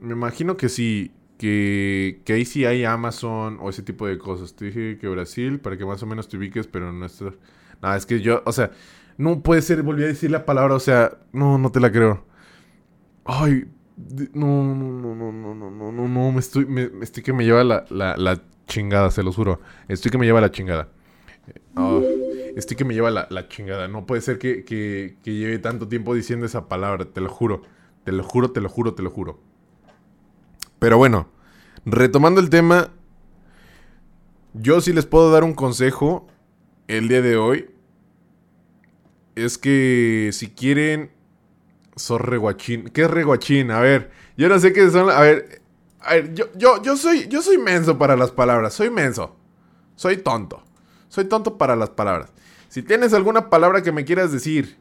Me 0.00 0.12
imagino 0.12 0.56
que 0.56 0.68
sí. 0.68 1.12
Que, 1.42 2.22
ahí 2.28 2.44
sí 2.44 2.64
hay 2.64 2.84
Amazon 2.84 3.58
o 3.60 3.68
ese 3.68 3.82
tipo 3.82 4.06
de 4.06 4.16
cosas. 4.16 4.54
Te 4.54 4.66
dije 4.66 4.96
que 4.98 5.08
Brasil, 5.08 5.58
para 5.58 5.76
que 5.76 5.84
más 5.84 6.00
o 6.02 6.06
menos 6.06 6.28
te 6.28 6.36
ubiques, 6.36 6.68
pero 6.68 6.92
no 6.92 7.04
está. 7.04 7.34
Nada, 7.82 7.96
es 7.96 8.06
que 8.06 8.20
yo, 8.20 8.42
o 8.46 8.52
sea, 8.52 8.70
no 9.18 9.42
puede 9.42 9.60
ser, 9.62 9.82
volví 9.82 10.04
a 10.04 10.06
decir 10.06 10.30
la 10.30 10.46
palabra, 10.46 10.76
o 10.76 10.80
sea, 10.80 11.18
no, 11.32 11.58
no 11.58 11.72
te 11.72 11.80
la 11.80 11.90
creo. 11.90 12.24
Ay, 13.24 13.64
no, 14.34 14.46
no, 14.64 14.74
no, 14.74 15.14
no, 15.16 15.32
no, 15.32 15.54
no, 15.54 15.92
no, 15.92 16.08
no, 16.08 16.32
me 16.32 16.38
estoy, 16.38 16.66
me, 16.66 16.90
estoy 17.02 17.24
que 17.24 17.32
me 17.32 17.44
lleva 17.44 17.64
la, 17.64 17.86
la, 17.90 18.16
la 18.16 18.40
chingada, 18.68 19.10
se 19.10 19.24
los 19.24 19.34
juro. 19.34 19.60
Estoy 19.88 20.12
que 20.12 20.18
me 20.18 20.26
lleva 20.26 20.40
la 20.40 20.52
chingada. 20.52 20.90
Ah, 21.74 22.00
estoy 22.54 22.76
que 22.76 22.84
me 22.84 22.94
lleva 22.94 23.10
la, 23.10 23.26
la 23.30 23.48
chingada. 23.48 23.88
No 23.88 24.06
puede 24.06 24.22
ser 24.22 24.38
que, 24.38 24.64
que, 24.64 25.16
que 25.24 25.34
lleve 25.34 25.58
tanto 25.58 25.88
tiempo 25.88 26.14
diciendo 26.14 26.46
esa 26.46 26.68
palabra, 26.68 27.04
te 27.06 27.20
lo 27.20 27.28
juro. 27.28 27.62
Te 28.04 28.12
lo 28.12 28.22
juro, 28.22 28.52
te 28.52 28.60
lo 28.60 28.68
juro, 28.68 28.94
te 28.94 29.02
lo 29.02 29.10
juro. 29.10 29.40
Pero 30.82 30.98
bueno, 30.98 31.28
retomando 31.84 32.40
el 32.40 32.50
tema, 32.50 32.90
yo 34.52 34.80
sí 34.80 34.92
les 34.92 35.06
puedo 35.06 35.30
dar 35.30 35.44
un 35.44 35.54
consejo 35.54 36.26
el 36.88 37.06
día 37.06 37.22
de 37.22 37.36
hoy. 37.36 37.70
Es 39.36 39.58
que 39.58 40.30
si 40.32 40.48
quieren 40.50 41.12
Sos 41.94 42.20
reguachín. 42.20 42.88
¿Qué 42.88 43.02
es 43.02 43.10
reguachín? 43.12 43.70
A 43.70 43.78
ver, 43.78 44.10
yo 44.36 44.48
no 44.48 44.58
sé 44.58 44.72
qué 44.72 44.90
son. 44.90 45.08
A 45.08 45.20
ver, 45.20 45.62
a 46.00 46.14
ver 46.14 46.34
yo, 46.34 46.46
yo, 46.56 46.82
yo, 46.82 46.96
soy, 46.96 47.28
yo 47.28 47.42
soy 47.42 47.58
menso 47.58 47.96
para 47.96 48.16
las 48.16 48.32
palabras. 48.32 48.74
Soy 48.74 48.90
menso. 48.90 49.36
Soy 49.94 50.16
tonto. 50.16 50.64
Soy 51.08 51.26
tonto 51.26 51.58
para 51.58 51.76
las 51.76 51.90
palabras. 51.90 52.32
Si 52.68 52.82
tienes 52.82 53.14
alguna 53.14 53.50
palabra 53.50 53.84
que 53.84 53.92
me 53.92 54.04
quieras 54.04 54.32
decir, 54.32 54.78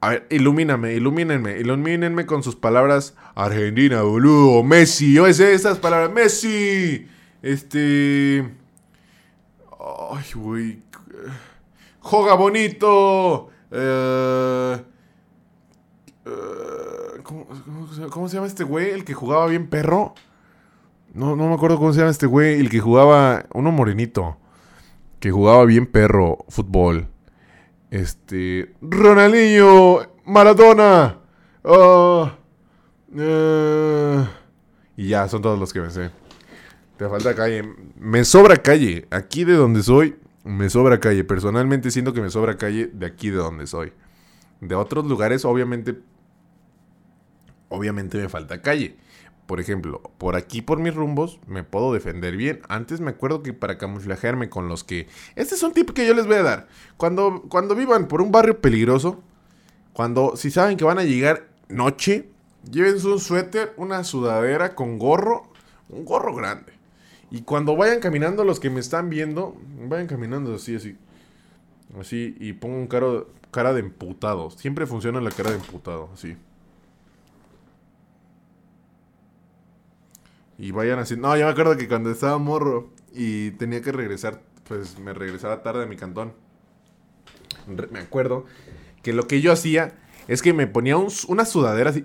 a 0.00 0.10
ver, 0.10 0.26
ilumíname, 0.30 0.94
ilumínenme, 0.94 1.58
ilumínenme 1.58 2.26
con 2.26 2.42
sus 2.42 2.54
palabras. 2.56 3.14
Argentina, 3.34 4.02
boludo, 4.02 4.62
Messi, 4.62 5.12
yo 5.14 5.32
sé 5.32 5.54
esas 5.54 5.78
palabras. 5.78 6.12
Messi, 6.12 7.06
este. 7.42 8.48
Ay, 10.10 10.24
güey. 10.34 10.82
Joga 12.00 12.34
bonito. 12.34 13.48
Eh. 13.70 14.76
Eh, 16.26 17.20
¿cómo, 17.22 17.46
cómo 18.10 18.28
se- 18.28 18.34
llama 18.36 18.46
este 18.46 18.64
güey? 18.64 18.90
El 18.90 19.04
que 19.04 19.14
jugaba 19.14 19.46
bien 19.46 19.68
perro. 19.68 20.14
No, 21.14 21.36
no 21.36 21.48
me 21.48 21.54
acuerdo 21.54 21.78
cómo 21.78 21.92
se 21.92 21.98
llama 22.00 22.10
este 22.10 22.26
güey. 22.26 22.60
El 22.60 22.70
que 22.70 22.80
jugaba. 22.80 23.46
Uno 23.52 23.72
morenito. 23.72 24.36
Que 25.20 25.30
jugaba 25.30 25.64
bien 25.64 25.86
perro. 25.86 26.38
Fútbol. 26.48 27.08
Este. 27.90 28.74
Ronaldinho. 28.80 30.00
Maradona. 30.24 31.18
Oh, 31.62 32.30
eh, 33.16 34.26
y 34.96 35.08
ya, 35.08 35.28
son 35.28 35.42
todos 35.42 35.58
los 35.58 35.72
que 35.72 35.80
me 35.80 35.90
sé. 35.90 36.10
Te 36.96 37.08
falta 37.08 37.34
calle. 37.34 37.62
Me 37.96 38.24
sobra 38.24 38.56
calle. 38.56 39.06
Aquí 39.10 39.44
de 39.44 39.54
donde 39.54 39.82
soy, 39.82 40.16
me 40.44 40.68
sobra 40.68 41.00
calle. 41.00 41.24
Personalmente 41.24 41.90
siento 41.90 42.12
que 42.12 42.20
me 42.20 42.30
sobra 42.30 42.56
calle 42.56 42.90
de 42.92 43.06
aquí 43.06 43.30
de 43.30 43.36
donde 43.36 43.66
soy. 43.66 43.92
De 44.60 44.74
otros 44.74 45.06
lugares, 45.06 45.44
obviamente, 45.44 45.98
obviamente 47.68 48.18
me 48.18 48.28
falta 48.28 48.60
calle. 48.60 48.96
Por 49.48 49.60
ejemplo, 49.60 50.02
por 50.18 50.36
aquí, 50.36 50.60
por 50.60 50.78
mis 50.78 50.94
rumbos, 50.94 51.40
me 51.46 51.64
puedo 51.64 51.94
defender 51.94 52.36
bien. 52.36 52.60
Antes 52.68 53.00
me 53.00 53.12
acuerdo 53.12 53.42
que 53.42 53.54
para 53.54 53.78
camuflajearme 53.78 54.50
con 54.50 54.68
los 54.68 54.84
que... 54.84 55.06
Este 55.36 55.54
es 55.54 55.62
un 55.62 55.72
tip 55.72 55.92
que 55.92 56.06
yo 56.06 56.12
les 56.12 56.26
voy 56.26 56.36
a 56.36 56.42
dar. 56.42 56.68
Cuando, 56.98 57.44
cuando 57.48 57.74
vivan 57.74 58.08
por 58.08 58.20
un 58.20 58.30
barrio 58.30 58.60
peligroso, 58.60 59.22
cuando 59.94 60.36
si 60.36 60.50
saben 60.50 60.76
que 60.76 60.84
van 60.84 60.98
a 60.98 61.04
llegar 61.04 61.48
noche, 61.70 62.28
lleven 62.70 62.96
un 63.06 63.18
suéter, 63.18 63.72
una 63.78 64.04
sudadera 64.04 64.74
con 64.74 64.98
gorro, 64.98 65.50
un 65.88 66.04
gorro 66.04 66.34
grande. 66.34 66.74
Y 67.30 67.40
cuando 67.40 67.74
vayan 67.74 68.00
caminando, 68.00 68.44
los 68.44 68.60
que 68.60 68.68
me 68.68 68.80
están 68.80 69.08
viendo, 69.08 69.56
vayan 69.88 70.08
caminando 70.08 70.56
así, 70.56 70.76
así. 70.76 70.94
Así, 71.98 72.36
y 72.38 72.52
pongan 72.52 72.86
cara 73.50 73.72
de 73.72 73.80
emputado. 73.80 74.50
Siempre 74.50 74.84
funciona 74.84 75.22
la 75.22 75.30
cara 75.30 75.52
de 75.52 75.56
emputado, 75.56 76.10
así. 76.12 76.36
Y 80.58 80.72
vayan 80.72 80.98
así. 80.98 81.16
No, 81.16 81.36
yo 81.36 81.44
me 81.46 81.52
acuerdo 81.52 81.76
que 81.76 81.86
cuando 81.86 82.10
estaba 82.10 82.36
morro 82.38 82.90
y 83.14 83.52
tenía 83.52 83.80
que 83.80 83.92
regresar, 83.92 84.42
pues 84.66 84.98
me 84.98 85.14
regresaba 85.14 85.62
tarde 85.62 85.84
a 85.84 85.86
mi 85.86 85.96
cantón. 85.96 86.32
me 87.66 88.00
acuerdo 88.00 88.44
que 89.02 89.12
lo 89.12 89.28
que 89.28 89.40
yo 89.40 89.52
hacía 89.52 89.94
es 90.26 90.42
que 90.42 90.52
me 90.52 90.66
ponía 90.66 90.96
una 90.96 91.44
sudadera 91.44 91.90
así. 91.90 92.04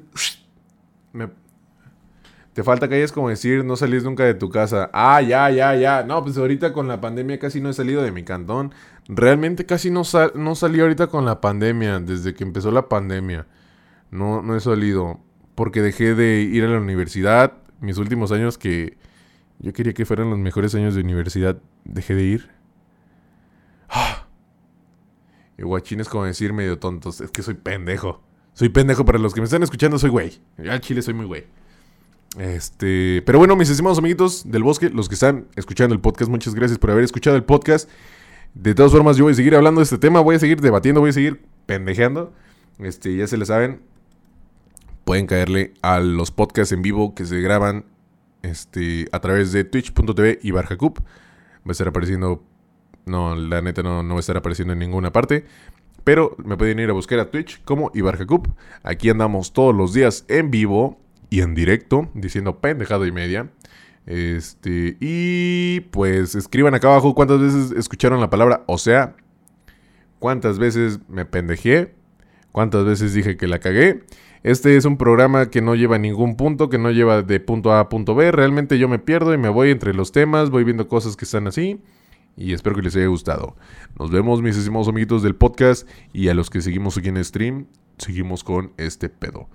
te 2.54 2.64
falta 2.64 2.88
que 2.88 3.02
es 3.02 3.12
como 3.12 3.30
decir, 3.30 3.66
no 3.66 3.76
salís 3.76 4.04
nunca 4.04 4.24
de 4.24 4.36
tu 4.36 4.50
casa. 4.50 4.92
Ah, 4.94 5.20
ya, 5.22 5.50
ya, 5.50 5.76
ya. 5.76 6.04
No, 6.04 6.24
pues 6.24 6.38
ahorita 6.38 6.74
con 6.74 6.88
la 6.88 7.02
pandemia 7.02 7.40
casi 7.40 7.60
no 7.60 7.72
he 7.72 7.74
salido 7.74 8.04
de 8.04 8.12
mi 8.12 8.24
cantón. 8.24 8.72
Realmente 9.08 9.66
casi 9.66 9.90
no, 9.90 10.04
no 10.36 10.56
salí 10.56 10.80
ahorita 10.80 11.08
con 11.08 11.26
la 11.26 11.42
pandemia, 11.42 12.00
desde 12.00 12.36
que 12.36 12.44
empezó 12.44 12.70
la 12.70 12.88
pandemia. 12.88 13.48
No, 14.12 14.44
no 14.44 14.56
he 14.56 14.60
salido. 14.60 15.20
Porque 15.56 15.82
dejé 15.82 16.14
de 16.14 16.42
ir 16.42 16.64
a 16.64 16.68
la 16.68 16.80
universidad 16.80 17.63
mis 17.84 17.98
últimos 17.98 18.32
años 18.32 18.58
que 18.58 18.98
yo 19.60 19.74
quería 19.74 19.94
que 19.94 20.06
fueran 20.06 20.30
los 20.30 20.40
mejores 20.40 20.74
años 20.74 20.96
de 20.96 21.02
universidad, 21.02 21.62
dejé 21.84 22.16
de 22.16 22.24
ir. 22.24 22.50
¡Ah! 23.90 24.26
Y 25.58 25.64
guachín 25.64 26.00
es 26.00 26.10
como 26.10 26.26
decir 26.26 26.54
medio 26.54 26.80
tontos, 26.80 27.22
es 27.22 27.30
que 27.30 27.44
soy 27.44 27.56
pendejo. 27.56 28.22
Soy 28.54 28.70
pendejo 28.70 29.06
para 29.06 29.20
los 29.20 29.34
que 29.34 29.42
me 29.42 29.46
están 29.46 29.64
escuchando, 29.64 30.00
soy 30.00 30.10
güey. 30.10 30.42
Al 30.70 30.80
chile 30.82 31.02
soy 31.02 31.14
muy 31.14 31.26
güey. 31.26 31.46
Este, 32.38 33.22
pero 33.26 33.38
bueno, 33.38 33.56
mis 33.56 33.70
estimados 33.70 34.00
amiguitos 34.00 34.50
del 34.50 34.64
bosque, 34.64 34.90
los 34.90 35.08
que 35.08 35.16
están 35.16 35.48
escuchando 35.56 35.94
el 35.94 36.02
podcast, 36.02 36.32
muchas 36.32 36.56
gracias 36.56 36.80
por 36.80 36.90
haber 36.92 37.04
escuchado 37.04 37.36
el 37.36 37.44
podcast. 37.44 37.90
De 38.54 38.74
todas 38.74 38.92
formas, 38.92 39.18
yo 39.18 39.26
voy 39.26 39.34
a 39.34 39.36
seguir 39.36 39.56
hablando 39.56 39.82
de 39.82 39.84
este 39.84 39.98
tema, 39.98 40.20
voy 40.22 40.36
a 40.36 40.40
seguir 40.40 40.62
debatiendo, 40.62 41.02
voy 41.02 41.10
a 41.10 41.14
seguir 41.14 41.42
pendejeando. 41.66 42.34
Este, 42.80 43.16
ya 43.16 43.28
se 43.28 43.38
le 43.38 43.46
saben, 43.46 43.82
pueden 45.04 45.28
caerle 45.28 45.74
a 45.82 46.00
los 46.00 46.32
podcasts 46.32 46.72
en 46.72 46.82
vivo 46.82 47.16
que 47.16 47.26
se 47.26 47.40
graban 47.42 47.86
este, 48.42 49.08
a 49.12 49.20
través 49.20 49.52
de 49.52 49.64
twitch.tv 49.64 50.40
y 50.42 50.52
Barjacup. 50.52 51.00
Va 51.00 51.70
a 51.70 51.72
estar 51.72 51.88
apareciendo, 51.88 52.44
no, 53.06 53.36
la 53.36 53.62
neta 53.62 53.84
no, 53.84 54.04
no 54.04 54.16
va 54.16 54.20
a 54.20 54.20
estar 54.20 54.38
apareciendo 54.38 54.74
en 54.74 54.80
ninguna 54.80 55.12
parte. 55.12 55.46
Pero 56.04 56.36
me 56.44 56.58
pueden 56.58 56.80
ir 56.80 56.90
a 56.90 56.94
buscar 56.94 57.20
a 57.20 57.32
Twitch 57.32 57.64
como 57.64 57.92
Ibarjacup. 57.94 58.48
Aquí 58.84 59.10
andamos 59.10 59.54
todos 59.54 59.74
los 59.74 59.94
días 59.94 60.26
en 60.28 60.52
vivo 60.52 61.00
y 61.30 61.42
en 61.42 61.56
directo, 61.56 62.10
diciendo 62.14 62.60
pendejado 62.60 63.06
y 63.06 63.12
media. 63.12 63.50
Este, 64.06 64.98
y 65.00 65.80
pues 65.92 66.36
escriban 66.36 66.76
acá 66.76 66.90
abajo 66.90 67.16
cuántas 67.16 67.40
veces 67.40 67.72
escucharon 67.72 68.20
la 68.20 68.30
palabra 68.30 68.66
o 68.68 68.78
sea, 68.78 69.16
cuántas 70.20 70.60
veces 70.60 71.00
me 71.08 71.24
pendejé, 71.24 71.94
cuántas 72.52 72.84
veces 72.84 73.14
dije 73.14 73.38
que 73.38 73.48
la 73.48 73.60
cagué 73.60 74.04
este 74.44 74.76
es 74.76 74.84
un 74.84 74.98
programa 74.98 75.50
que 75.50 75.62
no 75.62 75.74
lleva 75.74 75.98
ningún 75.98 76.36
punto, 76.36 76.70
que 76.70 76.78
no 76.78 76.92
lleva 76.92 77.22
de 77.22 77.40
punto 77.40 77.72
A 77.72 77.80
a 77.80 77.90
punto 77.90 78.14
B. 78.14 78.30
Realmente 78.32 78.78
yo 78.78 78.90
me 78.90 79.00
pierdo 79.00 79.34
y 79.34 79.38
me 79.38 79.48
voy 79.48 79.72
entre 79.72 79.94
los 79.94 80.12
temas, 80.12 80.50
voy 80.50 80.66
viendo 80.66 80.90
cosas 80.90 81.16
que 81.16 81.24
están 81.24 81.48
así. 81.48 81.80
Y 82.36 82.52
espero 82.52 82.76
que 82.76 82.82
les 82.82 82.96
haya 82.96 83.08
gustado. 83.08 83.56
Nos 83.98 84.12
vemos, 84.12 84.42
mis 84.42 84.58
estimados 84.58 84.90
amiguitos 84.90 85.24
del 85.24 85.36
podcast. 85.36 85.88
Y 86.12 86.28
a 86.28 86.34
los 86.34 86.50
que 86.50 86.62
seguimos 86.62 86.98
aquí 86.98 87.08
en 87.08 87.24
stream, 87.24 87.68
seguimos 87.98 88.44
con 88.44 88.74
este 88.76 89.08
pedo. 89.08 89.48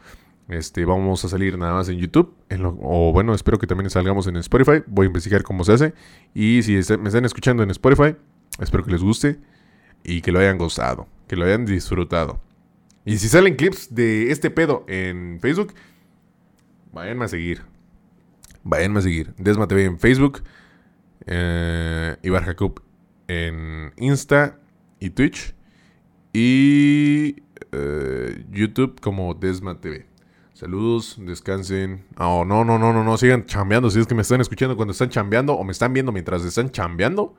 Este, 0.49 0.86
vamos 0.86 1.22
a 1.22 1.28
salir 1.28 1.59
nada 1.59 1.74
más 1.74 1.91
en 1.91 1.99
YouTube. 1.99 2.34
o 2.80 3.12
bueno, 3.12 3.34
espero 3.34 3.59
que 3.59 3.66
también 3.66 3.91
salgamos 3.91 4.26
en 4.26 4.36
Spotify. 4.36 4.82
Voy 4.86 5.05
a 5.05 5.09
investigar 5.09 5.43
cómo 5.43 5.64
se 5.64 5.72
hace. 5.74 5.95
Y 6.32 6.62
si 6.62 6.72
me 6.97 7.09
están 7.09 7.26
escuchando 7.26 7.62
en 7.62 7.70
Spotify, 7.70 8.16
espero 8.59 8.84
que 8.84 8.93
les 8.93 9.03
guste 9.03 9.39
y 10.03 10.22
que 10.22 10.32
lo 10.32 10.39
hayan 10.39 10.57
gustado, 10.57 11.09
que 11.26 11.36
lo 11.36 11.45
hayan 11.45 11.66
disfrutado. 11.66 12.48
Y 13.05 13.19
si 13.19 13.29
salen 13.29 13.57
clips 13.57 13.95
de 13.95 14.31
este 14.31 14.51
pedo 14.51 14.85
en 14.89 15.39
Facebook, 15.41 15.73
váyanme 16.93 17.25
a 17.25 17.29
seguir. 17.29 17.63
Váyanme 18.65 18.99
a 18.99 19.03
seguir. 19.03 19.35
Desma 19.39 19.67
TV 19.67 19.85
en 19.85 19.99
Facebook. 19.99 20.43
Eh, 21.27 22.17
Ibar 22.23 22.45
Jacob 22.45 22.83
en 23.29 23.93
Insta 23.97 24.59
y 25.01 25.11
Twitch. 25.11 25.55
Y 26.33 27.37
eh, 27.73 28.45
YouTube 28.51 29.01
como 29.01 29.35
Desma 29.35 29.81
TV. 29.81 30.07
Saludos, 30.59 31.17
descansen. 31.21 32.05
Oh, 32.17 32.45
no, 32.45 32.65
no, 32.65 32.79
no, 32.79 32.93
no, 32.93 33.05
no, 33.05 33.17
sigan 33.17 33.47
chambeando. 33.47 33.91
Si 33.91 34.01
es 34.01 34.07
que 34.07 34.15
me 34.17 34.23
están 34.23 34.41
escuchando 34.41 34.77
cuando 34.77 34.93
están 34.93 35.09
chambeando 35.09 35.55
o 35.55 35.63
me 35.63 35.71
están 35.71 35.93
viendo 35.93 36.11
mientras 36.11 36.45
están 36.45 36.71
chambeando. 36.71 37.37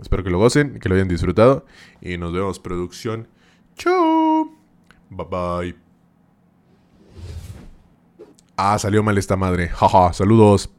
Espero 0.00 0.24
que 0.24 0.30
lo 0.30 0.38
gocen, 0.38 0.78
que 0.78 0.88
lo 0.88 0.94
hayan 0.94 1.08
disfrutado. 1.08 1.66
Y 2.00 2.16
nos 2.16 2.32
vemos, 2.32 2.58
producción. 2.58 3.28
Chau. 3.76 4.59
Bye 5.10 5.26
bye. 5.28 5.76
Ah, 8.56 8.78
salió 8.78 9.02
mal 9.02 9.18
esta 9.18 9.36
madre. 9.36 9.68
Jaja, 9.68 10.12
saludos. 10.12 10.70